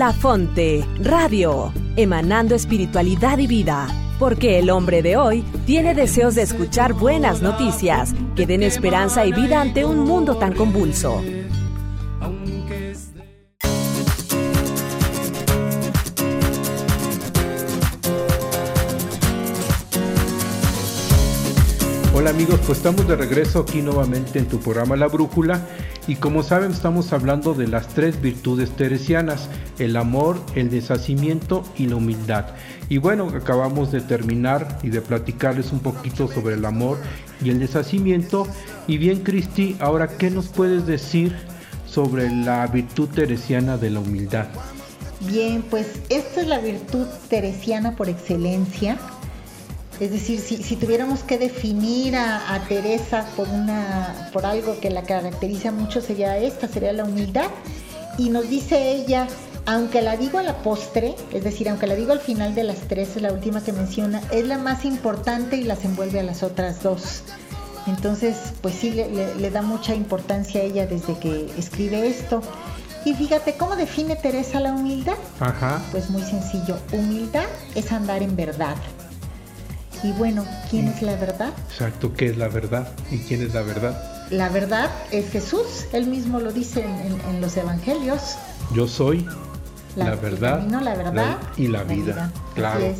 La 0.00 0.14
Fonte, 0.14 0.82
radio, 1.02 1.74
emanando 1.94 2.54
espiritualidad 2.54 3.36
y 3.36 3.46
vida. 3.46 3.86
Porque 4.18 4.58
el 4.58 4.70
hombre 4.70 5.02
de 5.02 5.18
hoy 5.18 5.44
tiene 5.66 5.94
deseos 5.94 6.34
de 6.36 6.40
escuchar 6.40 6.94
buenas 6.94 7.42
noticias 7.42 8.14
que 8.34 8.46
den 8.46 8.62
esperanza 8.62 9.26
y 9.26 9.32
vida 9.34 9.60
ante 9.60 9.84
un 9.84 9.98
mundo 9.98 10.38
tan 10.38 10.54
convulso. 10.54 11.22
Hola 22.14 22.30
amigos, 22.30 22.58
pues 22.66 22.78
estamos 22.78 23.06
de 23.06 23.16
regreso 23.16 23.60
aquí 23.60 23.82
nuevamente 23.82 24.38
en 24.38 24.46
tu 24.46 24.58
programa 24.60 24.96
La 24.96 25.08
Brújula 25.08 25.60
y 26.06 26.16
como 26.16 26.42
saben 26.42 26.72
estamos 26.72 27.12
hablando 27.12 27.54
de 27.54 27.68
las 27.68 27.88
tres 27.88 28.20
virtudes 28.20 28.70
teresianas, 28.70 29.48
el 29.78 29.96
amor, 29.96 30.40
el 30.54 30.70
deshacimiento 30.70 31.62
y 31.76 31.86
la 31.86 31.96
humildad. 31.96 32.46
Y 32.88 32.98
bueno, 32.98 33.28
acabamos 33.28 33.92
de 33.92 34.00
terminar 34.00 34.78
y 34.82 34.90
de 34.90 35.00
platicarles 35.00 35.72
un 35.72 35.80
poquito 35.80 36.26
sobre 36.26 36.54
el 36.54 36.64
amor 36.64 36.98
y 37.44 37.50
el 37.50 37.60
deshacimiento. 37.60 38.46
Y 38.86 38.98
bien 38.98 39.20
Cristi, 39.20 39.76
ahora 39.78 40.08
¿qué 40.08 40.30
nos 40.30 40.48
puedes 40.48 40.86
decir 40.86 41.36
sobre 41.86 42.30
la 42.30 42.66
virtud 42.66 43.08
teresiana 43.08 43.76
de 43.76 43.90
la 43.90 44.00
humildad? 44.00 44.46
Bien, 45.20 45.62
pues 45.62 46.00
esta 46.08 46.40
es 46.40 46.46
la 46.46 46.58
virtud 46.58 47.06
teresiana 47.28 47.94
por 47.94 48.08
excelencia. 48.08 48.98
Es 50.00 50.10
decir, 50.10 50.40
si, 50.40 50.62
si 50.62 50.76
tuviéramos 50.76 51.22
que 51.22 51.38
definir 51.38 52.16
a, 52.16 52.54
a, 52.54 52.60
Teresa 52.64 53.26
por, 53.36 53.48
una, 53.48 54.30
por 54.32 54.46
algo 54.46 54.80
que 54.80 54.88
la 54.88 55.02
caracteriza 55.02 55.72
mucho, 55.72 56.00
sería 56.00 56.38
esta, 56.38 56.68
sería 56.68 56.92
la 56.94 57.04
humildad. 57.04 57.50
Y 58.16 58.30
nos 58.30 58.48
dice 58.48 58.92
ella, 58.92 59.28
aunque 59.66 60.00
la 60.00 60.16
digo 60.16 60.38
a 60.38 60.42
la 60.42 60.62
postre, 60.62 61.14
es 61.32 61.44
decir, 61.44 61.68
aunque 61.68 61.86
la 61.86 61.94
digo 61.94 62.12
al 62.12 62.20
final 62.20 62.54
de 62.54 62.64
las 62.64 62.78
tres, 62.88 63.16
es 63.16 63.22
la 63.22 63.30
última 63.30 63.62
que 63.62 63.72
menciona, 63.72 64.22
es 64.30 64.46
la 64.46 64.56
más 64.56 64.86
importante 64.86 65.56
y 65.56 65.64
las 65.64 65.84
envuelve 65.84 66.20
a 66.20 66.22
las 66.22 66.42
otras 66.42 66.82
dos. 66.82 67.22
Entonces, 67.86 68.36
pues 68.62 68.76
sí, 68.76 68.92
le, 68.92 69.10
le, 69.10 69.34
le 69.34 69.50
da 69.50 69.60
mucha 69.60 69.94
importancia 69.94 70.62
a 70.62 70.64
ella 70.64 70.86
desde 70.86 71.18
que 71.18 71.50
escribe 71.58 72.08
esto. 72.08 72.42
Y 73.04 73.14
fíjate, 73.14 73.54
¿cómo 73.54 73.76
define 73.76 74.16
Teresa 74.16 74.60
la 74.60 74.72
humildad? 74.72 75.16
Ajá. 75.40 75.82
Pues 75.90 76.08
muy 76.08 76.22
sencillo, 76.22 76.78
humildad 76.92 77.46
es 77.74 77.92
andar 77.92 78.22
en 78.22 78.34
verdad. 78.34 78.76
Y 80.02 80.12
bueno, 80.12 80.44
¿quién 80.70 80.88
es 80.88 81.02
la 81.02 81.16
verdad? 81.16 81.52
Exacto, 81.70 82.12
¿qué 82.14 82.26
es 82.30 82.36
la 82.36 82.48
verdad? 82.48 82.88
¿Y 83.10 83.18
quién 83.18 83.42
es 83.42 83.52
la 83.52 83.62
verdad? 83.62 84.26
La 84.30 84.48
verdad 84.48 84.90
es 85.10 85.30
Jesús, 85.30 85.86
él 85.92 86.06
mismo 86.06 86.40
lo 86.40 86.52
dice 86.52 86.84
en, 86.84 87.12
en, 87.12 87.20
en 87.28 87.40
los 87.40 87.56
evangelios. 87.56 88.36
Yo 88.72 88.86
soy 88.88 89.26
la, 89.96 90.10
la 90.10 90.14
verdad, 90.16 90.58
camino, 90.58 90.80
la 90.80 90.94
verdad 90.94 91.14
la, 91.14 91.38
y 91.56 91.66
la, 91.66 91.78
la 91.78 91.84
vida. 91.84 92.12
vida. 92.12 92.32
Claro. 92.54 92.80
Es. 92.80 92.98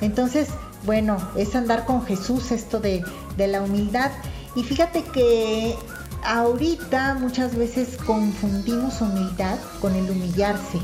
Entonces, 0.00 0.48
bueno, 0.84 1.16
es 1.36 1.54
andar 1.54 1.84
con 1.84 2.04
Jesús 2.06 2.50
esto 2.52 2.80
de, 2.80 3.04
de 3.36 3.46
la 3.46 3.62
humildad. 3.62 4.10
Y 4.54 4.62
fíjate 4.62 5.02
que 5.04 5.76
ahorita 6.24 7.14
muchas 7.14 7.54
veces 7.54 7.96
confundimos 8.04 9.00
humildad 9.00 9.58
con 9.80 9.94
el 9.94 10.10
humillarse, 10.10 10.78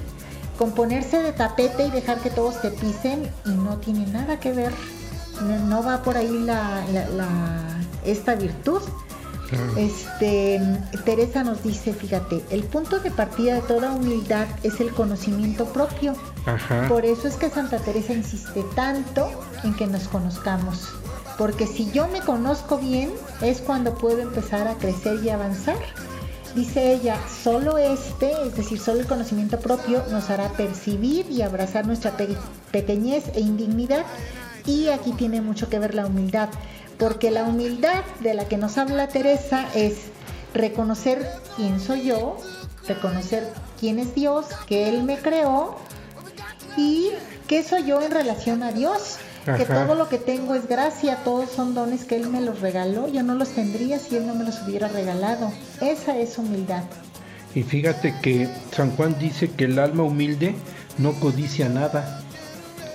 con 0.58 0.72
ponerse 0.72 1.22
de 1.22 1.32
tapete 1.32 1.86
y 1.86 1.90
dejar 1.90 2.18
que 2.20 2.30
todos 2.30 2.60
te 2.60 2.70
pisen 2.70 3.28
y 3.46 3.50
no 3.50 3.78
tiene 3.78 4.06
nada 4.06 4.38
que 4.38 4.52
ver, 4.52 4.72
no, 5.40 5.58
no 5.66 5.82
va 5.82 6.02
por 6.02 6.16
ahí 6.16 6.38
la, 6.44 6.84
la- 6.92 7.08
la- 7.08 7.80
esta 8.04 8.34
virtud. 8.34 8.80
Este, 9.76 10.60
Teresa 11.04 11.44
nos 11.44 11.62
dice, 11.62 11.92
fíjate, 11.92 12.42
el 12.50 12.64
punto 12.64 13.00
de 13.00 13.10
partida 13.10 13.54
de 13.56 13.60
toda 13.62 13.92
humildad 13.92 14.46
es 14.62 14.80
el 14.80 14.90
conocimiento 14.92 15.66
propio. 15.66 16.14
Ajá. 16.46 16.86
Por 16.88 17.04
eso 17.04 17.28
es 17.28 17.34
que 17.36 17.50
Santa 17.50 17.76
Teresa 17.78 18.14
insiste 18.14 18.64
tanto 18.74 19.28
en 19.62 19.74
que 19.74 19.86
nos 19.86 20.08
conozcamos. 20.08 20.88
Porque 21.36 21.66
si 21.66 21.90
yo 21.92 22.08
me 22.08 22.20
conozco 22.20 22.78
bien, 22.78 23.10
es 23.42 23.60
cuando 23.60 23.94
puedo 23.94 24.20
empezar 24.20 24.68
a 24.68 24.74
crecer 24.74 25.22
y 25.22 25.28
avanzar. 25.30 25.76
Dice 26.54 26.92
ella, 26.92 27.16
solo 27.42 27.78
este, 27.78 28.30
es 28.46 28.56
decir, 28.56 28.78
solo 28.78 29.00
el 29.00 29.06
conocimiento 29.06 29.58
propio 29.58 30.02
nos 30.10 30.28
hará 30.28 30.48
percibir 30.50 31.30
y 31.30 31.40
abrazar 31.42 31.86
nuestra 31.86 32.10
pe- 32.16 32.36
pequeñez 32.70 33.24
e 33.34 33.40
indignidad. 33.40 34.04
Y 34.66 34.88
aquí 34.88 35.12
tiene 35.12 35.40
mucho 35.40 35.68
que 35.68 35.78
ver 35.78 35.94
la 35.94 36.06
humildad, 36.06 36.48
porque 36.98 37.30
la 37.30 37.44
humildad 37.44 38.04
de 38.20 38.34
la 38.34 38.46
que 38.46 38.56
nos 38.56 38.78
habla 38.78 39.08
Teresa 39.08 39.66
es 39.74 39.94
reconocer 40.54 41.26
quién 41.56 41.80
soy 41.80 42.04
yo, 42.04 42.36
reconocer 42.86 43.48
quién 43.80 43.98
es 43.98 44.14
Dios, 44.14 44.46
que 44.66 44.88
Él 44.88 45.02
me 45.02 45.18
creó 45.18 45.76
y 46.76 47.10
qué 47.48 47.62
soy 47.62 47.84
yo 47.84 48.00
en 48.00 48.10
relación 48.10 48.62
a 48.62 48.72
Dios. 48.72 49.18
Que 49.44 49.64
todo 49.64 49.96
lo 49.96 50.08
que 50.08 50.18
tengo 50.18 50.54
es 50.54 50.68
gracia, 50.68 51.16
todos 51.24 51.50
son 51.50 51.74
dones 51.74 52.04
que 52.04 52.14
Él 52.14 52.28
me 52.28 52.40
los 52.40 52.60
regaló. 52.60 53.08
Yo 53.08 53.24
no 53.24 53.34
los 53.34 53.48
tendría 53.48 53.98
si 53.98 54.16
Él 54.16 54.28
no 54.28 54.36
me 54.36 54.44
los 54.44 54.62
hubiera 54.62 54.86
regalado. 54.86 55.50
Esa 55.80 56.16
es 56.16 56.38
humildad. 56.38 56.84
Y 57.52 57.64
fíjate 57.64 58.14
que 58.22 58.48
San 58.70 58.92
Juan 58.92 59.18
dice 59.18 59.50
que 59.50 59.64
el 59.64 59.80
alma 59.80 60.04
humilde 60.04 60.54
no 60.98 61.12
codicia 61.14 61.68
nada, 61.68 62.22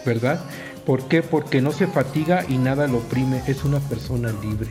¿verdad? 0.06 0.40
¿Por 0.88 1.04
qué? 1.10 1.22
Porque 1.22 1.62
no 1.62 1.74
se 1.74 1.86
fatiga 1.86 2.46
y 2.48 2.58
nada 2.58 2.88
lo 2.88 3.00
oprime, 3.00 3.44
es 3.46 3.66
una 3.66 3.80
persona 3.82 4.32
libre. 4.42 4.70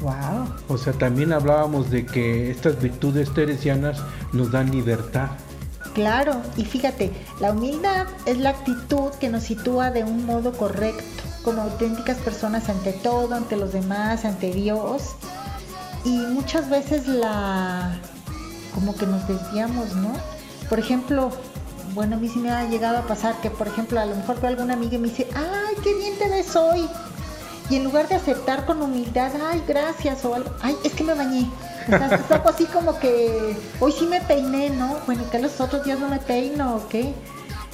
Wow. 0.00 0.46
O 0.68 0.78
sea, 0.78 0.92
también 0.92 1.32
hablábamos 1.32 1.90
de 1.90 2.06
que 2.06 2.48
estas 2.48 2.80
virtudes 2.80 3.34
teresianas 3.34 4.00
nos 4.32 4.52
dan 4.52 4.70
libertad. 4.70 5.30
Claro, 5.94 6.40
y 6.56 6.64
fíjate, 6.64 7.10
la 7.40 7.50
humildad 7.50 8.06
es 8.24 8.38
la 8.38 8.50
actitud 8.50 9.10
que 9.18 9.28
nos 9.28 9.42
sitúa 9.42 9.90
de 9.90 10.04
un 10.04 10.26
modo 10.26 10.52
correcto, 10.52 11.24
como 11.42 11.62
auténticas 11.62 12.18
personas 12.18 12.68
ante 12.68 12.92
todo, 12.92 13.34
ante 13.34 13.56
los 13.56 13.72
demás, 13.72 14.24
ante 14.24 14.52
Dios. 14.52 15.16
Y 16.04 16.18
muchas 16.18 16.70
veces 16.70 17.08
la 17.08 17.98
como 18.72 18.94
que 18.94 19.06
nos 19.06 19.26
desviamos, 19.26 19.96
¿no? 19.96 20.12
Por 20.68 20.78
ejemplo, 20.78 21.30
bueno, 21.94 22.16
a 22.16 22.18
mí 22.18 22.28
sí 22.28 22.38
me 22.38 22.50
ha 22.50 22.64
llegado 22.68 22.98
a 22.98 23.02
pasar 23.06 23.40
que, 23.40 23.50
por 23.50 23.68
ejemplo, 23.68 24.00
a 24.00 24.06
lo 24.06 24.16
mejor 24.16 24.40
veo 24.40 24.50
alguna 24.50 24.74
amiga 24.74 24.96
y 24.96 24.98
me 24.98 25.08
dice, 25.08 25.28
ay, 25.34 25.76
qué 25.82 25.94
bien 25.94 26.18
te 26.18 26.28
ves 26.28 26.54
hoy. 26.56 26.88
Y 27.70 27.76
en 27.76 27.84
lugar 27.84 28.08
de 28.08 28.16
aceptar 28.16 28.66
con 28.66 28.82
humildad, 28.82 29.32
ay, 29.50 29.62
gracias, 29.66 30.24
o 30.24 30.34
algo, 30.34 30.50
ay, 30.60 30.76
es 30.84 30.92
que 30.92 31.04
me 31.04 31.14
bañé. 31.14 31.48
O 31.86 31.90
sea, 31.90 32.14
es 32.14 32.30
algo 32.30 32.48
así 32.48 32.66
como 32.66 32.98
que 32.98 33.56
hoy 33.80 33.92
sí 33.92 34.06
me 34.06 34.20
peiné, 34.20 34.70
¿no? 34.70 34.98
Bueno, 35.06 35.22
que 35.30 35.38
los 35.38 35.60
otros 35.60 35.84
días 35.84 35.98
no 35.98 36.08
me 36.08 36.18
peino 36.18 36.76
o 36.76 36.88
qué. 36.88 37.14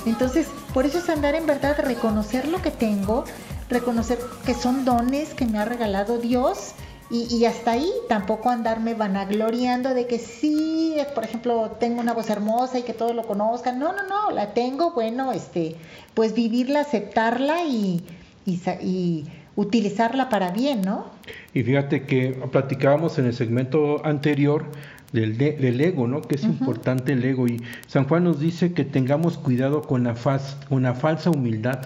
Entonces, 0.06 0.46
por 0.74 0.86
eso 0.86 0.98
es 0.98 1.08
andar 1.08 1.34
en 1.34 1.46
verdad, 1.46 1.76
reconocer 1.78 2.46
lo 2.46 2.60
que 2.62 2.70
tengo, 2.70 3.24
reconocer 3.68 4.18
que 4.44 4.54
son 4.54 4.84
dones 4.84 5.34
que 5.34 5.46
me 5.46 5.58
ha 5.58 5.64
regalado 5.64 6.18
Dios 6.18 6.74
y, 7.10 7.26
y 7.34 7.44
hasta 7.44 7.72
ahí 7.72 7.90
tampoco 8.08 8.50
andarme 8.50 8.94
vanagloriando 8.94 9.94
de 9.94 10.06
que 10.06 10.18
sí, 10.18 10.94
eh, 10.96 11.06
por 11.14 11.24
ejemplo, 11.24 11.72
tengo 11.80 12.00
una 12.00 12.12
voz 12.12 12.30
hermosa 12.30 12.78
y 12.78 12.82
que 12.82 12.92
todos 12.94 13.14
lo 13.14 13.24
conozcan. 13.24 13.78
No, 13.78 13.92
no, 13.92 14.06
no, 14.08 14.30
la 14.30 14.54
tengo, 14.54 14.92
bueno, 14.92 15.32
este, 15.32 15.76
pues 16.14 16.34
vivirla, 16.34 16.80
aceptarla 16.80 17.64
y, 17.64 18.02
y, 18.46 18.60
y 18.82 19.26
utilizarla 19.56 20.28
para 20.28 20.50
bien, 20.52 20.82
¿no? 20.82 21.06
Y 21.52 21.62
fíjate 21.62 22.04
que 22.04 22.30
platicábamos 22.52 23.18
en 23.18 23.26
el 23.26 23.34
segmento 23.34 24.04
anterior 24.06 24.64
del, 25.12 25.36
de- 25.36 25.52
del 25.52 25.80
ego, 25.80 26.06
¿no? 26.06 26.22
Que 26.22 26.36
es 26.36 26.44
importante 26.44 27.12
el 27.12 27.24
ego. 27.24 27.48
Y 27.48 27.60
San 27.88 28.06
Juan 28.06 28.24
nos 28.24 28.38
dice 28.38 28.72
que 28.72 28.84
tengamos 28.84 29.36
cuidado 29.36 29.82
con 29.82 30.04
la, 30.04 30.14
faz- 30.14 30.56
con 30.68 30.84
la 30.84 30.94
falsa 30.94 31.30
humildad. 31.30 31.80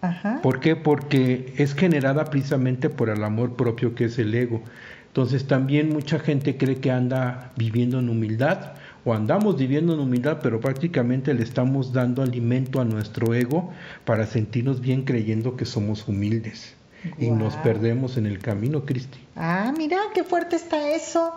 Ajá. 0.00 0.40
¿Por 0.42 0.60
qué? 0.60 0.76
Porque 0.76 1.54
es 1.56 1.74
generada 1.74 2.24
precisamente 2.26 2.90
por 2.90 3.08
el 3.08 3.24
amor 3.24 3.56
propio 3.56 3.94
que 3.94 4.04
es 4.04 4.18
el 4.18 4.34
ego. 4.34 4.62
Entonces 5.08 5.46
también 5.46 5.88
mucha 5.88 6.18
gente 6.18 6.56
cree 6.56 6.76
que 6.76 6.90
anda 6.90 7.50
viviendo 7.56 7.98
en 7.98 8.08
humildad 8.08 8.72
o 9.04 9.14
andamos 9.14 9.56
viviendo 9.56 9.94
en 9.94 10.00
humildad, 10.00 10.38
pero 10.42 10.60
prácticamente 10.60 11.34
le 11.34 11.42
estamos 11.42 11.92
dando 11.92 12.22
alimento 12.22 12.80
a 12.80 12.84
nuestro 12.84 13.34
ego 13.34 13.72
para 14.04 14.26
sentirnos 14.26 14.80
bien 14.80 15.02
creyendo 15.02 15.56
que 15.56 15.64
somos 15.64 16.06
humildes. 16.06 16.74
Y 17.16 17.30
nos 17.30 17.54
perdemos 17.56 18.16
en 18.16 18.26
el 18.26 18.40
camino, 18.40 18.84
Cristi. 18.84 19.18
Ah, 19.36 19.72
mira, 19.76 19.98
qué 20.14 20.24
fuerte 20.24 20.56
está 20.56 20.90
eso. 20.90 21.32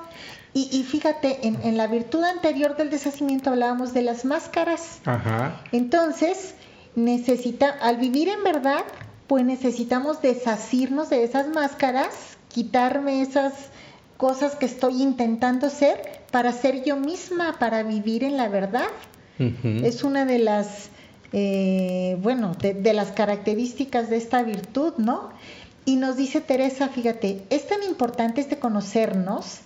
Y, 0.53 0.69
y 0.71 0.83
fíjate, 0.83 1.47
en, 1.47 1.57
en 1.63 1.77
la 1.77 1.87
virtud 1.87 2.23
anterior 2.23 2.75
del 2.75 2.89
deshacimiento 2.89 3.51
hablábamos 3.51 3.93
de 3.93 4.01
las 4.01 4.25
máscaras. 4.25 4.99
Ajá. 5.05 5.61
Entonces, 5.71 6.55
necesita, 6.95 7.69
al 7.69 7.97
vivir 7.97 8.29
en 8.29 8.43
verdad, 8.43 8.83
pues 9.27 9.45
necesitamos 9.45 10.21
desasirnos 10.21 11.09
de 11.09 11.23
esas 11.23 11.47
máscaras, 11.49 12.37
quitarme 12.49 13.21
esas 13.21 13.53
cosas 14.17 14.55
que 14.55 14.65
estoy 14.65 15.01
intentando 15.01 15.69
ser 15.69 16.21
para 16.31 16.51
ser 16.51 16.83
yo 16.83 16.97
misma, 16.97 17.57
para 17.59 17.83
vivir 17.83 18.23
en 18.23 18.37
la 18.37 18.49
verdad. 18.49 18.87
Es 19.63 20.03
una 20.03 20.25
de 20.25 20.37
las, 20.37 20.89
eh, 21.33 22.15
bueno, 22.21 22.53
de, 22.61 22.75
de 22.75 22.93
las 22.93 23.11
características 23.11 24.07
de 24.11 24.17
esta 24.17 24.43
virtud, 24.43 24.93
¿no? 24.97 25.31
Y 25.83 25.95
nos 25.95 26.15
dice 26.15 26.41
Teresa, 26.41 26.89
fíjate, 26.89 27.41
es 27.49 27.67
tan 27.67 27.81
importante 27.81 28.41
este 28.41 28.59
conocernos 28.59 29.61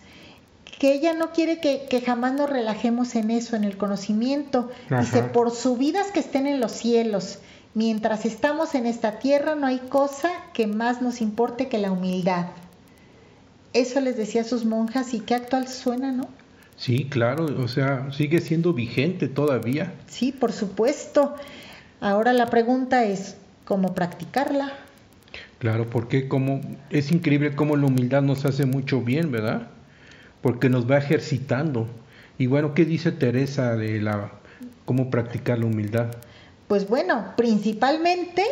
que 0.80 0.94
ella 0.94 1.14
no 1.14 1.32
quiere 1.32 1.60
que, 1.60 1.86
que 1.90 2.02
jamás 2.02 2.34
nos 2.34 2.50
relajemos 2.50 3.16
en 3.16 3.32
eso, 3.32 3.56
en 3.56 3.64
el 3.64 3.78
conocimiento. 3.78 4.72
Dice, 5.00 5.24
por 5.24 5.52
subidas 5.52 6.12
que 6.12 6.20
estén 6.20 6.48
en 6.48 6.60
los 6.60 6.72
cielos, 6.72 7.40
mientras 7.74 8.26
estamos 8.26 8.76
en 8.76 8.86
esta 8.86 9.20
tierra 9.20 9.56
no 9.56 9.68
hay 9.68 9.80
cosa 9.80 10.32
que 10.54 10.68
más 10.68 11.02
nos 11.02 11.22
importe 11.22 11.68
que 11.68 11.78
la 11.78 11.92
humildad. 11.92 12.48
Eso 13.74 14.00
les 14.00 14.18
decía 14.18 14.42
a 14.42 14.46
sus 14.46 14.66
monjas 14.66 15.14
y 15.14 15.20
qué 15.20 15.36
actual 15.36 15.68
suena, 15.68 16.12
¿no? 16.12 16.28
Sí, 16.78 17.08
claro, 17.10 17.46
o 17.46 17.68
sea, 17.68 18.12
sigue 18.12 18.42
siendo 18.42 18.74
vigente 18.74 19.28
todavía. 19.28 19.94
Sí, 20.08 20.32
por 20.32 20.52
supuesto. 20.52 21.36
Ahora 22.02 22.34
la 22.34 22.48
pregunta 22.48 23.06
es, 23.06 23.38
¿cómo 23.64 23.94
practicarla? 23.94 24.74
Claro, 25.60 25.90
porque 25.90 26.28
como 26.28 26.62
es 26.90 27.12
increíble 27.12 27.56
cómo 27.56 27.78
la 27.78 27.86
humildad 27.86 28.22
nos 28.22 28.46
hace 28.46 28.66
mucho 28.66 29.02
bien, 29.02 29.32
¿verdad? 29.32 29.70
Porque 30.46 30.70
nos 30.70 30.88
va 30.88 31.00
ejercitando. 31.00 31.88
Y 32.38 32.46
bueno, 32.46 32.76
¿qué 32.76 32.86
dice 32.86 33.12
Teresa 33.12 33.76
de 33.76 34.00
la 34.00 34.30
cómo 34.86 35.10
practicar 35.10 35.58
la 35.58 35.66
humildad? 35.66 36.10
Pues 36.68 36.88
bueno, 36.88 37.34
principalmente, 37.36 38.44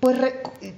pues 0.00 0.16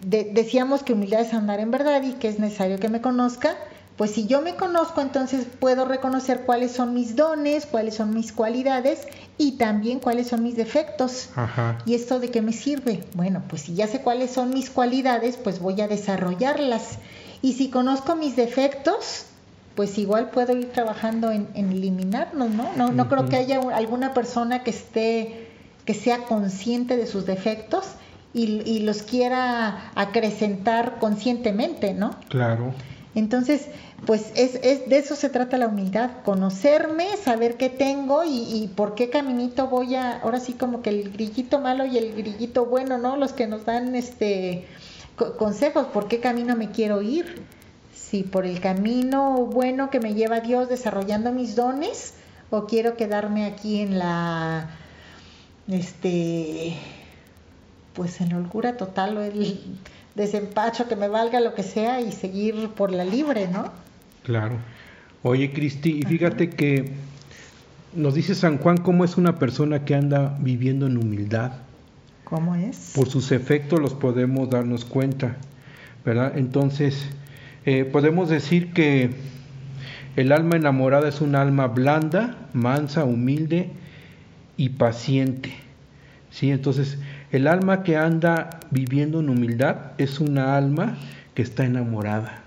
de- 0.02 0.30
decíamos 0.34 0.82
que 0.82 0.94
humildad 0.94 1.20
es 1.20 1.32
andar 1.32 1.60
en 1.60 1.70
verdad 1.70 2.02
y 2.02 2.14
que 2.14 2.26
es 2.26 2.40
necesario 2.40 2.80
que 2.80 2.88
me 2.88 3.00
conozca. 3.00 3.54
Pues 3.96 4.10
si 4.10 4.26
yo 4.26 4.42
me 4.42 4.56
conozco, 4.56 5.00
entonces 5.00 5.46
puedo 5.60 5.84
reconocer 5.84 6.40
cuáles 6.44 6.72
son 6.72 6.92
mis 6.92 7.14
dones, 7.14 7.66
cuáles 7.66 7.94
son 7.94 8.12
mis 8.12 8.32
cualidades 8.32 9.06
y 9.38 9.58
también 9.58 10.00
cuáles 10.00 10.26
son 10.26 10.42
mis 10.42 10.56
defectos. 10.56 11.28
Ajá. 11.36 11.78
¿Y 11.86 11.94
esto 11.94 12.18
de 12.18 12.32
qué 12.32 12.42
me 12.42 12.52
sirve? 12.52 13.04
Bueno, 13.14 13.44
pues 13.48 13.62
si 13.62 13.74
ya 13.74 13.86
sé 13.86 14.00
cuáles 14.00 14.32
son 14.32 14.50
mis 14.50 14.70
cualidades, 14.70 15.36
pues 15.36 15.60
voy 15.60 15.80
a 15.82 15.86
desarrollarlas. 15.86 16.98
Y 17.42 17.52
si 17.52 17.70
conozco 17.70 18.16
mis 18.16 18.34
defectos, 18.34 19.26
pues 19.80 19.96
igual 19.96 20.28
puedo 20.28 20.54
ir 20.54 20.70
trabajando 20.72 21.30
en, 21.30 21.48
en 21.54 21.72
eliminarlos, 21.72 22.50
¿no? 22.50 22.70
No, 22.76 22.92
no 22.92 23.08
creo 23.08 23.26
que 23.30 23.36
haya 23.36 23.60
un- 23.60 23.72
alguna 23.72 24.12
persona 24.12 24.62
que 24.62 24.68
esté, 24.68 25.48
que 25.86 25.94
sea 25.94 26.24
consciente 26.24 26.98
de 26.98 27.06
sus 27.06 27.24
defectos 27.24 27.86
y, 28.34 28.60
y 28.70 28.80
los 28.80 29.02
quiera 29.02 29.90
acrecentar 29.94 30.98
conscientemente, 30.98 31.94
¿no? 31.94 32.14
Claro. 32.28 32.74
Entonces, 33.14 33.68
pues 34.04 34.32
es, 34.34 34.56
es 34.62 34.86
de 34.90 34.98
eso 34.98 35.16
se 35.16 35.30
trata 35.30 35.56
la 35.56 35.68
humildad, 35.68 36.10
conocerme, 36.26 37.06
saber 37.16 37.56
qué 37.56 37.70
tengo 37.70 38.22
y, 38.22 38.36
y 38.62 38.68
por 38.76 38.94
qué 38.94 39.08
caminito 39.08 39.68
voy 39.68 39.94
a, 39.94 40.18
ahora 40.20 40.40
sí 40.40 40.52
como 40.52 40.82
que 40.82 40.90
el 40.90 41.10
grillito 41.10 41.58
malo 41.58 41.86
y 41.86 41.96
el 41.96 42.12
grillito 42.14 42.66
bueno, 42.66 42.98
¿no? 42.98 43.16
Los 43.16 43.32
que 43.32 43.46
nos 43.46 43.64
dan 43.64 43.94
este 43.96 44.66
co- 45.16 45.38
consejos, 45.38 45.86
por 45.86 46.06
qué 46.06 46.20
camino 46.20 46.54
me 46.54 46.70
quiero 46.70 47.00
ir. 47.00 47.42
Si 48.10 48.24
por 48.24 48.44
el 48.44 48.58
camino 48.58 49.46
bueno 49.46 49.88
que 49.88 50.00
me 50.00 50.14
lleva 50.14 50.40
Dios 50.40 50.68
desarrollando 50.68 51.30
mis 51.30 51.54
dones 51.54 52.14
o 52.50 52.66
quiero 52.66 52.96
quedarme 52.96 53.44
aquí 53.44 53.80
en 53.80 54.00
la 54.00 54.68
este 55.68 56.74
pues 57.94 58.20
en 58.20 58.30
la 58.30 58.38
holgura 58.38 58.76
total 58.76 59.16
o 59.16 59.22
el 59.22 59.60
desempacho 60.16 60.88
que 60.88 60.96
me 60.96 61.06
valga 61.06 61.38
lo 61.38 61.54
que 61.54 61.62
sea 61.62 62.00
y 62.00 62.10
seguir 62.10 62.70
por 62.70 62.90
la 62.90 63.04
libre, 63.04 63.46
¿no? 63.46 63.70
Claro. 64.24 64.56
Oye, 65.22 65.52
Cristi, 65.52 66.00
y 66.00 66.02
fíjate 66.02 66.50
que 66.50 66.92
nos 67.94 68.14
dice 68.14 68.34
San 68.34 68.58
Juan 68.58 68.78
cómo 68.78 69.04
es 69.04 69.18
una 69.18 69.38
persona 69.38 69.84
que 69.84 69.94
anda 69.94 70.36
viviendo 70.40 70.86
en 70.86 70.96
humildad. 70.96 71.52
¿Cómo 72.24 72.56
es? 72.56 72.92
Por 72.94 73.08
sus 73.08 73.30
efectos 73.30 73.80
los 73.80 73.94
podemos 73.94 74.50
darnos 74.50 74.84
cuenta, 74.84 75.36
¿verdad? 76.04 76.36
Entonces, 76.36 77.08
eh, 77.66 77.84
podemos 77.84 78.28
decir 78.28 78.72
que 78.72 79.10
el 80.16 80.32
alma 80.32 80.56
enamorada 80.56 81.08
es 81.08 81.20
un 81.20 81.34
alma 81.34 81.68
blanda, 81.68 82.36
mansa, 82.52 83.04
humilde 83.04 83.70
y 84.56 84.70
paciente. 84.70 85.52
¿sí? 86.30 86.50
Entonces, 86.50 86.98
el 87.32 87.46
alma 87.46 87.82
que 87.82 87.96
anda 87.96 88.60
viviendo 88.70 89.20
en 89.20 89.28
humildad 89.28 89.92
es 89.98 90.20
una 90.20 90.56
alma 90.56 90.96
que 91.34 91.42
está 91.42 91.64
enamorada. 91.64 92.42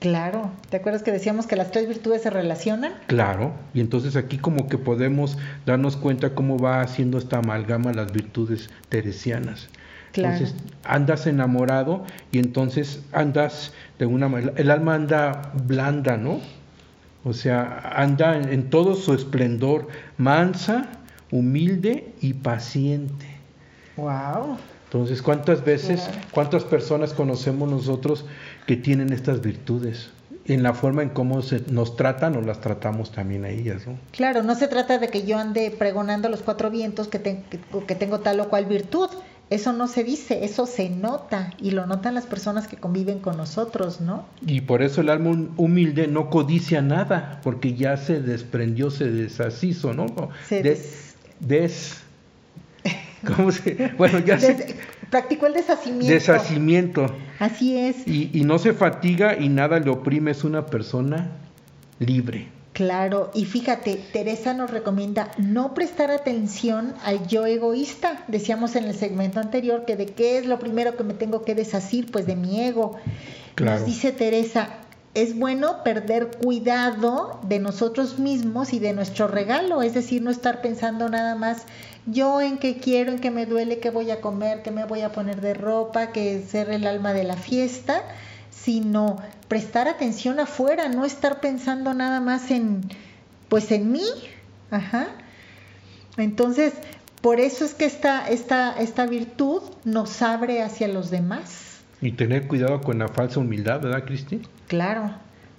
Claro, 0.00 0.50
¿te 0.68 0.78
acuerdas 0.78 1.04
que 1.04 1.12
decíamos 1.12 1.46
que 1.46 1.54
las 1.54 1.70
tres 1.70 1.86
virtudes 1.86 2.22
se 2.22 2.30
relacionan? 2.30 2.92
Claro, 3.06 3.52
y 3.72 3.80
entonces 3.80 4.16
aquí 4.16 4.36
como 4.36 4.68
que 4.68 4.76
podemos 4.76 5.38
darnos 5.64 5.96
cuenta 5.96 6.34
cómo 6.34 6.58
va 6.58 6.80
haciendo 6.80 7.18
esta 7.18 7.38
amalgama 7.38 7.92
las 7.92 8.10
virtudes 8.10 8.68
teresianas. 8.88 9.68
Claro. 10.12 10.36
Entonces 10.36 10.54
andas 10.84 11.26
enamorado 11.26 12.04
y 12.32 12.38
entonces 12.38 13.02
andas 13.12 13.72
de 13.98 14.06
una 14.06 14.28
manera, 14.28 14.52
el 14.56 14.70
alma 14.70 14.94
anda 14.94 15.52
blanda, 15.64 16.16
¿no? 16.16 16.40
O 17.24 17.32
sea, 17.32 17.92
anda 17.96 18.36
en, 18.36 18.48
en 18.52 18.68
todo 18.70 18.94
su 18.94 19.14
esplendor, 19.14 19.88
mansa, 20.18 20.88
humilde 21.30 22.12
y 22.20 22.34
paciente. 22.34 23.26
Wow. 23.96 24.58
Entonces, 24.86 25.22
¿cuántas 25.22 25.64
veces, 25.64 26.08
cuántas 26.32 26.64
personas 26.64 27.14
conocemos 27.14 27.70
nosotros 27.70 28.26
que 28.66 28.76
tienen 28.76 29.12
estas 29.12 29.40
virtudes? 29.40 30.10
En 30.44 30.64
la 30.64 30.74
forma 30.74 31.02
en 31.02 31.10
cómo 31.10 31.40
se, 31.40 31.60
nos 31.70 31.94
tratan 31.96 32.36
o 32.36 32.40
las 32.40 32.60
tratamos 32.60 33.12
también 33.12 33.44
a 33.44 33.48
ellas, 33.48 33.86
¿no? 33.86 33.94
Claro, 34.10 34.42
no 34.42 34.56
se 34.56 34.66
trata 34.66 34.98
de 34.98 35.08
que 35.08 35.24
yo 35.24 35.38
ande 35.38 35.70
pregonando 35.70 36.28
los 36.28 36.42
cuatro 36.42 36.68
vientos 36.70 37.06
que, 37.06 37.20
te- 37.20 37.44
que- 37.48 37.60
que 37.86 37.94
tengo 37.94 38.18
tal 38.20 38.40
o 38.40 38.48
cual 38.48 38.66
virtud. 38.66 39.08
Eso 39.52 39.72
no 39.72 39.86
se 39.86 40.02
dice, 40.02 40.44
eso 40.44 40.66
se 40.66 40.88
nota 40.88 41.52
y 41.60 41.72
lo 41.72 41.86
notan 41.86 42.14
las 42.14 42.24
personas 42.26 42.66
que 42.68 42.76
conviven 42.76 43.18
con 43.18 43.36
nosotros, 43.36 44.00
¿no? 44.00 44.24
Y 44.46 44.62
por 44.62 44.82
eso 44.82 45.00
el 45.02 45.10
alma 45.10 45.30
hum- 45.30 45.50
humilde 45.56 46.06
no 46.08 46.30
codicia 46.30 46.80
nada, 46.80 47.40
porque 47.42 47.74
ya 47.74 47.96
se 47.96 48.20
desprendió, 48.20 48.90
se 48.90 49.10
deshizo, 49.10 49.92
¿no? 49.92 50.06
Se 50.48 50.62
des- 50.62 51.16
des... 51.40 51.98
¿Cómo 53.36 53.52
se...? 53.52 53.92
Bueno, 53.98 54.18
ya 54.20 54.36
Des- 54.36 54.56
se... 54.56 54.76
practicó 55.10 55.46
el 55.46 55.52
deshacimiento. 55.54 56.12
Deshacimiento. 56.14 57.06
Así 57.38 57.76
es. 57.76 58.06
Y, 58.08 58.30
y 58.32 58.44
no 58.44 58.58
se 58.58 58.72
fatiga 58.72 59.38
y 59.38 59.48
nada 59.48 59.78
le 59.80 59.90
oprime, 59.90 60.30
es 60.30 60.44
una 60.44 60.66
persona 60.66 61.30
libre. 61.98 62.48
Claro, 62.72 63.30
y 63.34 63.44
fíjate, 63.44 63.96
Teresa 64.12 64.54
nos 64.54 64.70
recomienda 64.70 65.30
no 65.36 65.74
prestar 65.74 66.10
atención 66.10 66.94
al 67.04 67.26
yo 67.26 67.44
egoísta. 67.44 68.24
Decíamos 68.28 68.76
en 68.76 68.84
el 68.84 68.94
segmento 68.94 69.40
anterior 69.40 69.84
que 69.84 69.96
de 69.96 70.06
qué 70.06 70.38
es 70.38 70.46
lo 70.46 70.58
primero 70.58 70.96
que 70.96 71.04
me 71.04 71.12
tengo 71.12 71.42
que 71.42 71.54
deshacer, 71.54 72.06
pues 72.10 72.26
de 72.26 72.34
mi 72.34 72.60
ego. 72.60 72.96
Claro. 73.56 73.78
Nos 73.78 73.86
dice 73.86 74.12
Teresa, 74.12 74.70
es 75.14 75.38
bueno 75.38 75.82
perder 75.84 76.30
cuidado 76.42 77.38
de 77.42 77.58
nosotros 77.58 78.18
mismos 78.18 78.72
y 78.72 78.78
de 78.78 78.94
nuestro 78.94 79.28
regalo, 79.28 79.82
es 79.82 79.92
decir, 79.92 80.22
no 80.22 80.30
estar 80.30 80.62
pensando 80.62 81.10
nada 81.10 81.34
más 81.34 81.64
yo 82.06 82.40
en 82.40 82.58
qué 82.58 82.78
quiero, 82.78 83.12
en 83.12 83.18
qué 83.18 83.30
me 83.30 83.44
duele, 83.44 83.78
qué 83.78 83.90
voy 83.90 84.10
a 84.10 84.20
comer, 84.22 84.62
qué 84.62 84.70
me 84.70 84.86
voy 84.86 85.02
a 85.02 85.12
poner 85.12 85.40
de 85.40 85.54
ropa, 85.54 86.12
que 86.12 86.42
ser 86.42 86.70
el 86.70 86.86
alma 86.86 87.12
de 87.12 87.24
la 87.24 87.36
fiesta, 87.36 88.02
sino 88.64 89.16
prestar 89.48 89.88
atención 89.88 90.38
afuera, 90.38 90.88
no 90.88 91.04
estar 91.04 91.40
pensando 91.40 91.94
nada 91.94 92.20
más 92.20 92.50
en, 92.50 92.82
pues 93.48 93.72
en 93.72 93.90
mí, 93.90 94.06
ajá. 94.70 95.08
Entonces, 96.16 96.74
por 97.20 97.40
eso 97.40 97.64
es 97.64 97.74
que 97.74 97.84
esta, 97.84 98.28
esta, 98.28 98.78
esta 98.78 99.06
virtud 99.06 99.62
nos 99.84 100.22
abre 100.22 100.62
hacia 100.62 100.88
los 100.88 101.10
demás. 101.10 101.80
Y 102.00 102.12
tener 102.12 102.48
cuidado 102.48 102.80
con 102.80 102.98
la 102.98 103.08
falsa 103.08 103.40
humildad, 103.40 103.80
¿verdad, 103.80 104.04
Cristi? 104.04 104.42
Claro, 104.68 105.10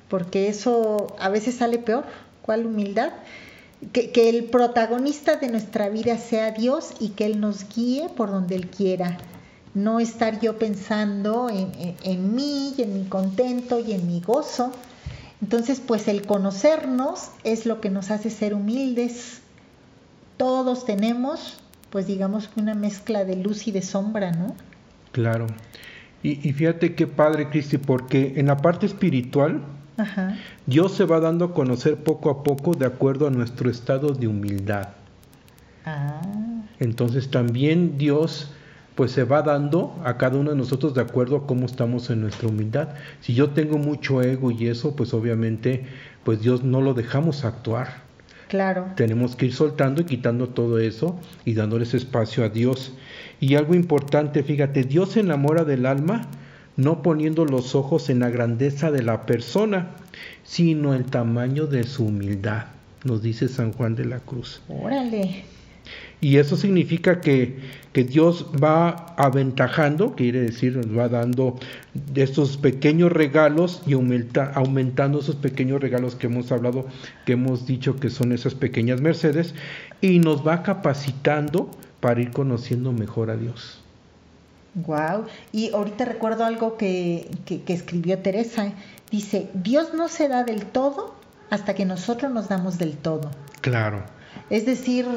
porque 0.10 0.48
eso 0.48 1.16
a 1.20 1.30
veces 1.30 1.56
sale 1.56 1.80
peor. 1.80 2.06
¿Cuál 2.42 2.66
humildad? 2.66 3.14
Que, 3.92 4.12
que 4.12 4.30
el 4.30 4.46
protagonista 4.46 5.38
de 5.38 5.50
nuestra 5.50 5.90
vida 5.90 6.18
sea 6.18 6.52
Dios 6.52 6.94
y 7.00 7.10
que 7.10 7.26
Él 7.26 7.40
nos 7.40 7.68
guíe 7.74 8.10
por 8.10 8.30
donde 8.30 8.56
Él 8.56 8.70
quiera. 8.70 9.18
No 9.74 10.00
estar 10.00 10.40
yo 10.40 10.58
pensando 10.60 11.50
en, 11.50 11.72
en- 11.80 11.96
en 12.04 12.36
mí 12.36 12.74
y 12.78 12.82
en 12.84 12.94
mi 12.94 13.06
contento 13.10 13.80
y 13.80 13.94
en 13.94 14.06
mi 14.08 14.20
gozo. 14.22 14.72
Entonces, 15.42 15.82
pues 15.86 16.08
el 16.08 16.26
conocernos 16.26 17.30
es 17.44 17.66
lo 17.66 17.82
que 17.82 17.90
nos 17.90 18.12
hace 18.12 18.30
ser 18.30 18.54
humildes. 18.54 19.42
Todos 20.38 20.86
tenemos, 20.86 21.60
pues 21.90 22.08
digamos 22.08 22.48
que 22.48 22.60
una 22.62 22.76
mezcla 22.76 23.26
de 23.26 23.36
luz 23.36 23.68
y 23.68 23.72
de 23.72 23.82
sombra, 23.82 24.32
¿no? 24.32 24.56
Claro. 25.12 25.48
Y, 26.22 26.48
y 26.48 26.54
fíjate 26.54 26.96
qué 26.96 27.08
padre, 27.08 27.50
Cristi, 27.50 27.78
porque 27.78 28.34
en 28.38 28.48
la 28.48 28.58
parte 28.58 28.86
espiritual, 28.86 29.62
Ajá. 29.98 30.38
Dios 30.66 30.94
se 30.94 31.06
va 31.06 31.20
dando 31.20 31.46
a 31.46 31.54
conocer 31.54 31.98
poco 31.98 32.30
a 32.32 32.42
poco 32.44 32.74
de 32.74 32.86
acuerdo 32.86 33.28
a 33.28 33.30
nuestro 33.30 33.70
estado 33.70 34.14
de 34.14 34.28
humildad. 34.28 34.90
Ah, 35.86 36.22
Entonces 36.80 37.30
también 37.30 37.98
Dios 37.98 38.50
pues 38.96 39.12
se 39.12 39.24
va 39.24 39.42
dando 39.42 40.00
a 40.04 40.18
cada 40.18 40.38
uno 40.38 40.52
de 40.52 40.58
nosotros 40.58 40.94
de 40.94 41.02
acuerdo 41.02 41.38
a 41.38 41.48
cómo 41.48 41.66
estamos 41.66 42.10
en 42.10 42.22
nuestra 42.22 42.48
humildad. 42.48 42.90
Si 43.22 43.34
yo 43.34 43.52
tengo 43.52 43.78
mucho 43.78 44.22
ego 44.22 44.52
y 44.52 44.68
eso, 44.68 44.96
pues 44.96 45.14
obviamente 45.14 45.86
pues 46.24 46.42
Dios 46.42 46.64
no 46.64 46.82
lo 46.82 46.94
dejamos 46.94 47.46
actuar. 47.46 48.04
claro. 48.48 48.92
Tenemos 48.96 49.36
que 49.36 49.48
ir 49.48 49.54
soltando 49.54 50.02
y 50.02 50.06
quitando 50.06 50.50
todo 50.50 50.80
eso 50.80 51.20
y 51.44 51.54
dándoles 51.54 51.94
espacio 51.94 52.44
a 52.44 52.50
Dios. 52.50 52.94
Y 53.40 53.56
algo 53.56 53.74
importante, 53.74 54.44
fíjate, 54.44 54.84
Dios 54.84 55.14
se 55.14 55.22
enamora 55.22 55.64
del 55.64 55.86
alma 55.86 56.28
no 56.76 57.02
poniendo 57.02 57.46
los 57.46 57.76
ojos 57.76 58.10
en 58.10 58.20
la 58.20 58.30
grandeza 58.30 58.92
de 58.92 59.04
la 59.04 59.26
persona, 59.26 59.92
sino 60.44 60.94
el 60.94 61.06
tamaño 61.06 61.68
de 61.68 61.84
su 61.84 62.06
humildad, 62.06 62.66
nos 63.04 63.22
dice 63.22 63.48
San 63.48 63.74
Juan 63.74 63.96
de 63.96 64.06
la 64.06 64.20
Cruz. 64.20 64.62
Órale. 64.68 65.46
Y 66.24 66.38
eso 66.38 66.56
significa 66.56 67.20
que, 67.20 67.58
que 67.92 68.06
Dios 68.06 68.46
va 68.64 69.14
aventajando, 69.18 70.16
quiere 70.16 70.40
decir, 70.40 70.78
nos 70.78 70.98
va 70.98 71.10
dando 71.10 71.60
estos 72.16 72.56
pequeños 72.56 73.12
regalos 73.12 73.82
y 73.86 73.92
aumenta- 73.92 74.54
aumentando 74.56 75.20
esos 75.20 75.36
pequeños 75.36 75.82
regalos 75.82 76.16
que 76.16 76.28
hemos 76.28 76.50
hablado, 76.54 76.86
que 77.26 77.34
hemos 77.34 77.66
dicho 77.68 77.98
que 77.98 78.10
son 78.10 78.32
esas 78.32 78.56
pequeñas 78.56 79.02
mercedes, 79.02 79.54
y 80.00 80.20
nos 80.20 80.48
va 80.48 80.64
capacitando 80.64 81.70
para 82.00 82.22
ir 82.22 82.32
conociendo 82.32 82.94
mejor 82.94 83.30
a 83.30 83.36
Dios. 83.36 83.82
Wow. 84.76 85.26
Y 85.52 85.72
ahorita 85.74 86.06
recuerdo 86.06 86.46
algo 86.46 86.78
que, 86.78 87.30
que- 87.46 87.64
que 87.64 87.74
escribió 87.74 88.20
Teresa. 88.20 88.72
Dice, 89.12 89.50
Dios 89.54 89.94
no 89.94 90.08
se 90.08 90.30
da 90.30 90.46
del 90.46 90.66
todo 90.68 91.16
hasta 91.50 91.76
que 91.76 91.84
nosotros 91.84 92.32
nos 92.32 92.48
damos 92.48 92.78
del 92.78 92.94
todo. 92.94 93.30
Claro, 93.60 94.04
Es 94.54 94.68
decir, 94.68 95.08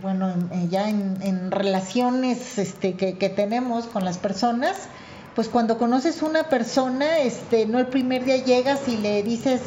bueno, 0.00 0.30
en- 0.30 0.48
en- 0.58 0.70
ya 0.70 0.88
en, 0.88 1.50
relaciones 1.50 2.56
este, 2.56 2.94
que, 2.94 3.18
que 3.18 3.28
tenemos 3.28 3.84
con 3.88 4.06
las 4.06 4.16
personas, 4.16 4.88
pues 5.34 5.50
cuando 5.50 5.76
conoces 5.76 6.22
una 6.22 6.44
persona, 6.44 7.18
este, 7.18 7.66
no 7.66 7.78
el 7.78 7.88
primer 7.88 8.24
día 8.24 8.38
llegas 8.42 8.88
y 8.88 8.96
le 8.96 9.22
dices 9.22 9.60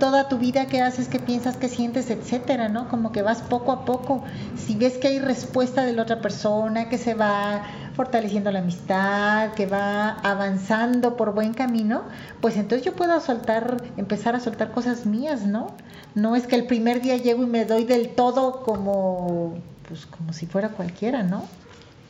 toda 0.00 0.28
tu 0.28 0.38
vida 0.38 0.66
qué 0.66 0.82
haces, 0.82 1.06
qué 1.06 1.20
piensas, 1.20 1.56
qué 1.56 1.68
sientes, 1.68 2.10
etcétera, 2.10 2.68
¿no? 2.68 2.88
Como 2.88 3.12
que 3.12 3.22
vas 3.22 3.42
poco 3.42 3.70
a 3.70 3.84
poco. 3.84 4.24
Si 4.56 4.74
ves 4.74 4.98
que 4.98 5.06
hay 5.06 5.20
respuesta 5.20 5.84
de 5.84 5.92
la 5.92 6.02
otra 6.02 6.20
persona, 6.20 6.88
que 6.88 6.98
se 6.98 7.14
va 7.14 7.62
fortaleciendo 7.94 8.50
la 8.50 8.58
amistad, 8.58 9.52
que 9.54 9.66
va 9.66 10.10
avanzando 10.20 11.16
por 11.16 11.34
buen 11.34 11.54
camino, 11.54 12.02
pues 12.40 12.56
entonces 12.56 12.84
yo 12.84 12.94
puedo 12.94 13.20
soltar, 13.20 13.82
empezar 13.96 14.34
a 14.34 14.40
soltar 14.40 14.72
cosas 14.72 15.06
mías, 15.06 15.46
¿no? 15.46 15.74
No 16.14 16.36
es 16.36 16.46
que 16.46 16.56
el 16.56 16.66
primer 16.66 17.00
día 17.00 17.16
llego 17.16 17.42
y 17.42 17.46
me 17.46 17.64
doy 17.64 17.84
del 17.84 18.10
todo 18.10 18.62
como, 18.62 19.54
pues 19.88 20.06
como 20.06 20.32
si 20.32 20.46
fuera 20.46 20.70
cualquiera, 20.70 21.22
¿no? 21.22 21.44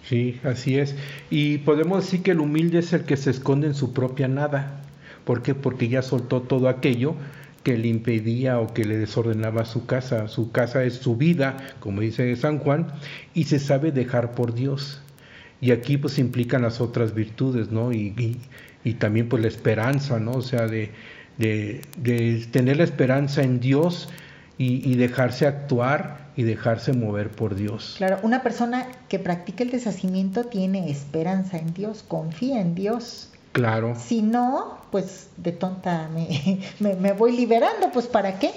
sí, 0.04 0.40
así 0.44 0.78
es. 0.78 0.94
Y 1.30 1.58
podemos 1.58 2.04
decir 2.04 2.22
que 2.22 2.32
el 2.32 2.40
humilde 2.40 2.78
es 2.80 2.92
el 2.92 3.04
que 3.04 3.16
se 3.16 3.30
esconde 3.30 3.66
en 3.66 3.74
su 3.74 3.92
propia 3.92 4.28
nada. 4.28 4.80
¿Por 5.24 5.42
qué? 5.42 5.54
Porque 5.54 5.88
ya 5.88 6.02
soltó 6.02 6.42
todo 6.42 6.68
aquello 6.68 7.14
que 7.62 7.78
le 7.78 7.88
impedía 7.88 8.60
o 8.60 8.74
que 8.74 8.84
le 8.84 8.98
desordenaba 8.98 9.64
su 9.64 9.86
casa. 9.86 10.28
Su 10.28 10.52
casa 10.52 10.84
es 10.84 10.96
su 10.96 11.16
vida, 11.16 11.56
como 11.80 12.02
dice 12.02 12.36
San 12.36 12.58
Juan, 12.58 12.88
y 13.32 13.44
se 13.44 13.58
sabe 13.58 13.90
dejar 13.90 14.34
por 14.34 14.54
Dios. 14.54 15.00
Y 15.60 15.70
aquí 15.70 15.96
pues 15.96 16.18
implican 16.18 16.62
las 16.62 16.80
otras 16.80 17.14
virtudes, 17.14 17.70
¿no? 17.70 17.92
Y, 17.92 18.14
y- 18.18 18.36
y 18.84 18.94
también 18.94 19.28
pues 19.28 19.40
la 19.42 19.48
esperanza, 19.48 20.18
¿no? 20.20 20.32
O 20.32 20.42
sea, 20.42 20.66
de, 20.66 20.90
de- 21.38 21.80
de 21.96 22.46
tener 22.50 22.76
la 22.76 22.84
esperanza 22.84 23.42
en 23.42 23.60
Dios 23.60 24.08
y, 24.58 24.88
y 24.90 24.96
dejarse 24.96 25.46
actuar 25.46 26.24
y 26.36 26.42
dejarse 26.42 26.92
mover 26.92 27.30
por 27.30 27.54
Dios. 27.54 27.94
Claro, 27.96 28.18
una 28.22 28.42
persona 28.42 28.86
que 29.08 29.18
practica 29.18 29.62
el 29.64 29.70
deshacimiento 29.70 30.44
tiene 30.44 30.90
esperanza 30.90 31.58
en 31.58 31.72
Dios, 31.72 32.04
confía 32.06 32.60
en 32.60 32.74
Dios. 32.74 33.30
Claro. 33.52 33.94
Si 33.96 34.20
no, 34.20 34.78
pues 34.90 35.28
de 35.36 35.52
tonta 35.52 36.08
me, 36.12 36.60
me, 36.80 36.94
me 36.96 37.12
voy 37.12 37.36
liberando, 37.36 37.90
pues 37.92 38.06
¿para 38.06 38.38
qué? 38.38 38.50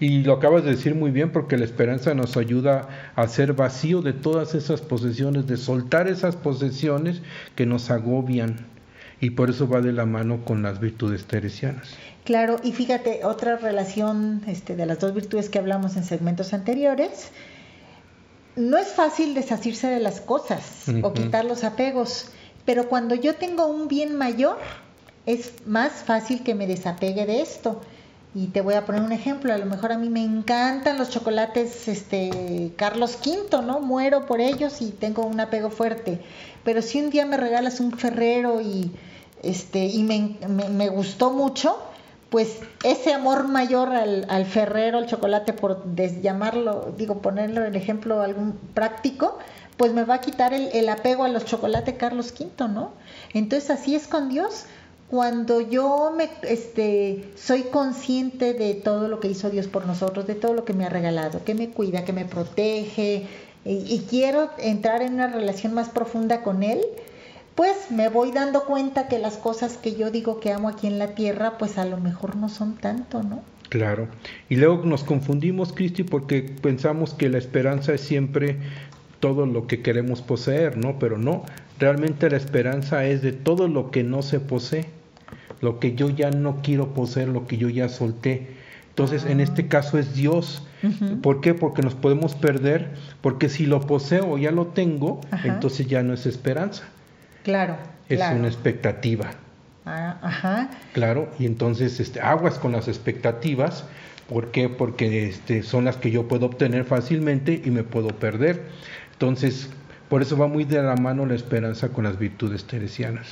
Y 0.00 0.22
lo 0.22 0.34
acabas 0.34 0.64
de 0.64 0.70
decir 0.70 0.94
muy 0.94 1.10
bien 1.10 1.30
porque 1.30 1.56
la 1.56 1.64
esperanza 1.64 2.14
nos 2.14 2.36
ayuda 2.36 3.12
a 3.14 3.28
ser 3.28 3.52
vacío 3.52 4.02
de 4.02 4.12
todas 4.12 4.54
esas 4.54 4.80
posesiones, 4.80 5.46
de 5.46 5.56
soltar 5.56 6.08
esas 6.08 6.36
posesiones 6.36 7.22
que 7.54 7.66
nos 7.66 7.90
agobian. 7.90 8.66
Y 9.20 9.30
por 9.30 9.50
eso 9.50 9.68
va 9.68 9.80
de 9.80 9.92
la 9.92 10.04
mano 10.04 10.44
con 10.44 10.62
las 10.62 10.80
virtudes 10.80 11.24
teresianas. 11.24 11.94
Claro, 12.24 12.58
y 12.62 12.72
fíjate, 12.72 13.20
otra 13.24 13.56
relación 13.56 14.42
este, 14.46 14.76
de 14.76 14.86
las 14.86 14.98
dos 14.98 15.14
virtudes 15.14 15.48
que 15.48 15.58
hablamos 15.58 15.96
en 15.96 16.04
segmentos 16.04 16.52
anteriores, 16.54 17.30
no 18.56 18.78
es 18.78 18.88
fácil 18.88 19.34
deshacerse 19.34 19.88
de 19.88 20.00
las 20.00 20.20
cosas 20.20 20.86
o 21.02 21.12
quitar 21.12 21.44
los 21.44 21.64
apegos, 21.64 22.30
pero 22.64 22.88
cuando 22.88 23.14
yo 23.14 23.34
tengo 23.34 23.66
un 23.66 23.88
bien 23.88 24.16
mayor, 24.16 24.58
es 25.26 25.66
más 25.66 25.92
fácil 26.04 26.42
que 26.42 26.54
me 26.54 26.66
desapegue 26.66 27.26
de 27.26 27.40
esto. 27.40 27.80
Y 28.34 28.48
te 28.48 28.62
voy 28.62 28.74
a 28.74 28.84
poner 28.84 29.00
un 29.02 29.12
ejemplo, 29.12 29.52
a 29.54 29.58
lo 29.58 29.66
mejor 29.66 29.92
a 29.92 29.98
mí 29.98 30.08
me 30.08 30.24
encantan 30.24 30.98
los 30.98 31.10
chocolates 31.10 31.86
este 31.86 32.72
Carlos 32.76 33.16
V, 33.24 33.62
¿no? 33.62 33.78
Muero 33.80 34.26
por 34.26 34.40
ellos 34.40 34.82
y 34.82 34.90
tengo 34.90 35.24
un 35.24 35.38
apego 35.38 35.70
fuerte. 35.70 36.20
Pero 36.64 36.82
si 36.82 37.00
un 37.00 37.10
día 37.10 37.26
me 37.26 37.36
regalas 37.36 37.78
un 37.78 37.92
Ferrero 37.92 38.60
y 38.60 38.90
este 39.42 39.86
y 39.86 40.02
me, 40.02 40.36
me- 40.48 40.68
me 40.68 40.88
gustó 40.88 41.30
mucho, 41.30 41.78
pues 42.28 42.58
ese 42.82 43.12
amor 43.14 43.46
mayor 43.46 43.90
al, 43.90 44.26
al 44.28 44.46
Ferrero, 44.46 44.98
al 44.98 45.06
chocolate, 45.06 45.52
por 45.52 45.84
llamarlo, 46.20 46.92
digo, 46.98 47.18
ponerlo 47.18 47.64
el 47.64 47.76
ejemplo 47.76 48.20
algún 48.20 48.54
práctico, 48.74 49.38
pues 49.76 49.92
me 49.92 50.02
va 50.02 50.14
a 50.14 50.20
quitar 50.20 50.52
el, 50.52 50.70
el 50.72 50.88
apego 50.88 51.22
a 51.22 51.28
los 51.28 51.44
chocolates 51.44 51.94
Carlos 51.94 52.34
V, 52.36 52.66
¿no? 52.68 52.90
Entonces 53.32 53.70
así 53.70 53.94
es 53.94 54.08
con 54.08 54.28
Dios. 54.28 54.64
Cuando 55.10 55.60
yo 55.60 56.12
me 56.16 56.28
este 56.42 57.24
soy 57.36 57.62
consciente 57.64 58.54
de 58.54 58.74
todo 58.74 59.08
lo 59.08 59.20
que 59.20 59.28
hizo 59.28 59.50
Dios 59.50 59.68
por 59.68 59.86
nosotros, 59.86 60.26
de 60.26 60.34
todo 60.34 60.54
lo 60.54 60.64
que 60.64 60.72
me 60.72 60.84
ha 60.86 60.88
regalado, 60.88 61.44
que 61.44 61.54
me 61.54 61.70
cuida, 61.70 62.04
que 62.04 62.12
me 62.12 62.24
protege, 62.24 63.26
y, 63.64 63.70
y 63.70 64.06
quiero 64.08 64.50
entrar 64.58 65.02
en 65.02 65.14
una 65.14 65.28
relación 65.28 65.74
más 65.74 65.88
profunda 65.88 66.42
con 66.42 66.62
Él, 66.62 66.80
pues 67.54 67.90
me 67.90 68.08
voy 68.08 68.32
dando 68.32 68.64
cuenta 68.64 69.06
que 69.08 69.18
las 69.18 69.36
cosas 69.36 69.76
que 69.76 69.94
yo 69.94 70.10
digo 70.10 70.40
que 70.40 70.52
amo 70.52 70.68
aquí 70.68 70.86
en 70.86 70.98
la 70.98 71.14
tierra, 71.14 71.58
pues 71.58 71.78
a 71.78 71.84
lo 71.84 71.98
mejor 71.98 72.36
no 72.36 72.48
son 72.48 72.74
tanto, 72.76 73.22
¿no? 73.22 73.42
Claro. 73.68 74.08
Y 74.48 74.56
luego 74.56 74.84
nos 74.84 75.04
confundimos, 75.04 75.72
Cristi, 75.72 76.02
porque 76.02 76.42
pensamos 76.42 77.14
que 77.14 77.28
la 77.28 77.38
esperanza 77.38 77.94
es 77.94 78.00
siempre 78.00 78.58
todo 79.20 79.46
lo 79.46 79.66
que 79.66 79.82
queremos 79.82 80.20
poseer, 80.22 80.76
¿no? 80.76 80.98
Pero 80.98 81.16
no, 81.16 81.44
realmente 81.78 82.30
la 82.30 82.36
esperanza 82.36 83.04
es 83.04 83.22
de 83.22 83.32
todo 83.32 83.68
lo 83.68 83.90
que 83.90 84.02
no 84.04 84.22
se 84.22 84.40
posee, 84.40 84.86
lo 85.60 85.78
que 85.80 85.94
yo 85.94 86.10
ya 86.10 86.30
no 86.30 86.60
quiero 86.62 86.94
poseer, 86.94 87.28
lo 87.28 87.46
que 87.46 87.56
yo 87.56 87.68
ya 87.68 87.88
solté. 87.88 88.48
Entonces, 88.90 89.24
en 89.24 89.40
este 89.40 89.66
caso 89.66 89.98
es 89.98 90.14
Dios. 90.14 90.62
¿Por 91.22 91.40
qué? 91.40 91.54
Porque 91.54 91.82
nos 91.82 91.94
podemos 91.94 92.34
perder, 92.34 92.90
porque 93.22 93.48
si 93.48 93.64
lo 93.66 93.80
poseo 93.80 94.36
ya 94.38 94.50
lo 94.52 94.66
tengo, 94.68 95.20
Ajá. 95.30 95.48
entonces 95.48 95.86
ya 95.86 96.02
no 96.02 96.12
es 96.12 96.26
esperanza, 96.26 96.84
Claro, 97.42 97.76
es 98.08 98.18
claro. 98.18 98.36
una 98.36 98.48
expectativa. 98.48 99.30
Ah, 99.86 100.18
ajá, 100.22 100.70
Claro, 100.92 101.28
y 101.38 101.46
entonces 101.46 102.00
este, 102.00 102.20
aguas 102.20 102.58
con 102.58 102.72
las 102.72 102.86
expectativas. 102.88 103.84
¿Por 104.28 104.50
qué? 104.50 104.68
Porque 104.70 105.28
este, 105.28 105.62
son 105.62 105.84
las 105.84 105.96
que 105.96 106.10
yo 106.10 106.28
puedo 106.28 106.46
obtener 106.46 106.84
fácilmente 106.84 107.60
y 107.64 107.70
me 107.70 107.82
puedo 107.82 108.08
perder. 108.08 108.62
Entonces, 109.12 109.68
por 110.08 110.22
eso 110.22 110.36
va 110.36 110.46
muy 110.46 110.64
de 110.64 110.82
la 110.82 110.96
mano 110.96 111.26
la 111.26 111.34
esperanza 111.34 111.88
con 111.88 112.04
las 112.04 112.18
virtudes 112.18 112.64
teresianas. 112.64 113.26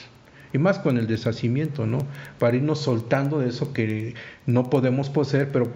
Y 0.52 0.58
más 0.58 0.78
con 0.78 0.98
el 0.98 1.06
deshacimiento, 1.06 1.86
¿no? 1.86 1.98
Para 2.38 2.56
irnos 2.56 2.80
soltando 2.80 3.38
de 3.38 3.48
eso 3.48 3.72
que 3.72 4.14
no 4.44 4.68
podemos 4.68 5.08
poseer, 5.08 5.50
pero 5.50 5.68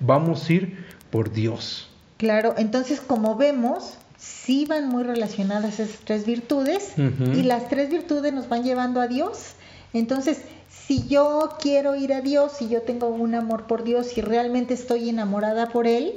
vamos 0.00 0.48
a 0.48 0.52
ir 0.52 0.84
por 1.10 1.32
Dios. 1.32 1.88
claro. 2.18 2.54
Entonces, 2.58 3.00
como 3.00 3.36
vemos, 3.36 3.96
sí 4.18 4.66
van 4.66 4.88
muy 4.88 5.04
relacionadas 5.04 5.80
esas 5.80 6.00
tres 6.04 6.26
virtudes 6.26 6.94
y 6.96 7.42
las 7.42 7.68
tres 7.68 7.88
virtudes 7.88 8.32
nos 8.32 8.48
van 8.48 8.64
llevando 8.64 9.00
a 9.00 9.06
Dios. 9.06 9.54
Entonces, 9.92 10.42
si 10.68 11.06
yo 11.06 11.56
quiero 11.60 11.94
ir 11.96 12.12
a 12.12 12.20
Dios, 12.20 12.52
si 12.58 12.68
yo 12.68 12.82
tengo 12.82 13.08
un 13.08 13.34
amor 13.34 13.66
por 13.66 13.84
Dios 13.84 14.18
y 14.18 14.20
realmente 14.20 14.74
estoy 14.74 15.08
enamorada 15.08 15.68
por 15.68 15.86
Él, 15.86 16.14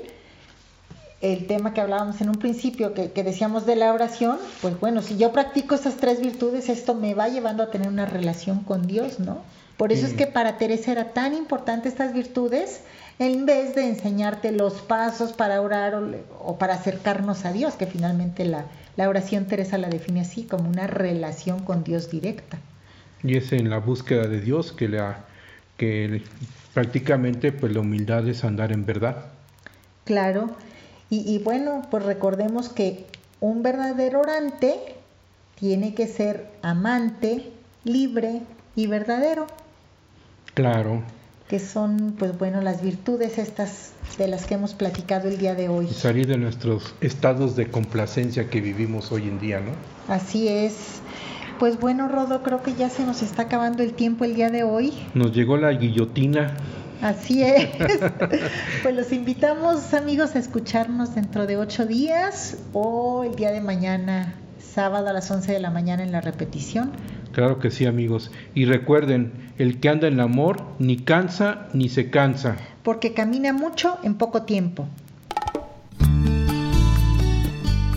el 1.22 1.47
tema 1.47 1.74
que 1.74 1.82
hablábamos 1.82 2.19
en 2.22 2.30
un 2.30 2.36
principio, 2.36 2.93
que, 2.93 3.11
que 3.11 3.24
decíamos 3.24 3.65
de 3.65 3.76
la 3.76 3.93
oración, 3.93 4.38
pues 4.61 4.80
bueno, 4.80 5.01
si 5.01 5.17
yo 5.17 5.32
practico 5.32 5.76
estas 5.76 5.97
tres 5.97 6.19
virtudes, 6.19 6.67
esto 6.69 6.95
me 6.95 7.13
va 7.13 7.30
llevando 7.30 7.63
a 7.63 7.72
tener 7.72 7.88
una 7.88 8.05
relación 8.05 8.63
con 8.63 8.88
Dios, 8.88 9.19
¿no? 9.19 9.41
Por 9.78 9.91
eso 9.91 10.05
es 10.05 10.13
que 10.13 10.28
para 10.28 10.57
Teresa 10.57 10.91
era 10.91 11.13
tan 11.13 11.34
importante 11.34 11.89
estas 11.89 12.13
virtudes, 12.13 12.82
en 13.17 13.47
vez 13.47 13.74
de 13.74 13.88
enseñarte 13.88 14.51
los 14.51 14.76
pasos 14.82 15.34
para 15.34 15.59
orar 15.59 15.99
o 16.39 16.57
para 16.57 16.76
acercarnos 16.76 17.45
a 17.45 17.51
Dios, 17.51 17.74
que 17.74 17.88
finalmente 17.88 18.45
la, 18.45 18.65
la 18.95 19.09
oración 19.09 19.45
Teresa 19.45 19.78
la 19.78 19.89
define 19.89 20.22
así, 20.22 20.43
como 20.43 20.69
una 20.69 20.86
relación 20.86 21.63
con 21.63 21.84
Dios 21.84 22.11
directa. 22.11 22.59
Y 23.24 23.38
es 23.38 23.51
en 23.53 23.69
la 23.69 23.80
búsqueda 23.80 24.28
de 24.28 24.41
Dios 24.41 24.72
que, 24.72 24.88
la, 24.88 25.26
que 25.78 26.22
prácticamente 26.74 27.51
pues, 27.51 27.74
la 27.74 27.80
humildad 27.80 28.28
es 28.28 28.43
andar 28.43 28.72
en 28.72 28.86
verdad. 28.86 29.26
Claro. 30.05 30.51
Y, 31.12 31.18
y 31.32 31.38
bueno, 31.39 31.84
pues 31.91 32.03
recordemos 32.03 32.70
que 32.70 33.05
un 33.39 33.62
verdadero 33.62 34.22
orante 34.22 34.95
tiene 35.59 35.93
que 35.93 36.07
ser 36.07 36.47
amante, 36.64 37.51
libre 37.84 38.41
y 38.76 38.88
verdadero, 38.88 39.45
Claro. 40.53 41.01
que 41.49 41.59
son, 41.59 42.16
pues 42.18 42.38
bueno, 42.38 42.62
las 42.62 42.82
virtudes 42.82 43.38
estas 43.38 43.91
de 44.18 44.28
las 44.28 44.45
que 44.45 44.53
hemos 44.55 44.74
platicado 44.74 45.28
el 45.28 45.38
día 45.38 45.53
de 45.55 45.68
hoy. 45.70 45.88
y 45.89 45.93
salir 45.93 46.28
de 46.28 46.38
nuestros 46.38 46.93
estados 47.01 47.55
de 47.55 47.70
complacencia 47.70 48.49
que 48.49 48.62
vivimos 48.62 49.12
hoy 49.12 49.24
en 49.28 49.39
día, 49.39 49.59
¿no? 49.59 49.72
Así 50.14 50.47
es. 50.47 51.01
Pues 51.59 51.80
bueno, 51.80 52.07
Rodo, 52.07 52.41
creo 52.41 52.64
que 52.64 52.74
ya 52.74 52.89
se 52.89 53.05
nos 53.05 53.22
está 53.22 53.43
acabando 53.43 53.84
el 53.84 53.93
tiempo 53.93 54.24
el 54.26 54.34
día 54.36 54.49
de 54.49 54.64
hoy. 54.64 54.93
Nos 55.14 55.32
llegó 55.34 55.57
la 55.57 55.72
guillotina. 55.72 56.55
Así 57.02 57.43
es. 57.43 57.70
pues 58.84 58.95
los 58.95 59.12
invitamos, 59.12 59.93
amigos, 59.93 60.36
a 60.36 60.39
escucharnos 60.39 61.16
dentro 61.16 61.47
de 61.47 61.58
ocho 61.58 61.86
días 61.86 62.58
o 62.74 63.24
el 63.24 63.36
día 63.36 63.52
de 63.52 63.62
mañana, 63.62 64.36
sábado 64.60 65.08
a 65.10 65.14
las 65.14 65.30
11 65.30 65.52
de 65.52 65.60
la 65.60 65.72
mañana 65.72 66.04
en 66.04 66.12
la 66.12 66.22
repetición. 66.22 66.91
Claro 67.32 67.60
que 67.60 67.72
sí, 67.72 67.86
amigos. 67.86 68.32
Y 68.54 68.66
recuerden, 68.66 69.32
el 69.58 69.80
que 69.80 69.89
anda 69.89 70.08
en 70.08 70.16
el 70.16 70.20
amor 70.20 70.64
ni 70.80 70.97
cansa 70.97 71.68
ni 71.74 71.89
se 71.89 72.10
cansa. 72.10 72.58
Porque 72.84 73.14
camina 73.14 73.54
mucho 73.54 73.97
en 74.04 74.16
poco 74.16 74.43
tiempo. 74.43 74.88